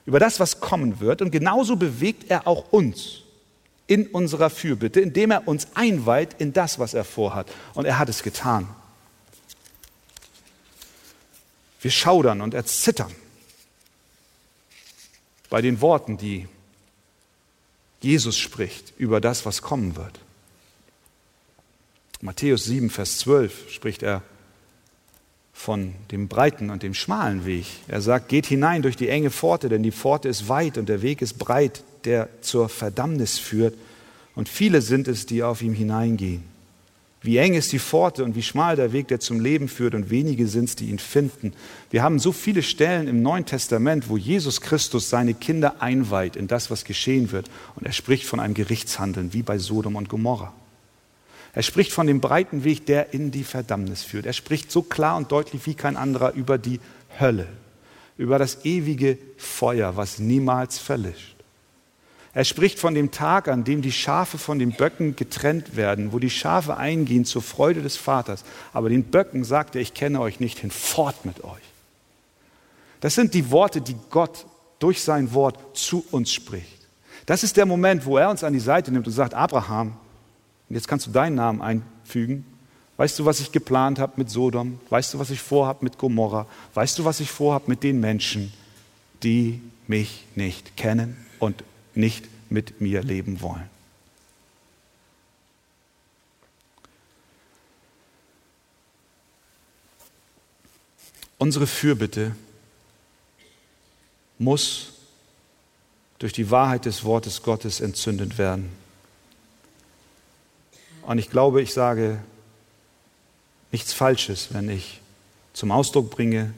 über 0.05 0.19
das, 0.19 0.41
was 0.41 0.59
kommen 0.59 0.99
wird. 0.99 1.21
Und 1.21 1.31
genauso 1.31 1.77
bewegt 1.77 2.29
er 2.29 2.45
auch 2.45 2.73
uns 2.73 3.21
in 3.87 4.07
unserer 4.07 4.49
Fürbitte, 4.49 4.99
indem 4.99 5.31
er 5.31 5.47
uns 5.47 5.69
einweiht 5.75 6.35
in 6.39 6.51
das, 6.51 6.79
was 6.79 6.93
er 6.93 7.05
vorhat. 7.05 7.49
Und 7.73 7.85
er 7.85 7.97
hat 7.97 8.09
es 8.09 8.23
getan. 8.23 8.67
Wir 11.79 11.91
schaudern 11.91 12.41
und 12.41 12.53
erzittern 12.53 13.13
bei 15.49 15.61
den 15.61 15.81
Worten, 15.81 16.17
die 16.17 16.47
Jesus 18.01 18.37
spricht 18.37 18.93
über 18.97 19.19
das, 19.19 19.45
was 19.45 19.61
kommen 19.61 19.95
wird. 19.95 20.19
Matthäus 22.21 22.65
7, 22.65 22.89
Vers 22.89 23.19
12 23.19 23.71
spricht 23.71 24.03
er 24.03 24.23
von 25.53 25.93
dem 26.11 26.29
breiten 26.29 26.69
und 26.69 26.83
dem 26.83 26.93
schmalen 26.93 27.45
Weg. 27.45 27.65
Er 27.87 28.01
sagt, 28.01 28.29
geht 28.29 28.45
hinein 28.45 28.81
durch 28.81 28.95
die 28.95 29.09
enge 29.09 29.29
Pforte, 29.29 29.67
denn 29.67 29.83
die 29.83 29.91
Pforte 29.91 30.29
ist 30.29 30.47
weit 30.47 30.77
und 30.77 30.87
der 30.87 31.01
Weg 31.01 31.21
ist 31.21 31.37
breit, 31.37 31.83
der 32.05 32.29
zur 32.41 32.69
Verdammnis 32.69 33.39
führt. 33.39 33.75
Und 34.35 34.47
viele 34.47 34.81
sind 34.81 35.09
es, 35.09 35.25
die 35.25 35.43
auf 35.43 35.61
ihm 35.61 35.73
hineingehen. 35.73 36.43
Wie 37.21 37.37
eng 37.37 37.53
ist 37.53 37.73
die 37.73 37.79
Pforte 37.79 38.23
und 38.23 38.35
wie 38.35 38.41
schmal 38.41 38.77
der 38.77 38.93
Weg, 38.93 39.09
der 39.09 39.19
zum 39.19 39.41
Leben 39.41 39.67
führt, 39.67 39.93
und 39.93 40.09
wenige 40.09 40.47
sind 40.47 40.65
es, 40.65 40.75
die 40.77 40.89
ihn 40.89 40.99
finden. 40.99 41.53
Wir 41.89 42.01
haben 42.01 42.17
so 42.17 42.31
viele 42.31 42.63
Stellen 42.63 43.09
im 43.09 43.21
Neuen 43.21 43.45
Testament, 43.45 44.07
wo 44.07 44.15
Jesus 44.15 44.61
Christus 44.61 45.09
seine 45.09 45.33
Kinder 45.33 45.81
einweiht 45.81 46.37
in 46.37 46.47
das, 46.47 46.71
was 46.71 46.85
geschehen 46.85 47.33
wird. 47.33 47.49
Und 47.75 47.85
er 47.85 47.91
spricht 47.91 48.23
von 48.23 48.39
einem 48.39 48.53
Gerichtshandeln, 48.53 49.33
wie 49.33 49.43
bei 49.43 49.57
Sodom 49.57 49.97
und 49.97 50.07
Gomorra. 50.07 50.53
Er 51.53 51.63
spricht 51.63 51.91
von 51.91 52.07
dem 52.07 52.21
breiten 52.21 52.63
Weg, 52.63 52.85
der 52.85 53.13
in 53.13 53.31
die 53.31 53.43
Verdammnis 53.43 54.03
führt. 54.03 54.25
Er 54.25 54.33
spricht 54.33 54.71
so 54.71 54.81
klar 54.81 55.17
und 55.17 55.31
deutlich 55.31 55.65
wie 55.65 55.73
kein 55.73 55.97
anderer 55.97 56.33
über 56.33 56.57
die 56.57 56.79
Hölle, 57.19 57.47
über 58.17 58.39
das 58.39 58.63
ewige 58.63 59.17
Feuer, 59.35 59.97
was 59.97 60.19
niemals 60.19 60.77
verlischt. 60.77 61.35
Er 62.33 62.45
spricht 62.45 62.79
von 62.79 62.93
dem 62.93 63.11
Tag, 63.11 63.47
an 63.47 63.63
dem 63.63 63.81
die 63.81 63.91
Schafe 63.91 64.37
von 64.37 64.59
den 64.59 64.71
Böcken 64.71 65.15
getrennt 65.15 65.75
werden, 65.75 66.13
wo 66.13 66.19
die 66.19 66.29
Schafe 66.29 66.77
eingehen 66.77 67.25
zur 67.25 67.41
Freude 67.41 67.81
des 67.81 67.97
Vaters. 67.97 68.43
Aber 68.71 68.89
den 68.89 69.05
Böcken 69.05 69.43
sagt 69.43 69.75
er, 69.75 69.81
ich 69.81 69.93
kenne 69.93 70.21
euch 70.21 70.39
nicht, 70.39 70.59
hinfort 70.59 71.25
mit 71.25 71.43
euch. 71.43 71.61
Das 73.01 73.15
sind 73.15 73.33
die 73.33 73.49
Worte, 73.49 73.81
die 73.81 73.95
Gott 74.09 74.45
durch 74.77 75.01
sein 75.01 75.33
Wort 75.33 75.57
zu 75.73 76.05
uns 76.11 76.31
spricht. 76.31 76.79
Das 77.25 77.43
ist 77.43 77.57
der 77.57 77.65
Moment, 77.65 78.05
wo 78.05 78.17
er 78.17 78.29
uns 78.29 78.43
an 78.43 78.53
die 78.53 78.59
Seite 78.59 78.91
nimmt 78.91 79.07
und 79.07 79.13
sagt, 79.13 79.33
Abraham, 79.33 79.93
jetzt 80.69 80.87
kannst 80.87 81.07
du 81.07 81.11
deinen 81.11 81.35
Namen 81.35 81.61
einfügen. 81.61 82.45
Weißt 82.97 83.17
du, 83.17 83.25
was 83.25 83.39
ich 83.39 83.51
geplant 83.51 83.97
habe 83.97 84.13
mit 84.17 84.29
Sodom? 84.29 84.79
Weißt 84.89 85.13
du, 85.13 85.19
was 85.19 85.29
ich 85.29 85.39
vorhabe 85.39 85.83
mit 85.83 85.97
Gomorra? 85.97 86.47
Weißt 86.73 86.99
du, 86.99 87.05
was 87.05 87.19
ich 87.21 87.31
vorhabe 87.31 87.65
mit 87.67 87.83
den 87.83 87.99
Menschen, 87.99 88.51
die 89.23 89.61
mich 89.87 90.25
nicht 90.35 90.75
kennen 90.75 91.17
und 91.39 91.63
nicht 91.99 92.25
mit 92.49 92.81
mir 92.81 93.03
leben 93.03 93.41
wollen? 93.41 93.69
Unsere 101.37 101.67
Fürbitte 101.67 102.35
muss 104.37 104.93
durch 106.19 106.33
die 106.33 106.51
Wahrheit 106.51 106.85
des 106.85 107.05
Wortes 107.05 107.41
Gottes 107.41 107.79
entzündet 107.79 108.37
werden. 108.37 108.69
Und 111.03 111.17
ich 111.17 111.29
glaube, 111.29 111.61
ich 111.61 111.73
sage 111.73 112.19
nichts 113.71 113.93
Falsches, 113.93 114.53
wenn 114.53 114.69
ich 114.69 114.99
zum 115.53 115.71
Ausdruck 115.71 116.09
bringe, 116.09 116.53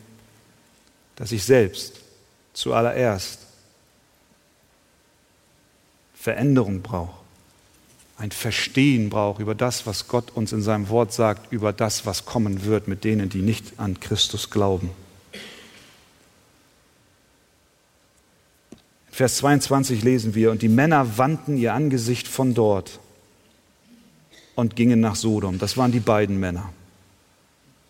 dass 1.16 1.32
ich 1.32 1.44
selbst 1.44 2.02
zuallererst 2.54 3.40
Veränderung 6.22 6.84
brauche, 6.84 7.20
ein 8.16 8.30
Verstehen 8.30 9.10
brauche 9.10 9.42
über 9.42 9.56
das, 9.56 9.88
was 9.88 10.08
Gott 10.08 10.30
uns 10.36 10.54
in 10.54 10.62
seinem 10.62 10.90
Wort 10.90 11.12
sagt, 11.12 11.52
über 11.52 11.74
das, 11.74 12.06
was 12.06 12.26
kommen 12.26 12.64
wird 12.64 12.88
mit 12.88 13.04
denen, 13.04 13.30
die 13.30 13.42
nicht 13.42 13.80
an 13.80 14.00
Christus 14.00 14.52
glauben. 14.52 14.92
In 19.10 19.14
Vers 19.14 19.38
22 19.38 20.04
lesen 20.04 20.36
wir, 20.36 20.52
und 20.52 20.62
die 20.62 20.70
Männer 20.70 21.18
wandten 21.18 21.58
ihr 21.58 21.74
Angesicht 21.74 22.28
von 22.28 22.54
dort 22.54 23.00
und 24.54 24.76
gingen 24.76 25.00
nach 25.00 25.16
Sodom. 25.16 25.58
Das 25.58 25.76
waren 25.76 25.92
die 25.92 26.00
beiden 26.00 26.40
Männer. 26.40 26.70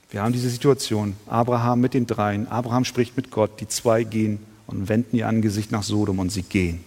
Wir 0.09 0.23
haben 0.23 0.31
diese 0.31 0.49
Situation. 0.49 1.17
Abraham 1.27 1.81
mit 1.81 1.93
den 1.93 2.07
dreien. 2.07 2.47
Abraham 2.47 2.85
spricht 2.85 3.17
mit 3.17 3.29
Gott. 3.29 3.59
Die 3.59 3.67
zwei 3.67 4.05
gehen 4.05 4.39
und 4.67 4.87
wenden 4.87 5.17
ihr 5.17 5.27
Angesicht 5.27 5.73
nach 5.73 5.83
Sodom 5.83 6.19
und 6.19 6.31
sie 6.31 6.43
gehen. 6.43 6.81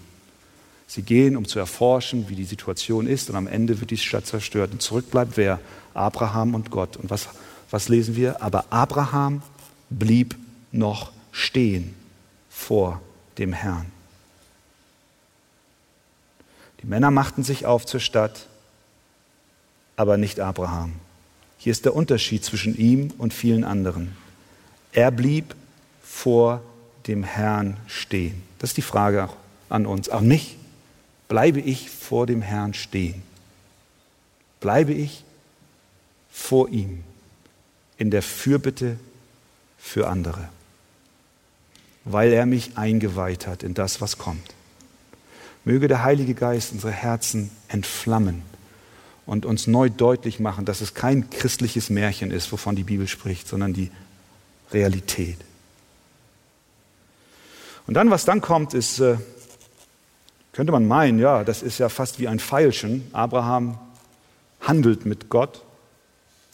Sie 0.95 1.03
gehen, 1.03 1.37
um 1.37 1.45
zu 1.45 1.59
erforschen, 1.59 2.29
wie 2.29 2.37
die 2.37 2.45
Situation 2.45 3.09
ist. 3.09 3.29
Und 3.29 3.35
am 3.35 3.49
Ende 3.49 3.81
wird 3.81 3.91
die 3.91 3.97
Stadt 3.97 4.27
zerstört. 4.27 4.71
Und 4.71 4.81
zurück 4.81 5.11
bleibt 5.11 5.37
wer? 5.37 5.59
Abraham 5.93 6.55
und 6.55 6.71
Gott. 6.71 6.97
Und 6.97 7.11
was, 7.11 7.29
was 7.69 7.89
lesen 7.89 8.15
wir? 8.15 8.41
Aber 8.41 8.67
Abraham 8.71 9.43
blieb 9.91 10.37
noch 10.71 11.11
stehen 11.33 11.95
vor 12.49 13.01
dem 13.39 13.53
Herrn. 13.53 13.87
Die 16.81 16.87
Männer 16.87 17.11
machten 17.11 17.43
sich 17.43 17.67
auf 17.67 17.85
zur 17.85 17.99
Stadt 17.99 18.47
aber 19.97 20.17
nicht 20.17 20.39
Abraham. 20.39 20.93
Hier 21.59 21.73
ist 21.73 21.85
der 21.85 21.97
Unterschied 21.97 22.45
zwischen 22.45 22.77
ihm 22.77 23.13
und 23.19 23.35
vielen 23.35 23.65
anderen. 23.65 24.17
Er 24.93 25.11
blieb 25.11 25.57
vor 26.05 26.63
dem 27.09 27.25
Herrn 27.25 27.79
stehen. 27.89 28.43
Das 28.61 28.71
ist 28.71 28.77
die 28.77 28.83
Frage 28.83 29.29
an 29.69 29.87
uns. 29.87 30.09
Auch 30.09 30.21
mich. 30.21 30.57
Bleibe 31.29 31.61
ich 31.61 31.91
vor 31.91 32.27
dem 32.27 32.43
Herrn 32.43 32.75
stehen? 32.75 33.23
Bleibe 34.61 34.93
ich 34.93 35.25
vor 36.31 36.69
ihm 36.69 37.05
in 37.97 38.11
der 38.11 38.23
Fürbitte 38.23 38.99
für 39.79 40.09
andere? 40.09 40.49
Weil 42.05 42.33
er 42.33 42.47
mich 42.47 42.77
eingeweiht 42.77 43.47
hat 43.47 43.63
in 43.63 43.75
das, 43.75 44.01
was 44.01 44.19
kommt. 44.19 44.55
Möge 45.65 45.89
der 45.89 46.03
Heilige 46.03 46.35
Geist 46.35 46.73
unsere 46.73 46.93
Herzen 46.93 47.51
entflammen 47.69 48.43
und 49.27 49.47
uns 49.47 49.67
neu 49.67 49.89
deutlich 49.89 50.41
machen, 50.41 50.67
dass 50.67 50.83
es 50.83 50.93
kein 50.93 51.31
christliches 51.31 51.89
Märchen 51.89 52.31
ist, 52.31 52.53
wovon 52.53 52.77
die 52.77 52.85
Bibel 52.85 53.09
spricht, 53.09 53.49
sondern 53.49 53.73
die 53.73 53.91
Realität. 54.73 55.39
Und 57.87 57.95
dann, 57.95 58.11
was 58.11 58.25
dann 58.25 58.41
kommt, 58.41 58.75
ist, 58.75 58.99
äh, 59.01 59.17
könnte 60.55 60.73
man 60.73 60.87
meinen, 60.87 61.19
ja, 61.19 61.45
das 61.45 61.63
ist 61.63 61.79
ja 61.79 61.89
fast 61.89 62.21
wie 62.21 62.29
ein 62.29 62.39
Pfeilchen. 62.39 63.05
Abraham 63.13 63.77
handelt 64.61 65.05
mit 65.05 65.29
Gott. 65.29 65.63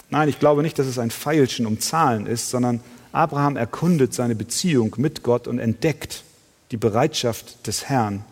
Nein, 0.08 0.28
ich 0.28 0.40
glaube 0.40 0.62
nicht, 0.62 0.78
dass 0.78 0.86
es 0.86 0.98
ein 0.98 1.10
Pfeilchen 1.10 1.66
um 1.66 1.78
Zahlen 1.80 2.26
ist, 2.26 2.50
sondern 2.50 2.80
Abraham 3.12 3.56
erkundet 3.56 4.14
seine 4.14 4.34
Beziehung 4.34 4.94
mit 4.96 5.22
Gott 5.22 5.46
und 5.46 5.58
entdeckt 5.58 6.24
die 6.70 6.78
Bereitschaft 6.78 7.66
des 7.66 7.88
Herrn, 7.88 8.24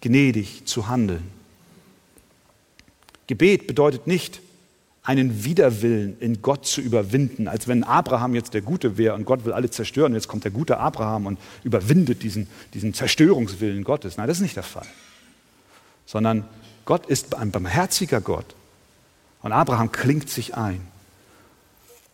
gnädig 0.00 0.66
zu 0.66 0.88
handeln. 0.88 1.24
Gebet 3.26 3.66
bedeutet 3.66 4.06
nicht 4.06 4.40
einen 5.02 5.44
Widerwillen 5.44 6.16
in 6.20 6.40
Gott 6.40 6.66
zu 6.66 6.80
überwinden, 6.80 7.48
als 7.48 7.66
wenn 7.66 7.82
Abraham 7.82 8.34
jetzt 8.34 8.54
der 8.54 8.60
Gute 8.60 8.96
wäre 8.96 9.14
und 9.14 9.24
Gott 9.24 9.44
will 9.44 9.52
alle 9.52 9.70
zerstören. 9.70 10.14
Jetzt 10.14 10.28
kommt 10.28 10.44
der 10.44 10.50
gute 10.52 10.78
Abraham 10.78 11.26
und 11.26 11.38
überwindet 11.64 12.22
diesen, 12.22 12.46
diesen 12.74 12.94
Zerstörungswillen 12.94 13.82
Gottes. 13.82 14.16
Nein, 14.16 14.28
das 14.28 14.38
ist 14.38 14.42
nicht 14.42 14.56
der 14.56 14.62
Fall. 14.62 14.86
Sondern 16.06 16.44
Gott 16.84 17.06
ist 17.06 17.34
ein 17.34 17.50
barmherziger 17.50 18.20
Gott. 18.20 18.54
Und 19.42 19.52
Abraham 19.52 19.92
klingt 19.92 20.30
sich 20.30 20.54
ein. 20.54 20.80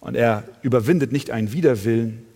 Und 0.00 0.16
er 0.16 0.44
überwindet 0.62 1.12
nicht 1.12 1.30
einen 1.30 1.52
Widerwillen, 1.52 2.26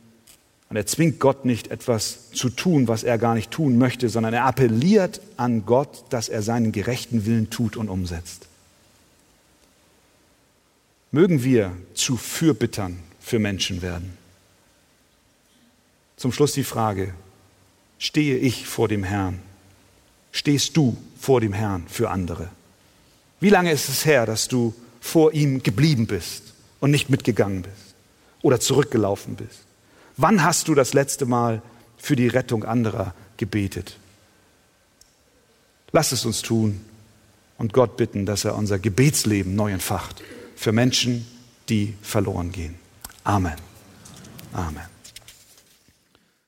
und 0.69 0.77
er 0.77 0.87
zwingt 0.87 1.21
Gott 1.21 1.45
nicht, 1.45 1.69
etwas 1.69 2.31
zu 2.33 2.51
tun, 2.51 2.89
was 2.89 3.05
er 3.05 3.19
gar 3.19 3.35
nicht 3.35 3.51
tun 3.51 3.79
möchte, 3.79 4.09
sondern 4.09 4.35
er 4.35 4.45
appelliert 4.45 5.21
an 5.37 5.65
Gott, 5.65 6.05
dass 6.11 6.29
er 6.29 6.43
seinen 6.43 6.73
gerechten 6.73 7.25
Willen 7.25 7.51
tut 7.51 7.77
und 7.77 7.89
umsetzt. 7.89 8.47
Mögen 11.13 11.45
wir 11.45 11.73
zu 11.95 12.17
Fürbittern 12.17 12.99
für 13.21 13.39
Menschen 13.39 13.81
werden. 13.81 14.19
Zum 16.17 16.33
Schluss 16.33 16.53
die 16.53 16.65
Frage, 16.65 17.15
stehe 17.99 18.37
ich 18.37 18.67
vor 18.67 18.89
dem 18.89 19.05
Herrn? 19.05 19.39
Stehst 20.33 20.77
du 20.77 20.97
vor 21.19 21.41
dem 21.41 21.53
Herrn 21.53 21.87
für 21.89 22.11
andere? 22.11 22.49
Wie 23.41 23.51
lange 23.51 23.73
ist 23.73 23.89
es 23.89 24.05
her, 24.05 24.27
dass 24.27 24.49
du 24.49 24.75
vor 25.01 25.33
ihm 25.33 25.63
geblieben 25.63 26.07
bist 26.07 26.55
und 26.81 26.91
nicht 26.91 27.11
mitgegangen 27.11 27.63
bist 27.63 27.95
oder 28.43 28.61
zurückgelaufen 28.61 29.37
bist? 29.37 29.61
Wann 30.17 30.43
hast 30.43 30.69
du 30.69 30.75
das 30.75 30.95
letzte 30.95 31.27
Mal 31.27 31.63
für 31.99 32.17
die 32.17 32.29
Rettung 32.29 32.65
anderer 32.65 33.15
gebetet? 33.37 33.99
Lass 35.93 36.13
es 36.13 36.25
uns 36.25 36.43
tun 36.43 36.81
und 37.59 37.73
Gott 37.73 37.97
bitten, 37.97 38.27
dass 38.27 38.45
er 38.45 38.55
unser 38.55 38.79
Gebetsleben 38.79 39.55
neu 39.55 39.73
entfacht 39.73 40.23
für 40.57 40.73
Menschen, 40.73 41.27
die 41.69 41.95
verloren 42.03 42.53
gehen. 42.53 42.77
Amen. 43.25 43.57
Amen. 44.53 44.96